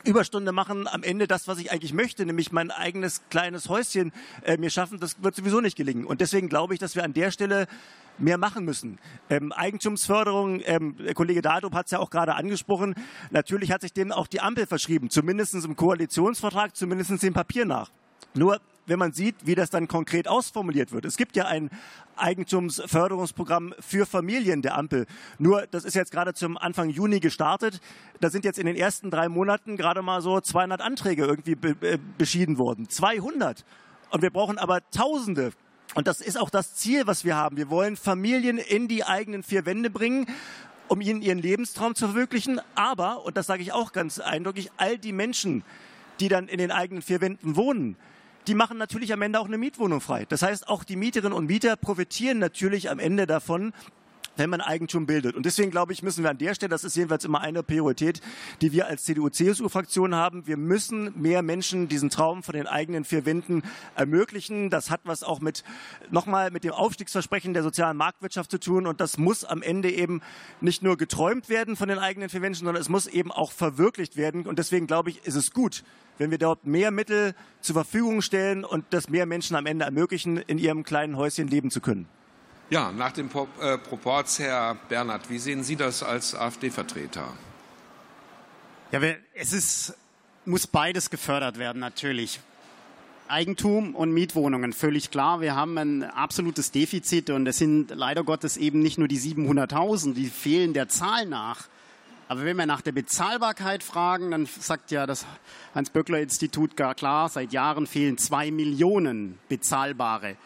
Überstunde 0.04 0.52
machen, 0.52 0.86
am 0.86 1.02
Ende 1.02 1.26
das, 1.26 1.48
was 1.48 1.58
ich 1.58 1.72
eigentlich 1.72 1.92
möchte, 1.92 2.24
nämlich 2.26 2.52
mein 2.52 2.70
eigenes 2.70 3.22
kleines 3.30 3.68
Häuschen 3.68 4.12
äh, 4.42 4.56
mir 4.56 4.70
schaffen, 4.70 5.00
das 5.00 5.22
wird 5.22 5.34
sowieso 5.34 5.60
nicht 5.60 5.76
gelingen. 5.76 6.04
Und 6.04 6.20
deswegen 6.20 6.48
glaube 6.48 6.74
ich, 6.74 6.80
dass 6.80 6.94
wir 6.94 7.04
an 7.04 7.12
der 7.12 7.30
Stelle 7.30 7.66
mehr 8.18 8.38
machen 8.38 8.64
müssen. 8.64 8.98
Ähm, 9.28 9.52
Eigentumsförderung, 9.52 10.60
ähm, 10.64 10.96
der 10.96 11.14
Kollege 11.14 11.42
Dadrup 11.42 11.74
hat 11.74 11.86
es 11.86 11.92
ja 11.92 11.98
auch 11.98 12.10
gerade 12.10 12.34
angesprochen, 12.34 12.94
natürlich 13.30 13.72
hat 13.72 13.80
sich 13.80 13.92
dem 13.92 14.12
auch 14.12 14.26
die 14.26 14.40
Ampel 14.40 14.66
verschrieben, 14.66 15.10
zumindest 15.10 15.54
im 15.54 15.76
Koalitionsvertrag, 15.76 16.76
zumindest 16.76 17.22
dem 17.22 17.34
Papier 17.34 17.64
nach. 17.64 17.90
Nur 18.34 18.60
wenn 18.86 18.98
man 18.98 19.12
sieht, 19.12 19.34
wie 19.44 19.54
das 19.54 19.70
dann 19.70 19.88
konkret 19.88 20.28
ausformuliert 20.28 20.92
wird. 20.92 21.04
Es 21.04 21.16
gibt 21.16 21.36
ja 21.36 21.46
ein 21.46 21.70
Eigentumsförderungsprogramm 22.16 23.74
für 23.80 24.06
Familien 24.06 24.62
der 24.62 24.76
Ampel. 24.76 25.06
Nur, 25.38 25.66
das 25.70 25.84
ist 25.84 25.94
jetzt 25.94 26.12
gerade 26.12 26.34
zum 26.34 26.56
Anfang 26.56 26.90
Juni 26.90 27.20
gestartet. 27.20 27.80
Da 28.20 28.30
sind 28.30 28.44
jetzt 28.44 28.58
in 28.58 28.66
den 28.66 28.76
ersten 28.76 29.10
drei 29.10 29.28
Monaten 29.28 29.76
gerade 29.76 30.02
mal 30.02 30.20
so 30.20 30.40
200 30.40 30.80
Anträge 30.80 31.24
irgendwie 31.24 31.54
be 31.54 31.76
äh, 31.80 31.98
beschieden 32.18 32.58
worden. 32.58 32.88
200. 32.88 33.64
Und 34.10 34.22
wir 34.22 34.30
brauchen 34.30 34.58
aber 34.58 34.88
Tausende. 34.90 35.52
Und 35.94 36.06
das 36.06 36.20
ist 36.20 36.38
auch 36.38 36.50
das 36.50 36.74
Ziel, 36.74 37.06
was 37.06 37.24
wir 37.24 37.36
haben. 37.36 37.56
Wir 37.56 37.70
wollen 37.70 37.96
Familien 37.96 38.58
in 38.58 38.88
die 38.88 39.04
eigenen 39.04 39.42
vier 39.42 39.66
Wände 39.66 39.90
bringen 39.90 40.26
um 40.88 41.00
ihnen 41.00 41.22
ihren 41.22 41.38
Lebenstraum 41.38 41.94
zu 41.94 42.06
verwirklichen. 42.06 42.60
Aber, 42.74 43.24
und 43.24 43.36
das 43.36 43.46
sage 43.46 43.62
ich 43.62 43.72
auch 43.72 43.92
ganz 43.92 44.18
eindrücklich, 44.18 44.70
all 44.76 44.98
die 44.98 45.12
Menschen, 45.12 45.64
die 46.20 46.28
dann 46.28 46.48
in 46.48 46.58
den 46.58 46.70
eigenen 46.70 47.02
vier 47.02 47.20
Wänden 47.20 47.56
wohnen, 47.56 47.96
die 48.46 48.54
machen 48.54 48.78
natürlich 48.78 49.12
am 49.12 49.22
Ende 49.22 49.40
auch 49.40 49.46
eine 49.46 49.58
Mietwohnung 49.58 50.00
frei. 50.00 50.26
Das 50.28 50.42
heißt, 50.42 50.68
auch 50.68 50.84
die 50.84 50.96
Mieterinnen 50.96 51.32
und 51.32 51.46
Mieter 51.46 51.76
profitieren 51.76 52.38
natürlich 52.38 52.90
am 52.90 52.98
Ende 52.98 53.26
davon, 53.26 53.72
wenn 54.36 54.50
man 54.50 54.60
Eigentum 54.60 55.06
bildet. 55.06 55.36
Und 55.36 55.46
deswegen 55.46 55.70
glaube 55.70 55.92
ich, 55.92 56.02
müssen 56.02 56.24
wir 56.24 56.30
an 56.30 56.38
der 56.38 56.54
Stelle, 56.54 56.70
das 56.70 56.84
ist 56.84 56.96
jedenfalls 56.96 57.24
immer 57.24 57.40
eine 57.40 57.62
Priorität, 57.62 58.20
die 58.60 58.72
wir 58.72 58.86
als 58.86 59.04
CDU-CSU-Fraktion 59.04 60.14
haben, 60.14 60.46
wir 60.46 60.56
müssen 60.56 61.12
mehr 61.20 61.42
Menschen 61.42 61.88
diesen 61.88 62.10
Traum 62.10 62.42
von 62.42 62.54
den 62.54 62.66
eigenen 62.66 63.04
vier 63.04 63.26
Wänden 63.26 63.62
ermöglichen. 63.94 64.70
Das 64.70 64.90
hat 64.90 65.02
was 65.04 65.22
auch 65.22 65.40
mit, 65.40 65.64
nochmal 66.10 66.50
mit 66.50 66.64
dem 66.64 66.72
Aufstiegsversprechen 66.72 67.54
der 67.54 67.62
sozialen 67.62 67.96
Marktwirtschaft 67.96 68.50
zu 68.50 68.58
tun. 68.58 68.86
Und 68.86 69.00
das 69.00 69.18
muss 69.18 69.44
am 69.44 69.62
Ende 69.62 69.90
eben 69.90 70.20
nicht 70.60 70.82
nur 70.82 70.96
geträumt 70.96 71.48
werden 71.48 71.76
von 71.76 71.88
den 71.88 71.98
eigenen 71.98 72.28
vier 72.28 72.42
Wänden, 72.42 72.58
sondern 72.58 72.76
es 72.76 72.88
muss 72.88 73.06
eben 73.06 73.30
auch 73.30 73.52
verwirklicht 73.52 74.16
werden. 74.16 74.46
Und 74.46 74.58
deswegen 74.58 74.86
glaube 74.86 75.10
ich, 75.10 75.24
ist 75.24 75.36
es 75.36 75.52
gut, 75.52 75.84
wenn 76.18 76.30
wir 76.30 76.38
dort 76.38 76.66
mehr 76.66 76.90
Mittel 76.90 77.34
zur 77.60 77.74
Verfügung 77.74 78.22
stellen 78.22 78.64
und 78.64 78.84
das 78.90 79.08
mehr 79.08 79.26
Menschen 79.26 79.56
am 79.56 79.66
Ende 79.66 79.84
ermöglichen, 79.84 80.36
in 80.36 80.58
ihrem 80.58 80.84
kleinen 80.84 81.16
Häuschen 81.16 81.48
leben 81.48 81.70
zu 81.70 81.80
können. 81.80 82.06
Ja, 82.70 82.92
nach 82.92 83.12
dem 83.12 83.28
äh, 83.60 83.78
Proporz, 83.78 84.38
Herr 84.38 84.76
Bernhard, 84.88 85.28
wie 85.28 85.38
sehen 85.38 85.62
Sie 85.62 85.76
das 85.76 86.02
als 86.02 86.34
AfD-Vertreter? 86.34 87.28
Ja, 88.90 89.00
es 89.34 89.52
ist, 89.52 89.94
muss 90.44 90.66
beides 90.66 91.10
gefördert 91.10 91.58
werden, 91.58 91.80
natürlich. 91.80 92.40
Eigentum 93.28 93.94
und 93.94 94.12
Mietwohnungen, 94.12 94.72
völlig 94.72 95.10
klar. 95.10 95.40
Wir 95.40 95.56
haben 95.56 95.78
ein 95.78 96.04
absolutes 96.04 96.70
Defizit 96.70 97.30
und 97.30 97.46
es 97.46 97.58
sind 97.58 97.90
leider 97.90 98.22
Gottes 98.22 98.56
eben 98.56 98.80
nicht 98.80 98.98
nur 98.98 99.08
die 99.08 99.18
700.000, 99.18 100.14
die 100.14 100.26
fehlen 100.26 100.74
der 100.74 100.88
Zahl 100.88 101.26
nach. 101.26 101.68
Aber 102.26 102.44
wenn 102.44 102.56
wir 102.56 102.64
nach 102.66 102.80
der 102.80 102.92
Bezahlbarkeit 102.92 103.82
fragen, 103.82 104.30
dann 104.30 104.46
sagt 104.46 104.90
ja 104.90 105.06
das 105.06 105.26
Hans-Böckler-Institut 105.74 106.76
gar 106.76 106.94
klar, 106.94 107.28
seit 107.28 107.52
Jahren 107.52 107.86
fehlen 107.86 108.16
zwei 108.16 108.50
Millionen 108.50 109.38
bezahlbare 109.48 110.36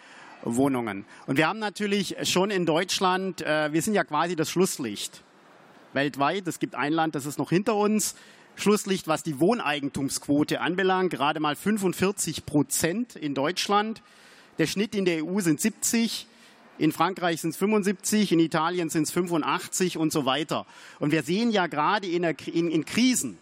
Wohnungen. 0.42 1.04
Und 1.26 1.36
wir 1.36 1.46
haben 1.46 1.60
natürlich 1.60 2.16
schon 2.24 2.50
in 2.50 2.66
Deutschland, 2.66 3.42
äh, 3.42 3.72
wir 3.72 3.82
sind 3.82 3.94
ja 3.94 4.02
quasi 4.02 4.34
das 4.34 4.50
Schlusslicht 4.50 5.22
weltweit. 5.92 6.46
Es 6.48 6.58
gibt 6.58 6.74
ein 6.74 6.92
Land, 6.92 7.14
das 7.14 7.26
ist 7.26 7.38
noch 7.38 7.50
hinter 7.50 7.76
uns. 7.76 8.16
Schlusslicht, 8.56 9.06
was 9.06 9.22
die 9.22 9.38
Wohneigentumsquote 9.38 10.60
anbelangt, 10.60 11.12
gerade 11.12 11.38
mal 11.38 11.54
45 11.54 12.44
Prozent 12.44 13.14
in 13.14 13.34
Deutschland. 13.34 14.02
Der 14.58 14.66
Schnitt 14.66 14.96
in 14.96 15.04
der 15.04 15.24
EU 15.24 15.40
sind 15.40 15.60
70. 15.60 16.26
In 16.78 16.92
Frankreich 16.92 17.40
sind 17.40 17.50
es 17.50 17.56
75, 17.56 18.30
in 18.30 18.38
Italien 18.38 18.88
sind 18.88 19.02
es 19.02 19.10
85 19.10 19.98
und 19.98 20.12
so 20.12 20.24
weiter. 20.24 20.64
Und 21.00 21.10
wir 21.10 21.24
sehen 21.24 21.50
ja 21.50 21.66
gerade 21.66 22.06
in, 22.06 22.22
in, 22.22 22.70
in 22.70 22.84
Krisen, 22.84 23.36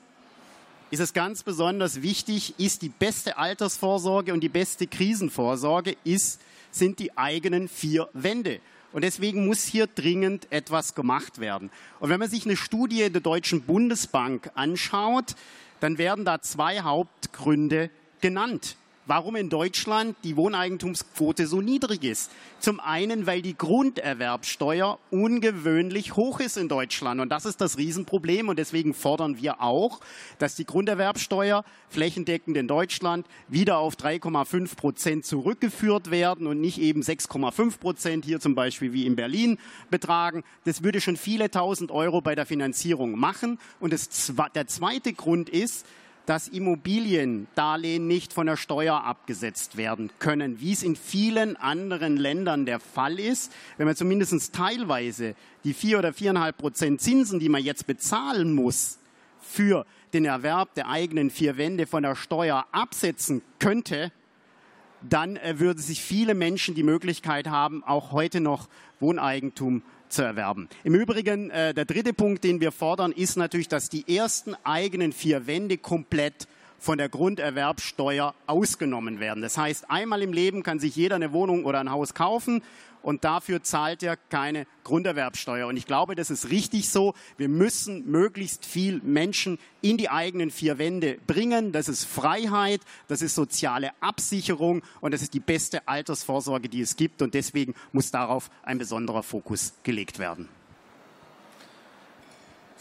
ist 0.90 1.00
es 1.00 1.12
ganz 1.12 1.42
besonders 1.42 2.00
wichtig, 2.00 2.54
ist 2.58 2.80
die 2.80 2.88
beste 2.88 3.36
Altersvorsorge 3.36 4.32
und 4.32 4.40
die 4.40 4.48
beste 4.48 4.86
Krisenvorsorge 4.86 5.96
ist, 6.04 6.40
sind 6.70 6.98
die 6.98 7.18
eigenen 7.18 7.68
vier 7.68 8.08
Wände. 8.14 8.60
Und 8.92 9.02
deswegen 9.02 9.46
muss 9.46 9.64
hier 9.64 9.86
dringend 9.86 10.50
etwas 10.50 10.94
gemacht 10.94 11.38
werden. 11.38 11.70
Und 12.00 12.08
wenn 12.08 12.20
man 12.20 12.30
sich 12.30 12.46
eine 12.46 12.56
Studie 12.56 13.10
der 13.10 13.20
Deutschen 13.20 13.62
Bundesbank 13.62 14.50
anschaut, 14.54 15.34
dann 15.80 15.98
werden 15.98 16.24
da 16.24 16.40
zwei 16.40 16.80
Hauptgründe 16.80 17.90
genannt 18.22 18.76
warum 19.06 19.36
in 19.36 19.48
Deutschland 19.48 20.16
die 20.24 20.36
Wohneigentumsquote 20.36 21.46
so 21.46 21.60
niedrig 21.60 22.04
ist. 22.04 22.30
Zum 22.58 22.80
einen, 22.80 23.26
weil 23.26 23.42
die 23.42 23.56
Grunderwerbsteuer 23.56 24.98
ungewöhnlich 25.10 26.16
hoch 26.16 26.40
ist 26.40 26.56
in 26.56 26.68
Deutschland. 26.68 27.20
Und 27.20 27.30
das 27.30 27.46
ist 27.46 27.60
das 27.60 27.78
Riesenproblem. 27.78 28.48
Und 28.48 28.58
deswegen 28.58 28.94
fordern 28.94 29.38
wir 29.40 29.60
auch, 29.60 30.00
dass 30.38 30.56
die 30.56 30.66
Grunderwerbsteuer 30.66 31.64
flächendeckend 31.88 32.56
in 32.56 32.68
Deutschland 32.68 33.26
wieder 33.48 33.78
auf 33.78 33.94
3,5 33.94 34.76
Prozent 34.76 35.24
zurückgeführt 35.24 36.10
werden 36.10 36.46
und 36.46 36.60
nicht 36.60 36.78
eben 36.78 37.02
6,5 37.02 37.78
Prozent 37.78 38.24
hier 38.24 38.40
zum 38.40 38.54
Beispiel 38.54 38.92
wie 38.92 39.06
in 39.06 39.16
Berlin 39.16 39.58
betragen. 39.90 40.42
Das 40.64 40.82
würde 40.82 41.00
schon 41.00 41.16
viele 41.16 41.50
tausend 41.50 41.90
Euro 41.90 42.20
bei 42.20 42.34
der 42.34 42.46
Finanzierung 42.46 43.18
machen. 43.18 43.58
Und 43.78 43.92
das, 43.92 44.32
der 44.54 44.66
zweite 44.66 45.12
Grund 45.12 45.48
ist, 45.48 45.86
dass 46.26 46.48
Immobiliendarlehen 46.48 48.06
nicht 48.06 48.32
von 48.32 48.46
der 48.46 48.56
Steuer 48.56 49.04
abgesetzt 49.04 49.76
werden 49.76 50.10
können, 50.18 50.60
wie 50.60 50.72
es 50.72 50.82
in 50.82 50.96
vielen 50.96 51.56
anderen 51.56 52.16
Ländern 52.16 52.66
der 52.66 52.80
Fall 52.80 53.18
ist. 53.18 53.52
Wenn 53.76 53.86
man 53.86 53.96
zumindest 53.96 54.52
teilweise 54.52 55.34
die 55.64 55.72
vier 55.72 55.98
oder 55.98 56.12
viereinhalb 56.12 56.58
Prozent 56.58 57.00
Zinsen, 57.00 57.38
die 57.38 57.48
man 57.48 57.62
jetzt 57.62 57.86
bezahlen 57.86 58.52
muss, 58.52 58.98
für 59.40 59.86
den 60.12 60.24
Erwerb 60.24 60.74
der 60.74 60.88
eigenen 60.88 61.30
vier 61.30 61.56
Wände 61.56 61.86
von 61.86 62.02
der 62.02 62.16
Steuer 62.16 62.66
absetzen 62.72 63.42
könnte, 63.60 64.10
dann 65.02 65.36
äh, 65.36 65.58
würden 65.58 65.78
sich 65.78 66.02
viele 66.02 66.34
Menschen 66.34 66.74
die 66.74 66.82
Möglichkeit 66.82 67.48
haben, 67.48 67.84
auch 67.84 68.12
heute 68.12 68.40
noch 68.40 68.68
Wohneigentum 68.98 69.82
zu 70.08 70.22
erwerben. 70.22 70.68
Im 70.84 70.94
Übrigen, 70.94 71.50
äh, 71.50 71.74
der 71.74 71.84
dritte 71.84 72.12
Punkt, 72.12 72.44
den 72.44 72.60
wir 72.60 72.72
fordern, 72.72 73.12
ist 73.12 73.36
natürlich, 73.36 73.68
dass 73.68 73.88
die 73.88 74.16
ersten 74.16 74.54
eigenen 74.64 75.12
vier 75.12 75.46
Wände 75.46 75.78
komplett 75.78 76.46
von 76.78 76.98
der 76.98 77.08
Grunderwerbsteuer 77.08 78.34
ausgenommen 78.46 79.20
werden. 79.20 79.42
Das 79.42 79.58
heißt, 79.58 79.90
einmal 79.90 80.22
im 80.22 80.32
Leben 80.32 80.62
kann 80.62 80.78
sich 80.78 80.96
jeder 80.96 81.16
eine 81.16 81.32
Wohnung 81.32 81.64
oder 81.64 81.80
ein 81.80 81.90
Haus 81.90 82.14
kaufen 82.14 82.62
und 83.06 83.22
dafür 83.22 83.62
zahlt 83.62 84.02
er 84.02 84.16
keine 84.16 84.66
Grunderwerbsteuer. 84.82 85.68
Und 85.68 85.76
ich 85.76 85.86
glaube, 85.86 86.16
das 86.16 86.28
ist 86.28 86.50
richtig 86.50 86.90
so. 86.90 87.14
Wir 87.36 87.48
müssen 87.48 88.10
möglichst 88.10 88.66
viel 88.66 89.00
Menschen 89.04 89.60
in 89.80 89.96
die 89.96 90.10
eigenen 90.10 90.50
vier 90.50 90.78
Wände 90.78 91.16
bringen. 91.24 91.70
Das 91.70 91.88
ist 91.88 92.04
Freiheit, 92.04 92.80
das 93.06 93.22
ist 93.22 93.36
soziale 93.36 93.90
Absicherung 94.00 94.82
und 95.00 95.14
das 95.14 95.22
ist 95.22 95.34
die 95.34 95.40
beste 95.40 95.86
Altersvorsorge, 95.86 96.68
die 96.68 96.80
es 96.80 96.96
gibt. 96.96 97.22
Und 97.22 97.34
deswegen 97.34 97.74
muss 97.92 98.10
darauf 98.10 98.50
ein 98.64 98.78
besonderer 98.78 99.22
Fokus 99.22 99.74
gelegt 99.84 100.18
werden. 100.18 100.48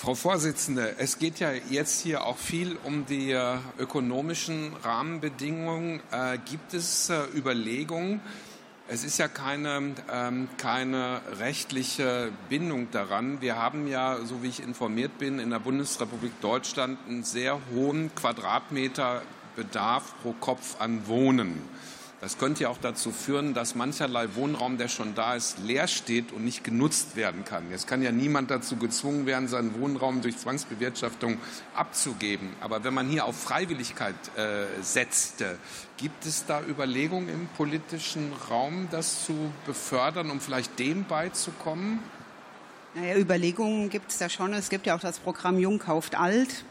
Frau 0.05 0.13
Vorsitzende, 0.13 0.97
es 0.99 1.17
geht 1.17 1.39
ja 1.39 1.51
jetzt 1.51 2.01
hier 2.01 2.25
auch 2.25 2.37
viel 2.37 2.77
um 2.83 3.07
die 3.07 3.31
äh, 3.31 3.57
ökonomischen 3.79 4.71
Rahmenbedingungen. 4.83 5.99
Äh, 6.11 6.37
gibt 6.45 6.75
es 6.75 7.09
äh, 7.09 7.23
Überlegungen, 7.35 8.21
es 8.87 9.03
ist 9.03 9.17
ja 9.17 9.27
keine, 9.27 9.95
ähm, 10.13 10.47
keine 10.57 11.21
rechtliche 11.39 12.31
Bindung 12.49 12.91
daran. 12.91 13.41
Wir 13.41 13.55
haben 13.55 13.87
ja, 13.87 14.19
so 14.23 14.43
wie 14.43 14.49
ich 14.49 14.61
informiert 14.61 15.17
bin, 15.17 15.39
in 15.39 15.49
der 15.49 15.57
Bundesrepublik 15.57 16.39
Deutschland 16.39 16.99
einen 17.07 17.23
sehr 17.23 17.59
hohen 17.73 18.13
Quadratmeterbedarf 18.13 20.21
pro 20.21 20.33
Kopf 20.33 20.79
an 20.79 21.07
Wohnen. 21.07 21.63
Das 22.25 22.39
könnte 22.39 22.63
ja 22.63 22.69
auch 22.69 22.79
dazu 22.81 23.11
führen, 23.11 23.53
dass 23.53 23.75
mancherlei 23.75 24.33
Wohnraum, 24.33 24.79
der 24.79 24.87
schon 24.87 25.13
da 25.13 25.35
ist, 25.35 25.59
leer 25.59 25.87
steht 25.87 26.31
und 26.31 26.43
nicht 26.43 26.63
genutzt 26.63 27.15
werden 27.15 27.45
kann. 27.45 27.69
Jetzt 27.69 27.85
kann 27.85 28.01
ja 28.01 28.11
niemand 28.11 28.49
dazu 28.49 28.77
gezwungen 28.77 29.27
werden, 29.27 29.47
seinen 29.47 29.79
Wohnraum 29.79 30.23
durch 30.23 30.35
Zwangsbewirtschaftung 30.35 31.37
abzugeben. 31.75 32.49
Aber 32.61 32.83
wenn 32.83 32.95
man 32.95 33.07
hier 33.07 33.25
auf 33.25 33.39
Freiwilligkeit 33.39 34.15
äh, 34.37 34.65
setzte, 34.81 35.59
gibt 35.97 36.25
es 36.25 36.47
da 36.47 36.63
Überlegungen 36.63 37.29
im 37.29 37.47
politischen 37.55 38.33
Raum, 38.49 38.87
das 38.89 39.23
zu 39.25 39.53
befördern, 39.67 40.31
um 40.31 40.39
vielleicht 40.41 40.79
dem 40.79 41.03
beizukommen? 41.03 41.99
Naja, 42.95 43.19
Überlegungen 43.19 43.91
gibt 43.91 44.09
es 44.09 44.17
da 44.17 44.29
schon. 44.29 44.51
Es 44.55 44.69
gibt 44.69 44.87
ja 44.87 44.95
auch 44.95 44.99
das 44.99 45.19
Programm 45.19 45.59
Jung 45.59 45.77
kauft 45.77 46.15
alt. 46.15 46.65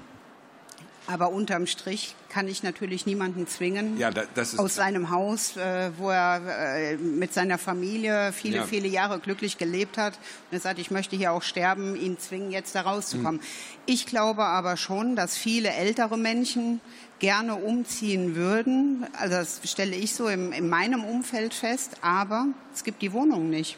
Aber 1.06 1.30
unterm 1.30 1.66
Strich 1.66 2.14
kann 2.30 2.48
ich 2.48 2.62
natürlich 2.62 3.04
niemanden 3.04 3.46
zwingen 3.46 3.98
ja, 3.98 4.10
aus 4.56 4.74
seinem 4.74 5.10
Haus, 5.10 5.56
äh, 5.56 5.90
wo 5.98 6.08
er 6.08 6.40
äh, 6.76 6.96
mit 6.96 7.34
seiner 7.34 7.58
Familie 7.58 8.32
viele, 8.32 8.56
ja. 8.56 8.64
viele 8.64 8.88
Jahre 8.88 9.18
glücklich 9.18 9.58
gelebt 9.58 9.98
hat. 9.98 10.14
Und 10.14 10.56
er 10.56 10.60
sagt, 10.60 10.78
ich 10.78 10.90
möchte 10.90 11.14
hier 11.14 11.32
auch 11.32 11.42
sterben, 11.42 11.94
ihn 11.94 12.18
zwingen, 12.18 12.50
jetzt 12.50 12.74
da 12.74 12.80
rauszukommen. 12.80 13.40
Mhm. 13.40 13.46
Ich 13.86 14.06
glaube 14.06 14.44
aber 14.44 14.78
schon, 14.78 15.14
dass 15.14 15.36
viele 15.36 15.70
ältere 15.70 16.16
Menschen 16.16 16.80
gerne 17.18 17.54
umziehen 17.54 18.34
würden. 18.34 19.06
Also 19.12 19.36
das 19.36 19.60
stelle 19.64 19.94
ich 19.94 20.14
so 20.14 20.26
in, 20.28 20.52
in 20.52 20.68
meinem 20.68 21.04
Umfeld 21.04 21.52
fest. 21.52 21.98
Aber 22.00 22.46
es 22.74 22.82
gibt 22.82 23.02
die 23.02 23.12
Wohnung 23.12 23.50
nicht. 23.50 23.76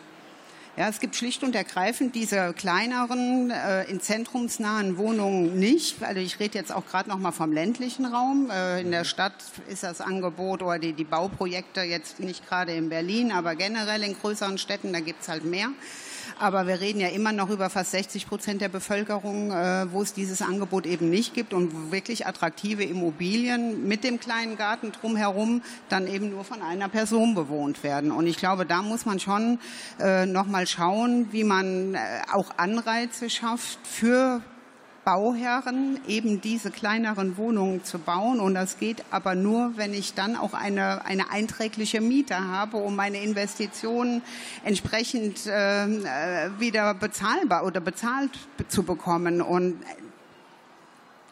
Ja, 0.79 0.91
es 0.91 1.01
gibt 1.01 1.16
schlicht 1.16 1.43
und 1.43 1.55
ergreifend 1.55 2.14
diese 2.14 2.53
kleineren, 2.53 3.51
äh, 3.51 3.85
in 3.85 4.03
zentrumsnahen 4.03 4.99
Wohnungen 4.99 5.59
nicht. 5.59 6.03
Also 6.03 6.20
ich 6.20 6.39
rede 6.39 6.59
jetzt 6.59 6.70
auch 6.70 6.85
gerade 6.85 7.09
noch 7.09 7.18
mal 7.18 7.33
vom 7.33 7.51
ländlichen 7.51 8.05
Raum. 8.05 8.51
Äh, 8.51 8.83
in 8.83 8.91
der 8.91 9.05
Stadt 9.05 9.33
ist 9.68 9.85
das 9.85 10.03
Angebot 10.03 10.62
oder 10.62 10.79
die, 10.79 10.93
die 10.93 11.05
Bauprojekte 11.05 11.81
jetzt 11.81 12.20
nicht 12.20 12.47
gerade 12.47 12.74
in 12.74 12.91
Berlin, 12.91 13.33
aber 13.33 13.55
generell 13.55 14.03
in 14.03 14.18
größeren 14.18 14.59
Städten, 14.59 14.93
da 14.93 15.01
gibt's 15.01 15.29
halt 15.29 15.47
mehr. 15.47 15.70
Aber 16.39 16.66
wir 16.66 16.80
reden 16.80 17.01
ja 17.01 17.09
immer 17.09 17.32
noch 17.32 17.49
über 17.49 17.70
fast 17.70 17.93
60 17.93 18.28
Prozent 18.28 18.61
der 18.61 18.68
Bevölkerung, 18.68 19.53
äh, 19.53 19.91
wo 19.91 20.03
es 20.03 20.12
dieses 20.12 20.43
Angebot 20.43 20.84
eben 20.84 21.09
nicht 21.09 21.32
gibt 21.32 21.55
und 21.55 21.91
wirklich 21.91 22.26
attraktive 22.26 22.84
Immobilien 22.84 23.89
mit 23.89 24.05
dem 24.05 24.20
kleinen 24.20 24.59
Garten 24.59 24.93
drumherum 24.93 25.62
dann 25.89 26.07
eben 26.07 26.30
nur 26.30 26.45
von 26.45 26.61
einer 26.61 26.91
Person 26.91 27.34
bewohnt 27.34 27.82
werden. 27.82 28.11
Und 28.11 28.26
ich 28.26 28.37
glaube, 28.37 28.66
da 28.66 28.82
muss 28.82 29.07
man 29.07 29.18
schon 29.18 29.59
äh, 29.99 30.26
noch 30.26 30.47
mal 30.47 30.66
schauen, 30.66 31.28
wie 31.32 31.45
man 31.45 31.95
äh, 31.95 31.99
auch 32.30 32.59
Anreize 32.59 33.30
schafft 33.30 33.78
für 33.87 34.43
Bauherren 35.07 36.00
eben 36.09 36.40
diese 36.40 36.72
kleineren 36.72 37.36
Wohnungen 37.36 37.84
zu 37.84 38.00
bauen. 38.00 38.40
Und 38.40 38.54
das 38.54 38.76
geht 38.80 39.04
aber 39.12 39.36
nur, 39.36 39.76
wenn 39.76 39.94
ich 39.94 40.14
dann 40.14 40.34
auch 40.34 40.52
eine, 40.52 41.04
eine 41.04 41.30
einträgliche 41.30 42.00
Miete 42.00 42.36
habe, 42.36 42.78
um 42.78 42.96
meine 42.96 43.22
Investitionen 43.22 44.20
entsprechend 44.64 45.46
äh, 45.46 46.50
wieder 46.59 46.92
bezahlbar 46.94 47.64
oder 47.64 47.80
bezahlt 47.80 48.32
zu 48.66 48.82
bekommen. 48.82 49.42
Und 49.42 49.76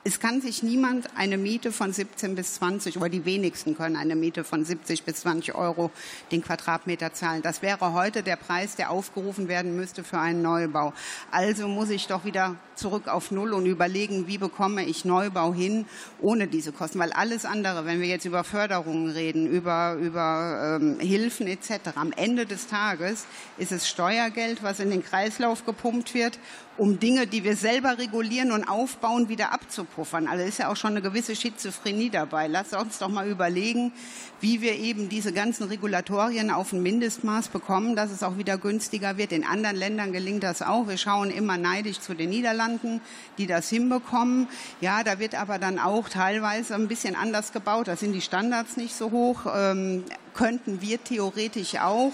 es 0.07 0.21
kann 0.21 0.43
sich 0.43 0.63
niemand 0.63 1.09
eine 1.17 1.39
Miete 1.39 1.73
von 1.73 1.91
17 1.91 2.35
bis 2.35 2.57
20 2.57 2.99
oder 2.99 3.09
die 3.09 3.25
wenigsten 3.25 3.75
können 3.75 3.97
eine 3.97 4.15
Miete 4.15 4.45
von 4.45 4.63
70 4.63 5.03
bis 5.05 5.21
20 5.21 5.55
Euro 5.55 5.91
den 6.31 6.43
Quadratmeter 6.43 7.15
zahlen. 7.15 7.41
Das 7.41 7.63
wäre 7.63 7.95
heute 7.95 8.23
der 8.23 8.37
Preis, 8.37 8.77
der 8.77 8.91
aufgerufen 8.91 9.49
werden 9.49 9.77
müsste 9.77 10.05
für 10.05 10.19
einen 10.19 10.43
Neubau. 10.43 10.93
Also 11.31 11.69
muss 11.69 11.89
ich 11.89 12.07
doch 12.07 12.27
wieder 12.27 12.57
zurück 12.75 13.09
auf 13.09 13.31
Null 13.31 13.55
und 13.55 13.65
überlegen, 13.65 14.27
wie 14.27 14.37
bekomme 14.37 14.85
ich 14.85 15.07
Neubau 15.07 15.55
hin 15.55 15.87
ohne 16.21 16.49
diese 16.49 16.73
Kosten. 16.73 16.99
Weil 16.99 17.13
alles 17.13 17.47
andere, 17.47 17.87
wenn 17.87 18.03
wir 18.03 18.09
jetzt 18.09 18.27
über 18.27 18.45
Förderungen 18.45 19.11
reden, 19.11 19.47
über, 19.47 19.95
über 19.95 20.79
ähm, 20.83 21.01
Hilfen 21.01 21.47
etc., 21.47 21.81
am 21.95 22.13
Ende 22.13 22.45
des 22.45 22.67
Tages 22.67 23.25
ist 23.57 23.73
es 23.73 23.89
Steuergeld, 23.89 24.63
was 24.63 24.81
in 24.81 24.91
den 24.91 25.03
Kreislauf 25.03 25.65
gepumpt 25.65 26.13
wird 26.13 26.39
um 26.77 26.99
Dinge, 26.99 27.27
die 27.27 27.45
wir 27.45 27.55
selber 27.55 27.99
regulieren 27.99 28.51
und 28.51 28.65
aufbauen, 28.65 29.29
wieder 29.29 29.53
abzupuffern. 29.53 30.27
Also 30.27 30.45
ist 30.45 30.59
ja 30.59 30.71
auch 30.71 30.77
schon 30.77 30.91
eine 30.91 31.03
gewisse 31.03 31.37
Schizophrenie 31.37 32.11
dabei. 32.11 32.49
Lass 32.49 32.73
uns 32.73 32.99
doch 32.99 33.09
mal 33.09 33.29
überlegen, 33.29 33.93
wie 34.41 34.61
wir 34.61 34.77
eben 34.77 35.09
diese 35.09 35.33
ganzen 35.33 35.69
Regulatorien 35.69 36.51
auf 36.51 36.73
ein 36.73 36.83
Mindestmaß 36.83 37.49
bekommen, 37.49 37.95
dass 37.95 38.11
es 38.11 38.23
auch 38.23 38.39
wieder 38.39 38.59
günstiger 38.59 39.17
wird. 39.17 39.33
In 39.33 39.45
anderen 39.45 39.77
Ländern 39.77 40.13
gelingt 40.13 40.43
das 40.43 40.63
auch. 40.63 40.89
Wir 40.89 40.99
schauen 40.99 41.31
immer 41.31 41.57
neidisch 41.57 42.01
zu 42.01 42.15
den 42.15 42.31
Niederlanden, 42.31 43.01
die 43.39 43.47
das 43.47 43.69
hinbekommen. 43.69 44.49
Ja, 44.81 45.05
da 45.05 45.21
wird 45.21 45.37
aber 45.37 45.59
dann 45.59 45.79
auch 45.79 46.09
teilweise 46.09 46.75
ein 46.75 46.89
bisschen 46.89 47.15
anders 47.15 47.53
gebaut. 47.53 47.87
Da 47.87 47.97
sind 47.97 48.13
die 48.13 48.21
Standards 48.21 48.77
nicht 48.77 48.95
so 48.95 49.13
hoch. 49.13 49.47
Ähm, 49.55 50.05
könnten 50.35 50.81
wir 50.81 51.03
theoretisch 51.03 51.77
auch. 51.77 52.13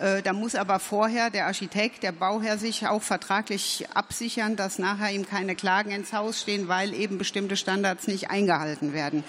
Äh, 0.00 0.22
da 0.22 0.32
muss 0.32 0.54
aber 0.54 0.78
vorher 0.78 1.30
der 1.30 1.46
Architekt, 1.46 2.02
der 2.02 2.12
Bauherr 2.12 2.58
sich 2.58 2.86
auch 2.86 3.02
vertraglich 3.02 3.86
absichern, 3.94 4.56
dass 4.56 4.78
nachher 4.78 5.12
ihm 5.12 5.26
keine 5.26 5.54
Klagen 5.54 5.90
ins 5.90 6.12
Haus 6.12 6.40
stehen, 6.40 6.68
weil 6.68 6.94
eben 6.94 7.18
bestimmte 7.18 7.56
Standards 7.56 8.06
nicht 8.06 8.30
eingehalten 8.30 8.92
werden. 8.92 9.24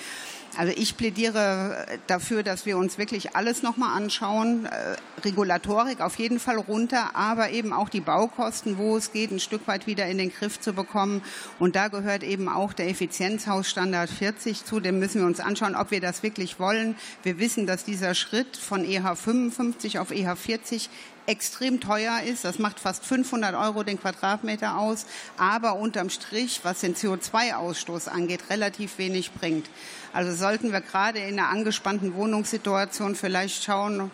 Also 0.55 0.71
ich 0.75 0.97
plädiere 0.97 1.85
dafür, 2.07 2.43
dass 2.43 2.65
wir 2.65 2.77
uns 2.77 2.97
wirklich 2.97 3.35
alles 3.35 3.63
nochmal 3.63 3.97
anschauen. 3.97 4.65
Äh, 4.65 4.95
Regulatorik 5.25 6.01
auf 6.01 6.15
jeden 6.19 6.39
Fall 6.39 6.57
runter, 6.57 7.15
aber 7.15 7.49
eben 7.51 7.73
auch 7.73 7.89
die 7.89 8.01
Baukosten, 8.01 8.77
wo 8.77 8.97
es 8.97 9.11
geht, 9.11 9.31
ein 9.31 9.39
Stück 9.39 9.67
weit 9.67 9.87
wieder 9.87 10.05
in 10.07 10.17
den 10.17 10.31
Griff 10.31 10.59
zu 10.59 10.73
bekommen. 10.73 11.21
Und 11.59 11.75
da 11.75 11.87
gehört 11.87 12.23
eben 12.23 12.49
auch 12.49 12.73
der 12.73 12.89
Effizienzhausstandard 12.89 14.09
40 14.09 14.65
zu. 14.65 14.79
Den 14.79 14.99
müssen 14.99 15.21
wir 15.21 15.27
uns 15.27 15.39
anschauen, 15.39 15.75
ob 15.75 15.91
wir 15.91 16.01
das 16.01 16.23
wirklich 16.23 16.59
wollen. 16.59 16.95
Wir 17.23 17.39
wissen, 17.39 17.65
dass 17.65 17.83
dieser 17.83 18.13
Schritt 18.13 18.57
von 18.57 18.85
EH 18.85 19.15
55 19.15 19.99
auf 19.99 20.11
EH 20.11 20.35
40 20.35 20.89
extrem 21.25 21.79
teuer 21.79 22.21
ist. 22.21 22.45
Das 22.45 22.59
macht 22.59 22.79
fast 22.79 23.05
500 23.05 23.55
Euro 23.55 23.83
den 23.83 23.99
Quadratmeter 23.99 24.77
aus, 24.77 25.05
aber 25.37 25.75
unterm 25.75 26.09
Strich, 26.09 26.61
was 26.63 26.81
den 26.81 26.95
CO2-Ausstoß 26.95 28.09
angeht, 28.09 28.49
relativ 28.49 28.97
wenig 28.97 29.31
bringt. 29.31 29.69
Also 30.11 30.35
sollten 30.35 30.71
wir 30.71 30.81
gerade 30.81 31.19
in 31.19 31.39
einer 31.39 31.49
angespannten 31.49 32.15
Wohnungssituation 32.15 33.15
vielleicht 33.15 33.63
schauen, 33.63 34.11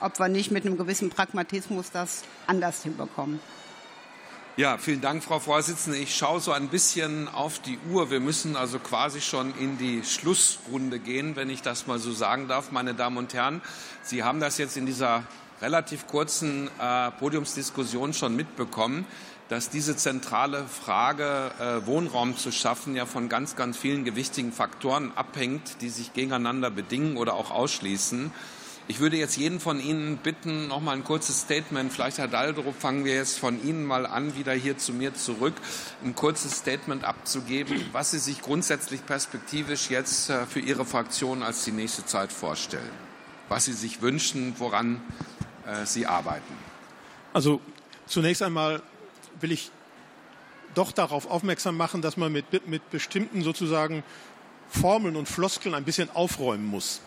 ob 0.00 0.18
wir 0.18 0.28
nicht 0.28 0.50
mit 0.50 0.64
einem 0.64 0.78
gewissen 0.78 1.10
Pragmatismus 1.10 1.90
das 1.90 2.22
anders 2.46 2.82
hinbekommen. 2.82 3.40
Ja, 4.56 4.76
vielen 4.76 5.00
Dank, 5.00 5.22
Frau 5.22 5.38
Vorsitzende. 5.38 5.96
Ich 5.96 6.14
schaue 6.14 6.40
so 6.40 6.52
ein 6.52 6.68
bisschen 6.68 7.28
auf 7.28 7.60
die 7.60 7.78
Uhr. 7.90 8.10
Wir 8.10 8.20
müssen 8.20 8.56
also 8.56 8.78
quasi 8.78 9.20
schon 9.20 9.54
in 9.58 9.78
die 9.78 10.02
Schlussrunde 10.04 10.98
gehen, 10.98 11.36
wenn 11.36 11.48
ich 11.48 11.62
das 11.62 11.86
mal 11.86 11.98
so 11.98 12.12
sagen 12.12 12.48
darf, 12.48 12.70
meine 12.70 12.92
Damen 12.94 13.16
und 13.16 13.32
Herren. 13.32 13.62
Sie 14.02 14.22
haben 14.22 14.40
das 14.40 14.58
jetzt 14.58 14.76
in 14.76 14.86
dieser 14.86 15.22
relativ 15.62 16.06
kurzen 16.06 16.68
äh, 16.80 17.10
Podiumsdiskussion 17.12 18.14
schon 18.14 18.34
mitbekommen, 18.36 19.06
dass 19.48 19.68
diese 19.68 19.96
zentrale 19.96 20.64
Frage, 20.64 21.50
äh, 21.58 21.86
Wohnraum 21.86 22.36
zu 22.36 22.52
schaffen, 22.52 22.94
ja 22.94 23.04
von 23.04 23.28
ganz, 23.28 23.56
ganz 23.56 23.76
vielen 23.76 24.04
gewichtigen 24.04 24.52
Faktoren 24.52 25.12
abhängt, 25.16 25.80
die 25.80 25.88
sich 25.88 26.12
gegeneinander 26.12 26.70
bedingen 26.70 27.16
oder 27.16 27.34
auch 27.34 27.50
ausschließen. 27.50 28.32
Ich 28.86 28.98
würde 28.98 29.16
jetzt 29.16 29.36
jeden 29.36 29.60
von 29.60 29.78
Ihnen 29.78 30.16
bitten, 30.16 30.66
noch 30.66 30.80
mal 30.80 30.96
ein 30.96 31.04
kurzes 31.04 31.42
Statement. 31.42 31.92
Vielleicht, 31.92 32.18
Herr 32.18 32.26
Daldrup, 32.26 32.74
fangen 32.76 33.04
wir 33.04 33.14
jetzt 33.14 33.38
von 33.38 33.62
Ihnen 33.62 33.84
mal 33.84 34.04
an, 34.06 34.36
wieder 34.36 34.52
hier 34.52 34.78
zu 34.78 34.92
mir 34.92 35.14
zurück, 35.14 35.54
ein 36.04 36.14
kurzes 36.14 36.58
Statement 36.58 37.04
abzugeben, 37.04 37.84
was 37.92 38.10
Sie 38.10 38.18
sich 38.18 38.42
grundsätzlich 38.42 39.04
perspektivisch 39.06 39.90
jetzt 39.90 40.30
äh, 40.30 40.46
für 40.46 40.60
Ihre 40.60 40.84
Fraktion 40.84 41.42
als 41.42 41.64
die 41.64 41.72
nächste 41.72 42.04
Zeit 42.06 42.32
vorstellen. 42.32 42.90
Was 43.48 43.66
Sie 43.66 43.72
sich 43.72 44.02
wünschen, 44.02 44.54
woran 44.58 45.00
Sie 45.84 46.06
arbeiten? 46.06 46.54
Also 47.32 47.60
zunächst 48.06 48.42
einmal 48.42 48.82
will 49.40 49.52
ich 49.52 49.70
doch 50.74 50.92
darauf 50.92 51.30
aufmerksam 51.30 51.76
machen, 51.76 52.02
dass 52.02 52.16
man 52.16 52.32
mit, 52.32 52.66
mit 52.66 52.90
bestimmten 52.90 53.42
sozusagen 53.42 54.02
Formeln 54.68 55.16
und 55.16 55.28
Floskeln 55.28 55.74
ein 55.74 55.84
bisschen 55.84 56.10
aufräumen 56.10 56.66
muss. 56.66 57.00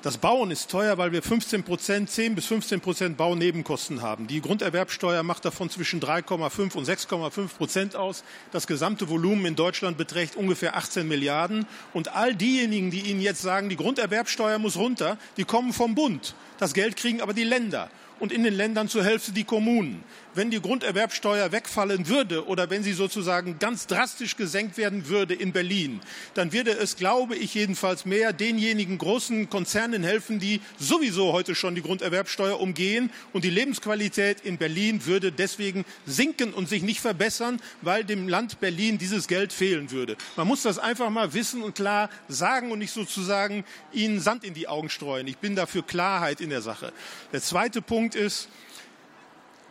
Das 0.00 0.16
Bauen 0.16 0.52
ist 0.52 0.70
teuer, 0.70 0.96
weil 0.96 1.10
wir 1.10 1.24
15 1.24 1.64
Prozent, 1.64 2.08
10 2.08 2.36
bis 2.36 2.46
15 2.46 2.80
Prozent 2.80 3.16
Baunebenkosten 3.16 4.00
haben. 4.00 4.28
Die 4.28 4.40
Grunderwerbsteuer 4.40 5.24
macht 5.24 5.44
davon 5.44 5.70
zwischen 5.70 6.00
3,5 6.00 6.76
und 6.76 6.88
6,5 6.88 7.56
Prozent 7.56 7.96
aus. 7.96 8.22
Das 8.52 8.68
gesamte 8.68 9.08
Volumen 9.08 9.44
in 9.44 9.56
Deutschland 9.56 9.98
beträgt 9.98 10.36
ungefähr 10.36 10.76
18 10.76 11.08
Milliarden. 11.08 11.66
Und 11.92 12.14
all 12.14 12.32
diejenigen, 12.36 12.92
die 12.92 13.00
Ihnen 13.00 13.20
jetzt 13.20 13.42
sagen, 13.42 13.70
die 13.70 13.76
Grunderwerbsteuer 13.76 14.60
muss 14.60 14.76
runter, 14.76 15.18
die 15.36 15.44
kommen 15.44 15.72
vom 15.72 15.96
Bund. 15.96 16.36
Das 16.58 16.74
Geld 16.74 16.94
kriegen 16.94 17.20
aber 17.20 17.32
die 17.32 17.42
Länder 17.42 17.90
und 18.18 18.32
in 18.32 18.42
den 18.42 18.54
Ländern 18.54 18.88
zur 18.88 19.04
Hälfte 19.04 19.32
die 19.32 19.44
Kommunen 19.44 20.04
wenn 20.38 20.50
die 20.52 20.62
Grunderwerbsteuer 20.62 21.50
wegfallen 21.50 22.06
würde 22.06 22.46
oder 22.46 22.70
wenn 22.70 22.84
sie 22.84 22.92
sozusagen 22.92 23.58
ganz 23.58 23.88
drastisch 23.88 24.36
gesenkt 24.36 24.78
werden 24.78 25.08
würde 25.08 25.34
in 25.34 25.50
Berlin, 25.50 26.00
dann 26.34 26.52
würde 26.52 26.70
es, 26.70 26.94
glaube 26.94 27.34
ich 27.34 27.54
jedenfalls, 27.54 28.06
mehr 28.06 28.32
denjenigen 28.32 28.98
großen 28.98 29.50
Konzernen 29.50 30.04
helfen, 30.04 30.38
die 30.38 30.60
sowieso 30.78 31.32
heute 31.32 31.56
schon 31.56 31.74
die 31.74 31.82
Grunderwerbsteuer 31.82 32.60
umgehen. 32.60 33.10
Und 33.32 33.42
die 33.42 33.50
Lebensqualität 33.50 34.40
in 34.42 34.58
Berlin 34.58 35.06
würde 35.06 35.32
deswegen 35.32 35.84
sinken 36.06 36.54
und 36.54 36.68
sich 36.68 36.84
nicht 36.84 37.00
verbessern, 37.00 37.60
weil 37.82 38.04
dem 38.04 38.28
Land 38.28 38.60
Berlin 38.60 38.96
dieses 38.96 39.26
Geld 39.26 39.52
fehlen 39.52 39.90
würde. 39.90 40.16
Man 40.36 40.46
muss 40.46 40.62
das 40.62 40.78
einfach 40.78 41.10
mal 41.10 41.34
wissen 41.34 41.64
und 41.64 41.74
klar 41.74 42.10
sagen 42.28 42.70
und 42.70 42.78
nicht 42.78 42.92
sozusagen 42.92 43.64
ihnen 43.92 44.20
Sand 44.20 44.44
in 44.44 44.54
die 44.54 44.68
Augen 44.68 44.88
streuen. 44.88 45.26
Ich 45.26 45.38
bin 45.38 45.56
dafür 45.56 45.82
Klarheit 45.82 46.40
in 46.40 46.50
der 46.50 46.62
Sache. 46.62 46.92
Der 47.32 47.40
zweite 47.40 47.82
Punkt 47.82 48.07
ist, 48.14 48.48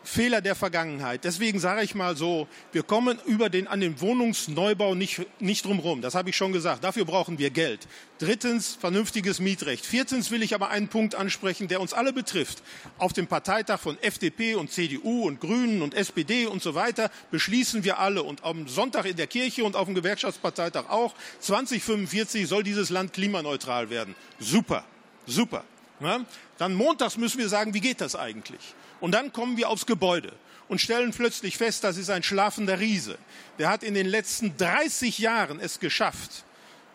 Fehler 0.08 0.40
der 0.40 0.56
Vergangenheit. 0.56 1.26
Deswegen 1.26 1.60
sage 1.60 1.84
ich 1.84 1.94
mal 1.94 2.16
so, 2.16 2.48
wir 2.72 2.84
kommen 2.84 3.20
über 3.26 3.50
den, 3.50 3.68
an 3.68 3.82
den 3.82 4.00
Wohnungsneubau 4.00 4.96
nicht, 4.96 5.26
nicht 5.42 5.66
drumherum. 5.66 6.02
Das 6.02 6.16
habe 6.16 6.30
ich 6.30 6.38
schon 6.38 6.54
gesagt. 6.54 6.86
Dafür 6.86 7.04
brauchen 7.04 7.38
wir 7.40 7.50
Geld. 7.50 7.88
Drittens, 8.18 8.76
vernünftiges 8.76 9.42
Mietrecht. 9.42 9.86
Viertens 9.86 10.32
will 10.32 10.44
ich 10.44 10.56
aber 10.56 10.70
einen 10.70 10.88
Punkt 10.88 11.14
ansprechen, 11.14 11.68
der 11.68 11.82
uns 11.82 11.92
alle 11.92 12.14
betrifft. 12.14 12.64
Auf 12.98 13.12
dem 13.12 13.28
Parteitag 13.28 13.82
von 13.82 14.02
FDP 14.02 14.56
und 14.56 14.72
CDU 14.72 15.28
und 15.28 15.42
Grünen 15.42 15.82
und 15.82 15.94
SPD 15.94 16.46
und 16.46 16.64
so 16.64 16.74
weiter 16.74 17.12
beschließen 17.32 17.84
wir 17.84 18.00
alle 18.00 18.24
und 18.24 18.46
am 18.46 18.70
Sonntag 18.70 19.06
in 19.06 19.18
der 19.18 19.28
Kirche 19.28 19.66
und 19.66 19.76
auf 19.76 19.86
dem 19.86 19.96
Gewerkschaftsparteitag 19.96 20.90
auch, 20.90 21.14
2045 21.42 22.48
soll 22.48 22.64
dieses 22.64 22.90
Land 22.90 23.12
klimaneutral 23.12 23.90
werden. 23.90 24.16
Super, 24.40 24.86
super. 25.26 25.66
Ja? 26.00 26.22
Dann 26.58 26.74
montags 26.74 27.18
müssen 27.18 27.40
wir 27.40 27.50
sagen, 27.50 27.74
wie 27.74 27.82
geht 27.82 28.02
das 28.02 28.16
eigentlich? 28.16 28.62
Und 29.00 29.12
dann 29.12 29.32
kommen 29.32 29.58
wir 29.58 29.70
aufs 29.70 29.86
Gebäude 29.86 30.34
und 30.68 30.82
stellen 30.82 31.12
plötzlich 31.12 31.58
fest, 31.58 31.84
das 31.84 31.98
ist 31.98 32.10
ein 32.10 32.24
schlafender 32.24 32.80
Riese. 32.80 33.18
Der 33.60 33.70
hat 33.70 33.84
in 33.84 33.94
den 33.94 34.08
letzten 34.08 34.58
30 34.58 35.20
Jahren 35.20 35.60
es 35.60 35.80
geschafft, 35.80 36.44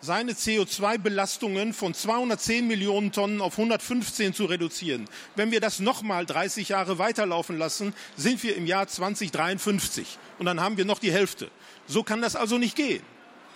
seine 0.01 0.33
CO2-Belastungen 0.33 1.73
von 1.73 1.95
210 1.95 2.67
Millionen 2.67 3.13
Tonnen 3.13 3.41
auf 3.41 3.53
115 3.53 4.35
zu 4.35 4.47
reduzieren. 4.47 5.09
Wenn 5.37 5.53
wir 5.53 5.61
das 5.61 5.79
nochmal 5.79 6.27
30 6.27 6.71
Jahre 6.71 6.99
weiterlaufen 6.99 7.57
lassen, 7.57 7.95
sind 8.17 8.43
wir 8.43 8.57
im 8.57 8.67
Jahr 8.67 8.89
2053 8.89 10.19
und 10.39 10.47
dann 10.47 10.61
haben 10.61 10.77
wir 10.77 10.85
noch 10.85 10.99
die 10.99 11.13
Hälfte. 11.13 11.49
So 11.87 12.03
kann 12.03 12.21
das 12.21 12.35
also 12.35 12.59
nicht 12.59 12.75
gehen. 12.75 13.03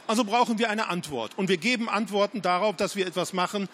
Also 0.07 0.23
brauchen 0.23 0.61
wir 0.61 0.71
eine 0.71 0.89
Antwort. 0.89 1.37
Und 1.37 1.49
wir 1.49 1.57
geben 1.57 1.89
Antworten 1.89 2.43
darauf, 2.43 2.77
dass 2.77 2.95
wir 2.95 3.09
etwas 3.09 3.33
machen, 3.33 3.69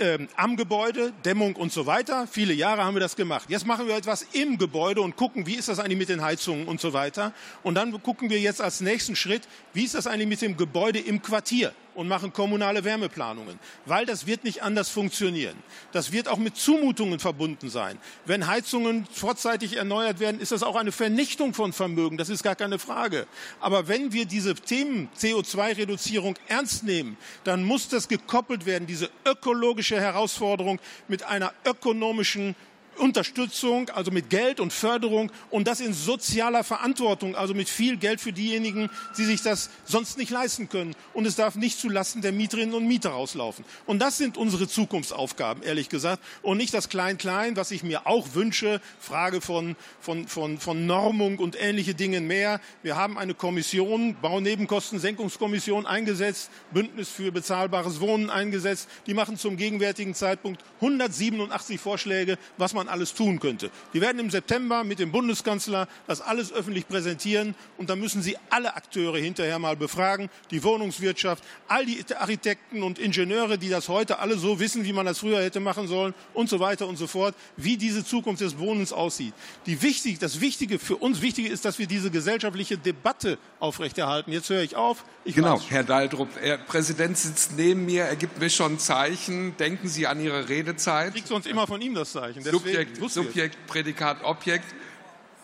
ähm, 0.00 0.28
am 0.36 0.56
Gebäude, 0.56 1.12
Dämmung 1.24 1.56
und 1.56 1.72
so 1.72 1.86
weiter. 1.86 2.26
Viele 2.26 2.52
Jahre 2.52 2.84
haben 2.84 2.94
wir 2.94 3.00
das 3.00 3.16
gemacht. 3.16 3.48
Jetzt 3.48 3.66
machen 3.66 3.86
wir 3.86 3.96
etwas 3.96 4.26
im 4.32 4.58
Gebäude 4.58 5.00
und 5.00 5.16
gucken, 5.16 5.46
wie 5.46 5.54
ist 5.54 5.68
das 5.68 5.78
eigentlich 5.78 5.98
mit 5.98 6.08
den 6.08 6.22
Heizungen 6.22 6.66
und 6.66 6.80
so 6.80 6.92
weiter. 6.92 7.32
Und 7.62 7.74
dann 7.74 8.02
gucken 8.02 8.30
wir 8.30 8.38
jetzt 8.38 8.60
als 8.60 8.80
nächsten 8.80 9.16
Schritt, 9.16 9.48
wie 9.72 9.84
ist 9.84 9.94
das 9.94 10.06
eigentlich 10.06 10.28
mit 10.28 10.42
dem 10.42 10.56
Gebäude 10.56 10.98
im 10.98 11.22
Quartier 11.22 11.72
und 11.94 12.08
machen 12.08 12.32
kommunale 12.32 12.84
Wärmeplanungen, 12.84 13.58
weil 13.86 14.06
das 14.06 14.26
wird 14.26 14.44
nicht 14.44 14.62
anders 14.62 14.88
funktionieren. 14.88 15.56
Das 15.92 16.12
wird 16.12 16.28
auch 16.28 16.38
mit 16.38 16.56
Zumutungen 16.56 17.18
verbunden 17.18 17.70
sein. 17.70 17.98
Wenn 18.24 18.46
Heizungen 18.46 19.06
vorzeitig 19.10 19.76
erneuert 19.76 20.20
werden, 20.20 20.40
ist 20.40 20.52
das 20.52 20.62
auch 20.62 20.76
eine 20.76 20.92
Vernichtung 20.92 21.54
von 21.54 21.72
Vermögen, 21.72 22.16
das 22.16 22.28
ist 22.28 22.42
gar 22.42 22.56
keine 22.56 22.78
Frage. 22.78 23.26
Aber 23.60 23.88
wenn 23.88 24.12
wir 24.12 24.26
diese 24.26 24.54
Themen 24.54 25.08
CO2-Reduzierung 25.18 26.36
ernst 26.46 26.84
nehmen, 26.84 27.16
dann 27.44 27.64
muss 27.64 27.88
das 27.88 28.08
gekoppelt 28.08 28.66
werden, 28.66 28.86
diese 28.86 29.10
ökologische 29.26 30.00
Herausforderung 30.00 30.80
mit 31.08 31.22
einer 31.24 31.52
ökonomischen 31.64 32.54
Unterstützung, 32.98 33.90
also 33.90 34.10
mit 34.10 34.30
Geld 34.30 34.60
und 34.60 34.72
Förderung 34.72 35.30
und 35.50 35.66
das 35.66 35.80
in 35.80 35.92
sozialer 35.92 36.64
Verantwortung, 36.64 37.36
also 37.36 37.54
mit 37.54 37.68
viel 37.68 37.96
Geld 37.96 38.20
für 38.20 38.32
diejenigen, 38.32 38.90
die 39.16 39.24
sich 39.24 39.42
das 39.42 39.70
sonst 39.84 40.18
nicht 40.18 40.30
leisten 40.30 40.68
können. 40.68 40.94
Und 41.14 41.26
es 41.26 41.36
darf 41.36 41.54
nicht 41.54 41.78
zulasten 41.78 42.22
der 42.22 42.32
Mieterinnen 42.32 42.74
und 42.74 42.86
Mieter 42.86 43.10
rauslaufen. 43.10 43.64
Und 43.86 44.00
das 44.00 44.18
sind 44.18 44.36
unsere 44.36 44.68
Zukunftsaufgaben, 44.68 45.62
ehrlich 45.62 45.88
gesagt. 45.88 46.22
Und 46.42 46.58
nicht 46.58 46.74
das 46.74 46.88
Klein-Klein, 46.88 47.56
was 47.56 47.70
ich 47.70 47.82
mir 47.82 48.06
auch 48.06 48.34
wünsche, 48.34 48.80
Frage 48.98 49.40
von, 49.40 49.76
von, 50.00 50.26
von, 50.28 50.58
von 50.58 50.86
Normung 50.86 51.38
und 51.38 51.60
ähnliche 51.60 51.94
Dinge 51.94 52.20
mehr. 52.20 52.60
Wir 52.82 52.96
haben 52.96 53.18
eine 53.18 53.34
Kommission, 53.34 54.16
Baunebenkostensenkungskommission 54.20 55.86
eingesetzt, 55.86 56.50
Bündnis 56.72 57.08
für 57.08 57.32
bezahlbares 57.32 58.00
Wohnen 58.00 58.30
eingesetzt. 58.30 58.88
Die 59.06 59.14
machen 59.14 59.36
zum 59.36 59.56
gegenwärtigen 59.56 60.14
Zeitpunkt 60.14 60.62
187 60.80 61.80
Vorschläge, 61.80 62.38
was 62.56 62.74
man 62.74 62.87
man 62.88 62.94
alles 62.94 63.14
tun 63.14 63.38
könnte. 63.38 63.70
Wir 63.92 64.00
werden 64.00 64.18
im 64.18 64.30
September 64.30 64.84
mit 64.84 64.98
dem 64.98 65.12
Bundeskanzler 65.12 65.88
das 66.06 66.20
alles 66.20 66.52
öffentlich 66.52 66.88
präsentieren 66.88 67.54
und 67.76 67.90
dann 67.90 68.00
müssen 68.00 68.22
Sie 68.22 68.36
alle 68.50 68.74
Akteure 68.74 69.18
hinterher 69.18 69.58
mal 69.58 69.76
befragen, 69.76 70.30
die 70.50 70.62
Wohnungswirtschaft, 70.62 71.44
all 71.68 71.84
die 71.84 72.04
Architekten 72.16 72.82
und 72.82 72.98
Ingenieure, 72.98 73.58
die 73.58 73.68
das 73.68 73.88
heute 73.88 74.18
alle 74.18 74.38
so 74.38 74.58
wissen, 74.58 74.84
wie 74.84 74.92
man 74.92 75.06
das 75.06 75.18
früher 75.18 75.42
hätte 75.42 75.60
machen 75.60 75.86
sollen 75.86 76.14
und 76.34 76.48
so 76.48 76.60
weiter 76.60 76.86
und 76.88 76.96
so 76.96 77.06
fort, 77.06 77.34
wie 77.56 77.76
diese 77.76 78.04
Zukunft 78.04 78.40
des 78.40 78.58
Wohnens 78.58 78.92
aussieht. 78.92 79.34
Die 79.66 79.80
wichtig, 79.82 80.18
das 80.18 80.40
Wichtige 80.40 80.78
für 80.78 80.96
uns 80.96 81.20
Wichtige 81.20 81.48
ist, 81.48 81.64
dass 81.64 81.78
wir 81.78 81.86
diese 81.86 82.10
gesellschaftliche 82.10 82.78
Debatte 82.78 83.38
aufrechterhalten. 83.60 84.32
Jetzt 84.32 84.48
höre 84.50 84.62
ich 84.62 84.76
auf. 84.76 85.04
Ich 85.24 85.34
genau. 85.34 85.60
Herr 85.68 85.84
Daldrup, 85.84 86.28
Herr 86.40 86.58
Präsident 86.58 87.18
sitzt 87.18 87.56
neben 87.56 87.84
mir, 87.84 88.04
er 88.04 88.16
gibt 88.16 88.38
mir 88.40 88.50
schon 88.50 88.78
Zeichen. 88.78 89.56
Denken 89.58 89.88
Sie 89.88 90.06
an 90.06 90.20
Ihre 90.20 90.48
Redezeit. 90.48 91.08
Ich 91.08 91.14
kriege 91.14 91.28
sonst 91.28 91.46
immer 91.46 91.66
von 91.66 91.80
ihm 91.80 91.94
das 91.94 92.12
Zeichen. 92.12 92.42
Deswegen 92.42 92.77
Subjekt, 92.78 93.12
Subjekt, 93.12 93.66
Prädikat, 93.66 94.22
Objekt. 94.22 94.64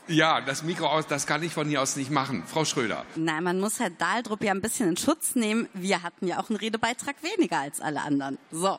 Ja, 0.06 0.42
das 0.42 0.62
Mikro 0.62 0.86
aus, 0.86 1.06
das 1.06 1.26
kann 1.26 1.42
ich 1.42 1.54
von 1.54 1.66
hier 1.66 1.80
aus 1.80 1.96
nicht 1.96 2.10
machen. 2.10 2.44
Frau 2.46 2.66
Schröder. 2.66 3.06
Nein, 3.16 3.42
man 3.42 3.58
muss 3.58 3.80
Herr 3.80 3.88
Dahldrup 3.88 4.44
ja 4.44 4.52
ein 4.52 4.60
bisschen 4.60 4.90
in 4.90 4.96
Schutz 4.98 5.34
nehmen. 5.34 5.66
Wir 5.72 6.02
hatten 6.02 6.26
ja 6.26 6.38
auch 6.40 6.50
einen 6.50 6.58
Redebeitrag 6.58 7.16
weniger 7.22 7.60
als 7.60 7.80
alle 7.80 8.02
anderen. 8.02 8.38
So. 8.52 8.78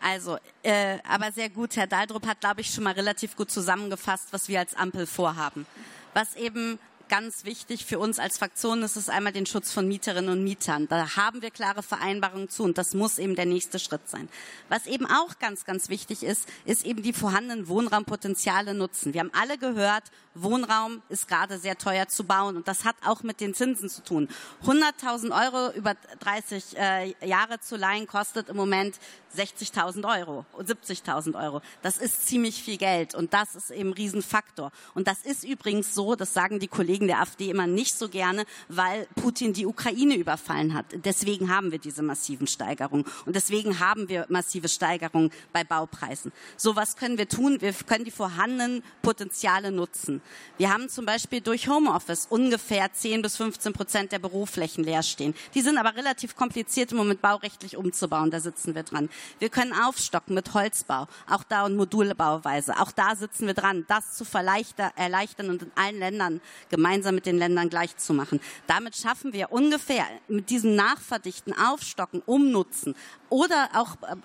Also, 0.00 0.38
äh, 0.62 0.98
aber 1.08 1.32
sehr 1.32 1.50
gut. 1.50 1.76
Herr 1.76 1.88
Dahldrup 1.88 2.26
hat, 2.26 2.40
glaube 2.40 2.60
ich, 2.60 2.70
schon 2.70 2.84
mal 2.84 2.92
relativ 2.92 3.36
gut 3.36 3.50
zusammengefasst, 3.50 4.28
was 4.30 4.48
wir 4.48 4.60
als 4.60 4.74
Ampel 4.74 5.06
vorhaben. 5.06 5.66
Was 6.14 6.36
eben 6.36 6.78
ganz 7.08 7.44
wichtig 7.44 7.84
für 7.84 7.98
uns 7.98 8.18
als 8.18 8.38
Fraktion 8.38 8.82
ist 8.82 8.96
es 8.96 9.08
einmal 9.08 9.32
den 9.32 9.46
Schutz 9.46 9.72
von 9.72 9.86
Mieterinnen 9.86 10.30
und 10.30 10.44
Mietern. 10.44 10.88
Da 10.88 11.16
haben 11.16 11.42
wir 11.42 11.50
klare 11.50 11.82
Vereinbarungen 11.82 12.48
zu 12.48 12.64
und 12.64 12.78
das 12.78 12.94
muss 12.94 13.18
eben 13.18 13.34
der 13.34 13.46
nächste 13.46 13.78
Schritt 13.78 14.08
sein. 14.08 14.28
Was 14.68 14.86
eben 14.86 15.06
auch 15.06 15.38
ganz, 15.38 15.64
ganz 15.64 15.88
wichtig 15.88 16.22
ist, 16.22 16.48
ist 16.64 16.84
eben 16.84 17.02
die 17.02 17.12
vorhandenen 17.12 17.68
Wohnraumpotenziale 17.68 18.74
nutzen. 18.74 19.14
Wir 19.14 19.20
haben 19.20 19.32
alle 19.34 19.58
gehört, 19.58 20.04
Wohnraum 20.34 21.02
ist 21.08 21.28
gerade 21.28 21.58
sehr 21.58 21.78
teuer 21.78 22.08
zu 22.08 22.24
bauen 22.24 22.56
und 22.56 22.66
das 22.66 22.84
hat 22.84 22.96
auch 23.04 23.22
mit 23.22 23.40
den 23.40 23.54
Zinsen 23.54 23.88
zu 23.88 24.02
tun. 24.02 24.28
100.000 24.64 25.30
Euro 25.30 25.72
über 25.76 25.94
30 26.20 26.76
äh, 26.76 27.26
Jahre 27.26 27.60
zu 27.60 27.76
leihen 27.76 28.06
kostet 28.06 28.48
im 28.48 28.56
Moment 28.56 28.96
60.000 29.36 30.18
Euro, 30.18 30.44
70.000 30.58 31.40
Euro. 31.40 31.60
Das 31.82 31.98
ist 31.98 32.26
ziemlich 32.26 32.62
viel 32.62 32.78
Geld 32.78 33.14
und 33.14 33.32
das 33.32 33.54
ist 33.54 33.70
eben 33.70 33.90
ein 33.90 33.92
Riesenfaktor. 33.92 34.70
Und 34.94 35.06
das 35.06 35.20
ist 35.22 35.44
übrigens 35.44 35.94
so, 35.94 36.14
das 36.14 36.34
sagen 36.34 36.58
die 36.58 36.68
Kollegen 36.68 36.93
der 37.00 37.20
AfD 37.20 37.50
immer 37.50 37.66
nicht 37.66 37.94
so 37.98 38.08
gerne, 38.08 38.44
weil 38.68 39.06
Putin 39.16 39.52
die 39.52 39.66
Ukraine 39.66 40.14
überfallen 40.14 40.74
hat. 40.74 40.86
Deswegen 40.92 41.54
haben 41.54 41.72
wir 41.72 41.78
diese 41.78 42.02
massiven 42.02 42.46
Steigerungen 42.46 43.04
und 43.26 43.36
deswegen 43.36 43.80
haben 43.80 44.08
wir 44.08 44.26
massive 44.28 44.68
Steigerungen 44.68 45.30
bei 45.52 45.64
Baupreisen. 45.64 46.32
So 46.56 46.76
was 46.76 46.96
können 46.96 47.18
wir 47.18 47.28
tun? 47.28 47.60
Wir 47.60 47.72
können 47.72 48.04
die 48.04 48.10
vorhandenen 48.10 48.82
Potenziale 49.02 49.72
nutzen. 49.72 50.22
Wir 50.56 50.72
haben 50.72 50.88
zum 50.88 51.06
Beispiel 51.06 51.40
durch 51.40 51.68
Homeoffice 51.68 52.26
ungefähr 52.30 52.92
10 52.92 53.22
bis 53.22 53.36
15 53.36 53.72
Prozent 53.72 54.12
der 54.12 54.18
Büroflächen 54.20 54.84
leer 54.84 55.02
stehen. 55.02 55.34
Die 55.54 55.60
sind 55.60 55.78
aber 55.78 55.96
relativ 55.96 56.36
kompliziert 56.36 56.92
im 56.92 56.98
Moment 56.98 57.20
baurechtlich 57.20 57.76
umzubauen. 57.76 58.30
Da 58.30 58.40
sitzen 58.40 58.74
wir 58.74 58.84
dran. 58.84 59.08
Wir 59.38 59.48
können 59.48 59.72
aufstocken 59.72 60.34
mit 60.34 60.54
Holzbau, 60.54 61.08
auch 61.28 61.42
da 61.44 61.64
und 61.64 61.76
Modulbauweise. 61.76 62.78
Auch 62.78 62.92
da 62.92 63.16
sitzen 63.16 63.46
wir 63.46 63.54
dran, 63.54 63.84
das 63.88 64.12
zu 64.14 64.24
erleichtern 64.34 65.50
und 65.50 65.62
in 65.62 65.72
allen 65.74 65.98
Ländern 65.98 66.40
gemeinsam 66.84 67.14
mit 67.14 67.24
den 67.24 67.38
Ländern 67.38 67.70
gleich 67.70 67.96
zu 67.96 68.12
machen. 68.12 68.40
Damit 68.66 68.94
schaffen 68.94 69.32
wir 69.32 69.52
ungefähr 69.52 70.04
mit 70.28 70.50
diesem 70.50 70.74
Nachverdichten, 70.74 71.54
Aufstocken, 71.56 72.22
Umnutzen 72.26 72.94
oder 73.30 73.70
auch 73.74 73.96
äh, 74.02 74.16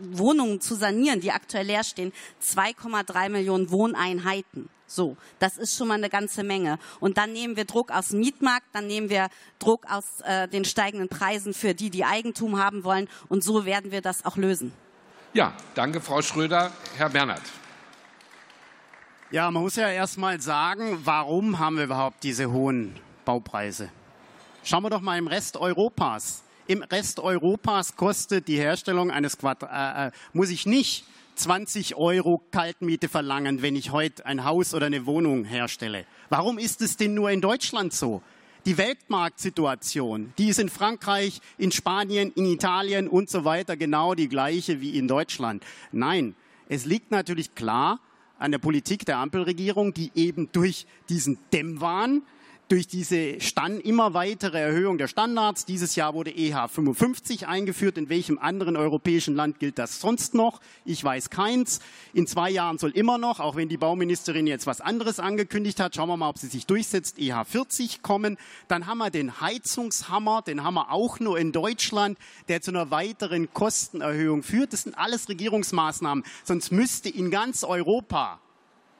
Wohnungen 0.00 0.60
zu 0.60 0.74
sanieren, 0.74 1.20
die 1.20 1.32
aktuell 1.32 1.66
leer 1.66 1.84
stehen, 1.84 2.12
2,3 2.42 3.28
Millionen 3.28 3.70
Wohneinheiten. 3.70 4.70
So, 4.86 5.18
das 5.38 5.58
ist 5.58 5.76
schon 5.76 5.88
mal 5.88 5.94
eine 5.94 6.08
ganze 6.08 6.44
Menge. 6.44 6.78
Und 6.98 7.18
dann 7.18 7.34
nehmen 7.34 7.56
wir 7.56 7.66
Druck 7.66 7.90
aus 7.90 8.08
dem 8.08 8.20
Mietmarkt, 8.20 8.66
dann 8.72 8.86
nehmen 8.86 9.10
wir 9.10 9.28
Druck 9.58 9.84
aus 9.90 10.20
äh, 10.24 10.48
den 10.48 10.64
steigenden 10.64 11.10
Preisen 11.10 11.52
für 11.52 11.74
die, 11.74 11.90
die 11.90 12.06
Eigentum 12.06 12.58
haben 12.58 12.84
wollen. 12.84 13.06
Und 13.28 13.44
so 13.44 13.66
werden 13.66 13.90
wir 13.90 14.00
das 14.00 14.24
auch 14.24 14.38
lösen. 14.38 14.72
Ja, 15.34 15.52
danke, 15.74 16.00
Frau 16.00 16.22
Schröder. 16.22 16.72
Herr 16.96 17.10
Bernhard. 17.10 17.42
Ja, 19.30 19.50
man 19.50 19.62
muss 19.62 19.76
ja 19.76 19.90
erst 19.90 20.16
mal 20.16 20.40
sagen, 20.40 21.02
warum 21.04 21.58
haben 21.58 21.76
wir 21.76 21.84
überhaupt 21.84 22.24
diese 22.24 22.50
hohen 22.50 22.94
Baupreise? 23.26 23.90
Schauen 24.64 24.82
wir 24.84 24.88
doch 24.88 25.02
mal 25.02 25.18
im 25.18 25.26
Rest 25.26 25.58
Europas. 25.58 26.42
Im 26.66 26.82
Rest 26.82 27.20
Europas 27.20 27.94
kostet 27.94 28.48
die 28.48 28.56
Herstellung 28.56 29.10
eines 29.10 29.36
Quadrat, 29.36 29.70
äh, 29.70 30.08
äh 30.08 30.10
muss 30.32 30.48
ich 30.48 30.64
nicht 30.64 31.04
20 31.34 31.96
Euro 31.96 32.42
Kaltmiete 32.50 33.10
verlangen, 33.10 33.60
wenn 33.60 33.76
ich 33.76 33.92
heute 33.92 34.24
ein 34.24 34.44
Haus 34.44 34.72
oder 34.72 34.86
eine 34.86 35.04
Wohnung 35.04 35.44
herstelle. 35.44 36.06
Warum 36.30 36.56
ist 36.56 36.80
es 36.80 36.96
denn 36.96 37.12
nur 37.12 37.30
in 37.30 37.42
Deutschland 37.42 37.92
so? 37.92 38.22
Die 38.64 38.78
Weltmarktsituation, 38.78 40.32
die 40.38 40.48
ist 40.48 40.58
in 40.58 40.70
Frankreich, 40.70 41.42
in 41.58 41.70
Spanien, 41.70 42.32
in 42.32 42.46
Italien 42.46 43.06
und 43.08 43.28
so 43.28 43.44
weiter 43.44 43.76
genau 43.76 44.14
die 44.14 44.28
gleiche 44.30 44.80
wie 44.80 44.98
in 44.98 45.06
Deutschland. 45.06 45.62
Nein, 45.92 46.34
es 46.70 46.86
liegt 46.86 47.10
natürlich 47.10 47.54
klar 47.54 48.00
an 48.38 48.52
der 48.52 48.58
Politik 48.58 49.04
der 49.04 49.18
Ampelregierung, 49.18 49.94
die 49.94 50.10
eben 50.14 50.50
durch 50.52 50.86
diesen 51.08 51.38
Dämmwahn 51.52 52.22
durch 52.68 52.86
diese 52.86 53.40
Stand, 53.40 53.82
immer 53.84 54.12
weitere 54.12 54.60
Erhöhung 54.60 54.98
der 54.98 55.08
Standards. 55.08 55.64
Dieses 55.64 55.96
Jahr 55.96 56.12
wurde 56.12 56.30
EH 56.30 56.68
55 56.68 57.48
eingeführt. 57.48 57.96
In 57.96 58.10
welchem 58.10 58.38
anderen 58.38 58.76
europäischen 58.76 59.34
Land 59.34 59.58
gilt 59.58 59.78
das 59.78 60.00
sonst 60.00 60.34
noch? 60.34 60.60
Ich 60.84 61.02
weiß 61.02 61.30
keins. 61.30 61.80
In 62.12 62.26
zwei 62.26 62.50
Jahren 62.50 62.76
soll 62.76 62.90
immer 62.90 63.16
noch, 63.16 63.40
auch 63.40 63.56
wenn 63.56 63.70
die 63.70 63.78
Bauministerin 63.78 64.46
jetzt 64.46 64.66
was 64.66 64.82
anderes 64.82 65.18
angekündigt 65.18 65.80
hat, 65.80 65.94
schauen 65.94 66.10
wir 66.10 66.18
mal, 66.18 66.28
ob 66.28 66.38
sie 66.38 66.48
sich 66.48 66.66
durchsetzt, 66.66 67.18
EH 67.18 67.44
40 67.44 68.02
kommen. 68.02 68.36
Dann 68.68 68.86
haben 68.86 68.98
wir 68.98 69.10
den 69.10 69.40
Heizungshammer, 69.40 70.42
den 70.42 70.62
haben 70.62 70.74
wir 70.74 70.92
auch 70.92 71.20
nur 71.20 71.38
in 71.38 71.52
Deutschland, 71.52 72.18
der 72.48 72.60
zu 72.60 72.70
einer 72.70 72.90
weiteren 72.90 73.52
Kostenerhöhung 73.54 74.42
führt. 74.42 74.74
Das 74.74 74.82
sind 74.82 74.96
alles 74.96 75.30
Regierungsmaßnahmen. 75.30 76.22
Sonst 76.44 76.70
müsste 76.70 77.08
in 77.08 77.30
ganz 77.30 77.64
Europa 77.64 78.40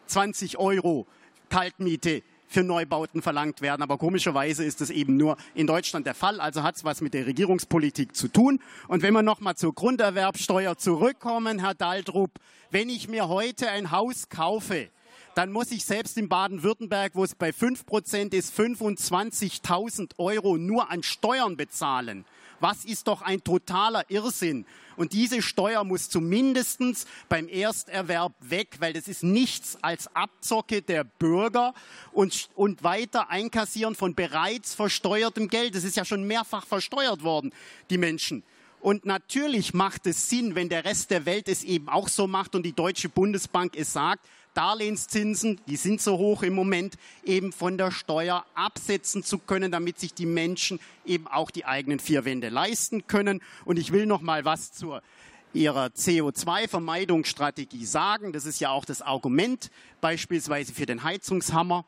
20 0.06 0.56
Euro 0.58 1.06
Kaltmiete 1.50 2.22
für 2.48 2.64
Neubauten 2.64 3.22
verlangt 3.22 3.60
werden. 3.60 3.82
Aber 3.82 3.98
komischerweise 3.98 4.64
ist 4.64 4.80
es 4.80 4.90
eben 4.90 5.16
nur 5.16 5.36
in 5.54 5.66
Deutschland 5.66 6.06
der 6.06 6.14
Fall. 6.14 6.40
Also 6.40 6.62
hat 6.62 6.76
es 6.76 6.84
was 6.84 7.00
mit 7.00 7.14
der 7.14 7.26
Regierungspolitik 7.26 8.16
zu 8.16 8.28
tun. 8.28 8.60
Und 8.88 9.02
wenn 9.02 9.14
wir 9.14 9.22
nochmal 9.22 9.56
zur 9.56 9.74
Grunderwerbsteuer 9.74 10.76
zurückkommen, 10.76 11.60
Herr 11.60 11.74
Daldrup, 11.74 12.30
wenn 12.70 12.88
ich 12.88 13.08
mir 13.08 13.28
heute 13.28 13.70
ein 13.70 13.90
Haus 13.90 14.28
kaufe, 14.28 14.88
dann 15.34 15.52
muss 15.52 15.70
ich 15.70 15.84
selbst 15.84 16.18
in 16.18 16.28
Baden-Württemberg, 16.28 17.12
wo 17.14 17.22
es 17.22 17.34
bei 17.34 17.50
5% 17.50 18.34
ist, 18.34 18.58
25.000 18.58 20.18
Euro 20.18 20.56
nur 20.56 20.90
an 20.90 21.04
Steuern 21.04 21.56
bezahlen. 21.56 22.24
Was 22.60 22.84
ist 22.84 23.06
doch 23.06 23.22
ein 23.22 23.44
totaler 23.44 24.04
Irrsinn. 24.08 24.66
Und 24.98 25.12
diese 25.12 25.42
Steuer 25.42 25.84
muss 25.84 26.10
zumindest 26.10 26.80
beim 27.28 27.48
Ersterwerb 27.48 28.34
weg, 28.40 28.76
weil 28.80 28.92
das 28.92 29.06
ist 29.06 29.22
nichts 29.22 29.78
als 29.80 30.14
Abzocke 30.14 30.82
der 30.82 31.04
Bürger 31.04 31.72
und, 32.12 32.50
und 32.56 32.82
weiter 32.82 33.30
einkassieren 33.30 33.94
von 33.94 34.16
bereits 34.16 34.74
versteuertem 34.74 35.46
Geld. 35.48 35.76
Das 35.76 35.84
ist 35.84 35.96
ja 35.96 36.04
schon 36.04 36.24
mehrfach 36.24 36.66
versteuert 36.66 37.22
worden, 37.22 37.52
die 37.90 37.96
Menschen. 37.96 38.42
Und 38.80 39.06
natürlich 39.06 39.72
macht 39.72 40.04
es 40.06 40.28
Sinn, 40.28 40.56
wenn 40.56 40.68
der 40.68 40.84
Rest 40.84 41.12
der 41.12 41.26
Welt 41.26 41.48
es 41.48 41.62
eben 41.62 41.88
auch 41.88 42.08
so 42.08 42.26
macht 42.26 42.56
und 42.56 42.64
die 42.64 42.72
Deutsche 42.72 43.08
Bundesbank 43.08 43.76
es 43.76 43.92
sagt, 43.92 44.26
Darlehenszinsen, 44.54 45.60
die 45.66 45.76
sind 45.76 46.00
so 46.00 46.18
hoch 46.18 46.42
im 46.42 46.54
Moment, 46.54 46.96
eben 47.24 47.52
von 47.52 47.78
der 47.78 47.90
Steuer 47.90 48.44
absetzen 48.54 49.22
zu 49.22 49.38
können, 49.38 49.72
damit 49.72 49.98
sich 49.98 50.14
die 50.14 50.26
Menschen 50.26 50.80
eben 51.04 51.26
auch 51.26 51.50
die 51.50 51.64
eigenen 51.64 52.00
vier 52.00 52.24
Wände 52.24 52.48
leisten 52.48 53.06
können. 53.06 53.40
Und 53.64 53.78
ich 53.78 53.92
will 53.92 54.06
noch 54.06 54.20
mal 54.20 54.44
was 54.44 54.72
zur 54.72 55.02
ihrer 55.54 55.86
CO2-Vermeidungsstrategie 55.86 57.86
sagen. 57.86 58.32
Das 58.32 58.44
ist 58.44 58.60
ja 58.60 58.70
auch 58.70 58.84
das 58.84 59.02
Argument 59.02 59.70
beispielsweise 60.00 60.74
für 60.74 60.86
den 60.86 61.02
Heizungshammer. 61.02 61.84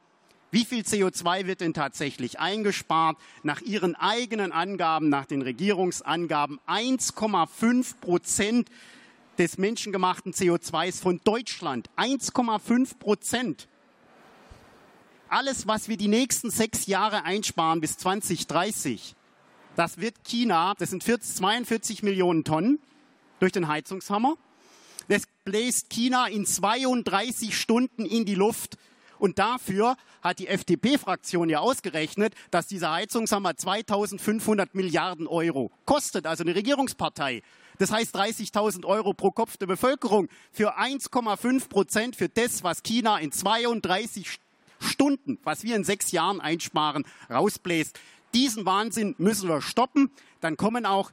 Wie 0.51 0.65
viel 0.65 0.83
CO2 0.83 1.47
wird 1.47 1.61
denn 1.61 1.75
tatsächlich 1.75 2.41
eingespart? 2.41 3.19
Nach 3.45 3.61
Ihren 3.61 3.95
eigenen 3.95 4.51
Angaben, 4.51 5.09
nach 5.09 5.27
den 5.27 5.43
Regierungsangaben 5.43 6.59
1,5 6.67 8.01
Prozent 8.01 8.69
des 9.41 9.57
menschengemachten 9.57 10.35
CO2s 10.35 11.01
von 11.01 11.19
Deutschland. 11.25 11.89
1,5 11.97 12.99
Prozent. 12.99 13.69
Alles, 15.31 15.67
was 15.67 15.89
wir 15.89 15.97
die 15.97 16.09
nächsten 16.09 16.51
sechs 16.51 16.87
Jahre 16.87 17.25
einsparen 17.25 17.81
bis 17.81 17.97
2030, 17.97 19.17
das 19.77 19.97
wird 19.97 20.25
China, 20.25 20.75
das 20.77 20.91
sind 20.91 21.03
40, 21.05 21.37
42 21.37 22.03
Millionen 22.03 22.45
Tonnen 22.45 22.81
durch 23.39 23.53
den 23.53 23.67
Heizungshammer. 23.67 24.37
Das 25.09 25.23
bläst 25.45 25.89
China 25.89 26.27
in 26.27 26.45
32 26.45 27.59
Stunden 27.59 28.05
in 28.05 28.27
die 28.27 28.35
Luft. 28.35 28.77
Und 29.19 29.39
dafür 29.39 29.97
hat 30.21 30.39
die 30.39 30.49
FDP-Fraktion 30.49 31.49
ja 31.49 31.61
ausgerechnet, 31.61 32.35
dass 32.51 32.67
dieser 32.67 32.93
Heizungshammer 32.93 33.57
2500 33.57 34.75
Milliarden 34.75 35.27
Euro 35.27 35.71
kostet, 35.87 36.27
also 36.27 36.45
eine 36.45 36.55
Regierungspartei. 36.55 37.43
Das 37.81 37.91
heißt 37.91 38.15
30.000 38.15 38.85
Euro 38.85 39.15
pro 39.15 39.31
Kopf 39.31 39.57
der 39.57 39.67
Bevölkerung 39.67 40.29
für 40.53 40.79
1,5 40.79 41.71
Prozent 41.71 42.15
für 42.15 42.29
das, 42.29 42.63
was 42.63 42.83
China 42.83 43.17
in 43.17 43.33
32 43.33 44.39
Stunden, 44.81 45.39
was 45.45 45.63
wir 45.63 45.77
in 45.77 45.85
sechs 45.85 46.13
Jahren 46.13 46.43
einsparen, 46.43 47.07
rausbläst. 47.31 47.99
Diesen 48.35 48.67
Wahnsinn 48.67 49.15
müssen 49.17 49.49
wir 49.49 49.63
stoppen. 49.63 50.11
Dann 50.43 50.59
kommen 50.59 50.85
auch 50.85 51.11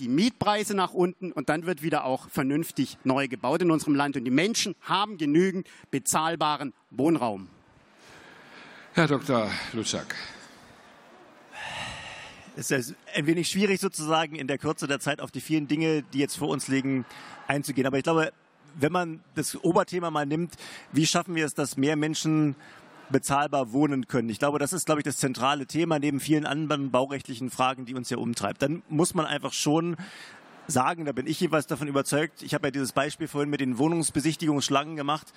die 0.00 0.08
Mietpreise 0.08 0.74
nach 0.74 0.92
unten 0.92 1.30
und 1.30 1.48
dann 1.50 1.66
wird 1.66 1.82
wieder 1.82 2.04
auch 2.04 2.28
vernünftig 2.30 2.98
neu 3.04 3.28
gebaut 3.28 3.62
in 3.62 3.70
unserem 3.70 3.94
Land. 3.94 4.16
Und 4.16 4.24
die 4.24 4.32
Menschen 4.32 4.74
haben 4.82 5.18
genügend 5.18 5.68
bezahlbaren 5.92 6.74
Wohnraum. 6.90 7.48
Herr 8.94 9.06
Dr. 9.06 9.48
Lutschak. 9.72 10.16
Es 12.58 12.72
ist 12.72 12.96
ein 13.14 13.24
wenig 13.26 13.48
schwierig 13.48 13.80
sozusagen 13.80 14.34
in 14.34 14.48
der 14.48 14.58
Kürze 14.58 14.88
der 14.88 14.98
Zeit 14.98 15.20
auf 15.20 15.30
die 15.30 15.40
vielen 15.40 15.68
Dinge, 15.68 16.02
die 16.02 16.18
jetzt 16.18 16.36
vor 16.36 16.48
uns 16.48 16.66
liegen, 16.66 17.04
einzugehen. 17.46 17.86
Aber 17.86 17.98
ich 17.98 18.02
glaube, 18.02 18.32
wenn 18.76 18.90
man 18.90 19.20
das 19.36 19.62
Oberthema 19.62 20.10
mal 20.10 20.26
nimmt, 20.26 20.54
wie 20.90 21.06
schaffen 21.06 21.36
wir 21.36 21.46
es, 21.46 21.54
dass 21.54 21.76
mehr 21.76 21.94
Menschen 21.94 22.56
bezahlbar 23.10 23.72
wohnen 23.72 24.08
können. 24.08 24.28
Ich 24.28 24.40
glaube, 24.40 24.58
das 24.58 24.72
ist, 24.72 24.86
glaube 24.86 25.00
ich, 25.00 25.04
das 25.04 25.18
zentrale 25.18 25.66
Thema 25.66 26.00
neben 26.00 26.18
vielen 26.18 26.46
anderen 26.46 26.90
baurechtlichen 26.90 27.48
Fragen, 27.48 27.86
die 27.86 27.94
uns 27.94 28.08
hier 28.08 28.18
umtreibt. 28.18 28.60
Dann 28.60 28.82
muss 28.88 29.14
man 29.14 29.24
einfach 29.24 29.52
schon 29.52 29.94
sagen, 30.66 31.04
da 31.04 31.12
bin 31.12 31.28
ich 31.28 31.38
jeweils 31.38 31.68
davon 31.68 31.86
überzeugt, 31.86 32.42
ich 32.42 32.54
habe 32.54 32.66
ja 32.66 32.70
dieses 32.72 32.90
Beispiel 32.90 33.28
vorhin 33.28 33.50
mit 33.50 33.60
den 33.60 33.78
Wohnungsbesichtigungsschlangen 33.78 34.96
gemacht, 34.96 35.32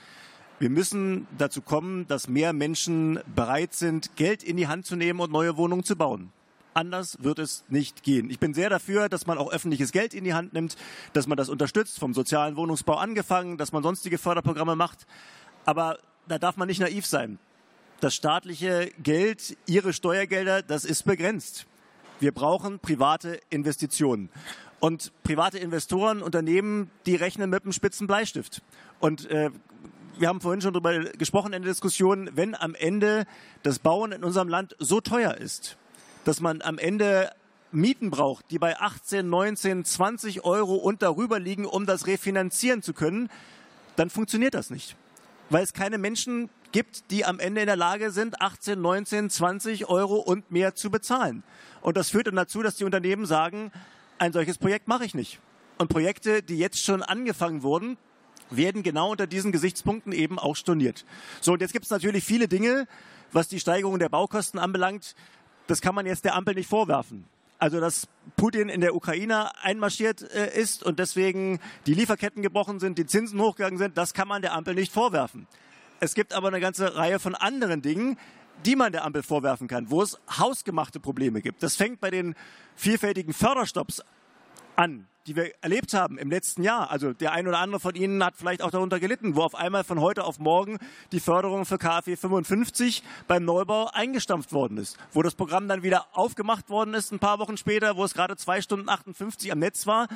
wir 0.57 0.71
müssen 0.71 1.27
dazu 1.37 1.61
kommen, 1.61 2.07
dass 2.07 2.27
mehr 2.27 2.51
Menschen 2.51 3.19
bereit 3.35 3.75
sind, 3.75 4.15
Geld 4.15 4.43
in 4.43 4.57
die 4.57 4.67
Hand 4.67 4.87
zu 4.87 4.95
nehmen 4.95 5.19
und 5.19 5.31
neue 5.31 5.55
Wohnungen 5.55 5.83
zu 5.83 5.95
bauen. 5.95 6.31
Anders 6.73 7.17
wird 7.21 7.39
es 7.39 7.65
nicht 7.67 8.03
gehen. 8.03 8.29
Ich 8.29 8.39
bin 8.39 8.53
sehr 8.53 8.69
dafür, 8.69 9.09
dass 9.09 9.27
man 9.27 9.37
auch 9.37 9.51
öffentliches 9.51 9.91
Geld 9.91 10.13
in 10.13 10.23
die 10.23 10.33
Hand 10.33 10.53
nimmt, 10.53 10.77
dass 11.13 11.27
man 11.27 11.37
das 11.37 11.49
unterstützt, 11.49 11.99
vom 11.99 12.13
sozialen 12.13 12.55
Wohnungsbau 12.55 12.95
angefangen, 12.95 13.57
dass 13.57 13.73
man 13.73 13.83
sonstige 13.83 14.17
Förderprogramme 14.17 14.75
macht. 14.75 15.05
Aber 15.65 15.99
da 16.27 16.39
darf 16.39 16.55
man 16.55 16.67
nicht 16.67 16.79
naiv 16.79 17.05
sein. 17.05 17.39
Das 17.99 18.15
staatliche 18.15 18.91
Geld, 19.03 19.57
Ihre 19.67 19.93
Steuergelder, 19.93 20.61
das 20.61 20.85
ist 20.85 21.03
begrenzt. 21.03 21.67
Wir 22.19 22.31
brauchen 22.31 22.79
private 22.79 23.39
Investitionen. 23.49 24.29
Und 24.79 25.11
private 25.23 25.59
Investoren, 25.59 26.23
Unternehmen, 26.23 26.89
die 27.05 27.15
rechnen 27.15 27.49
mit 27.49 27.63
einem 27.63 27.73
spitzen 27.73 28.07
Bleistift. 28.07 28.61
Und 28.99 29.29
äh, 29.29 29.51
wir 30.17 30.27
haben 30.27 30.41
vorhin 30.41 30.61
schon 30.61 30.73
darüber 30.73 30.99
gesprochen 31.11 31.53
in 31.53 31.61
der 31.61 31.71
Diskussion, 31.71 32.29
wenn 32.33 32.55
am 32.55 32.75
Ende 32.75 33.25
das 33.63 33.79
Bauen 33.79 34.11
in 34.11 34.23
unserem 34.23 34.47
Land 34.47 34.75
so 34.79 35.01
teuer 35.01 35.35
ist, 35.35 35.77
dass 36.23 36.39
man 36.39 36.61
am 36.61 36.77
Ende 36.77 37.31
Mieten 37.71 38.11
braucht, 38.11 38.51
die 38.51 38.59
bei 38.59 38.77
18, 38.79 39.29
19, 39.29 39.85
20 39.85 40.43
Euro 40.43 40.75
und 40.75 41.01
darüber 41.01 41.39
liegen, 41.39 41.65
um 41.65 41.85
das 41.85 42.07
refinanzieren 42.07 42.81
zu 42.81 42.93
können, 42.93 43.29
dann 43.95 44.09
funktioniert 44.09 44.53
das 44.53 44.69
nicht. 44.69 44.95
Weil 45.49 45.63
es 45.63 45.73
keine 45.73 45.97
Menschen 45.97 46.49
gibt, 46.71 47.11
die 47.11 47.25
am 47.25 47.39
Ende 47.39 47.61
in 47.61 47.67
der 47.67 47.75
Lage 47.75 48.11
sind, 48.11 48.41
18, 48.41 48.79
19, 48.79 49.29
20 49.29 49.89
Euro 49.89 50.15
und 50.15 50.51
mehr 50.51 50.75
zu 50.75 50.89
bezahlen. 50.89 51.43
Und 51.81 51.97
das 51.97 52.09
führt 52.09 52.27
dann 52.27 52.35
dazu, 52.35 52.61
dass 52.61 52.75
die 52.75 52.83
Unternehmen 52.83 53.25
sagen, 53.25 53.71
ein 54.17 54.33
solches 54.33 54.57
Projekt 54.57 54.87
mache 54.87 55.05
ich 55.05 55.13
nicht. 55.13 55.39
Und 55.77 55.89
Projekte, 55.89 56.43
die 56.43 56.57
jetzt 56.57 56.83
schon 56.83 57.03
angefangen 57.03 57.63
wurden, 57.63 57.97
werden 58.49 58.83
genau 58.83 59.11
unter 59.11 59.27
diesen 59.27 59.51
Gesichtspunkten 59.51 60.11
eben 60.13 60.37
auch 60.37 60.55
storniert. 60.55 61.05
So, 61.39 61.53
und 61.53 61.61
jetzt 61.61 61.73
gibt 61.73 61.85
es 61.85 61.91
natürlich 61.91 62.23
viele 62.23 62.47
Dinge, 62.47 62.87
was 63.31 63.47
die 63.47 63.59
Steigerung 63.59 63.97
der 63.97 64.09
Baukosten 64.09 64.59
anbelangt. 64.59 65.15
Das 65.71 65.79
kann 65.79 65.95
man 65.95 66.05
jetzt 66.05 66.25
der 66.25 66.35
Ampel 66.35 66.53
nicht 66.53 66.67
vorwerfen. 66.67 67.23
Also, 67.57 67.79
dass 67.79 68.09
Putin 68.35 68.67
in 68.67 68.81
der 68.81 68.93
Ukraine 68.93 69.51
einmarschiert 69.63 70.21
äh, 70.21 70.53
ist 70.59 70.83
und 70.83 70.99
deswegen 70.99 71.61
die 71.85 71.93
Lieferketten 71.93 72.43
gebrochen 72.43 72.81
sind, 72.81 72.97
die 72.97 73.05
Zinsen 73.05 73.39
hochgegangen 73.39 73.79
sind, 73.79 73.97
das 73.97 74.13
kann 74.13 74.27
man 74.27 74.41
der 74.41 74.51
Ampel 74.51 74.75
nicht 74.75 74.91
vorwerfen. 74.91 75.47
Es 76.01 76.13
gibt 76.13 76.33
aber 76.33 76.49
eine 76.49 76.59
ganze 76.59 76.97
Reihe 76.97 77.19
von 77.19 77.35
anderen 77.35 77.81
Dingen, 77.81 78.17
die 78.65 78.75
man 78.75 78.91
der 78.91 79.05
Ampel 79.05 79.23
vorwerfen 79.23 79.69
kann, 79.69 79.89
wo 79.89 80.01
es 80.01 80.19
hausgemachte 80.37 80.99
Probleme 80.99 81.41
gibt. 81.41 81.63
Das 81.63 81.77
fängt 81.77 82.01
bei 82.01 82.11
den 82.11 82.35
vielfältigen 82.75 83.31
Förderstopps 83.31 84.03
an, 84.75 85.07
die 85.27 85.35
wir 85.35 85.51
erlebt 85.61 85.93
haben 85.93 86.17
im 86.17 86.29
letzten 86.29 86.63
Jahr. 86.63 86.89
Also 86.89 87.13
der 87.13 87.31
ein 87.31 87.47
oder 87.47 87.59
andere 87.59 87.79
von 87.79 87.95
Ihnen 87.95 88.23
hat 88.23 88.35
vielleicht 88.35 88.61
auch 88.61 88.71
darunter 88.71 88.99
gelitten, 88.99 89.35
wo 89.35 89.41
auf 89.41 89.55
einmal 89.55 89.83
von 89.83 90.01
heute 90.01 90.23
auf 90.23 90.39
morgen 90.39 90.79
die 91.11 91.19
Förderung 91.19 91.65
für 91.65 91.77
KfW 91.77 92.15
55 92.15 93.03
beim 93.27 93.45
Neubau 93.45 93.89
eingestampft 93.93 94.53
worden 94.53 94.77
ist. 94.77 94.97
Wo 95.11 95.21
das 95.21 95.35
Programm 95.35 95.67
dann 95.67 95.83
wieder 95.83 96.07
aufgemacht 96.13 96.69
worden 96.69 96.93
ist, 96.93 97.11
ein 97.11 97.19
paar 97.19 97.39
Wochen 97.39 97.57
später, 97.57 97.95
wo 97.97 98.03
es 98.03 98.13
gerade 98.13 98.35
zwei 98.35 98.61
Stunden 98.61 98.89
58 98.89 99.51
am 99.51 99.59
Netz 99.59 99.85
war, 99.85 100.07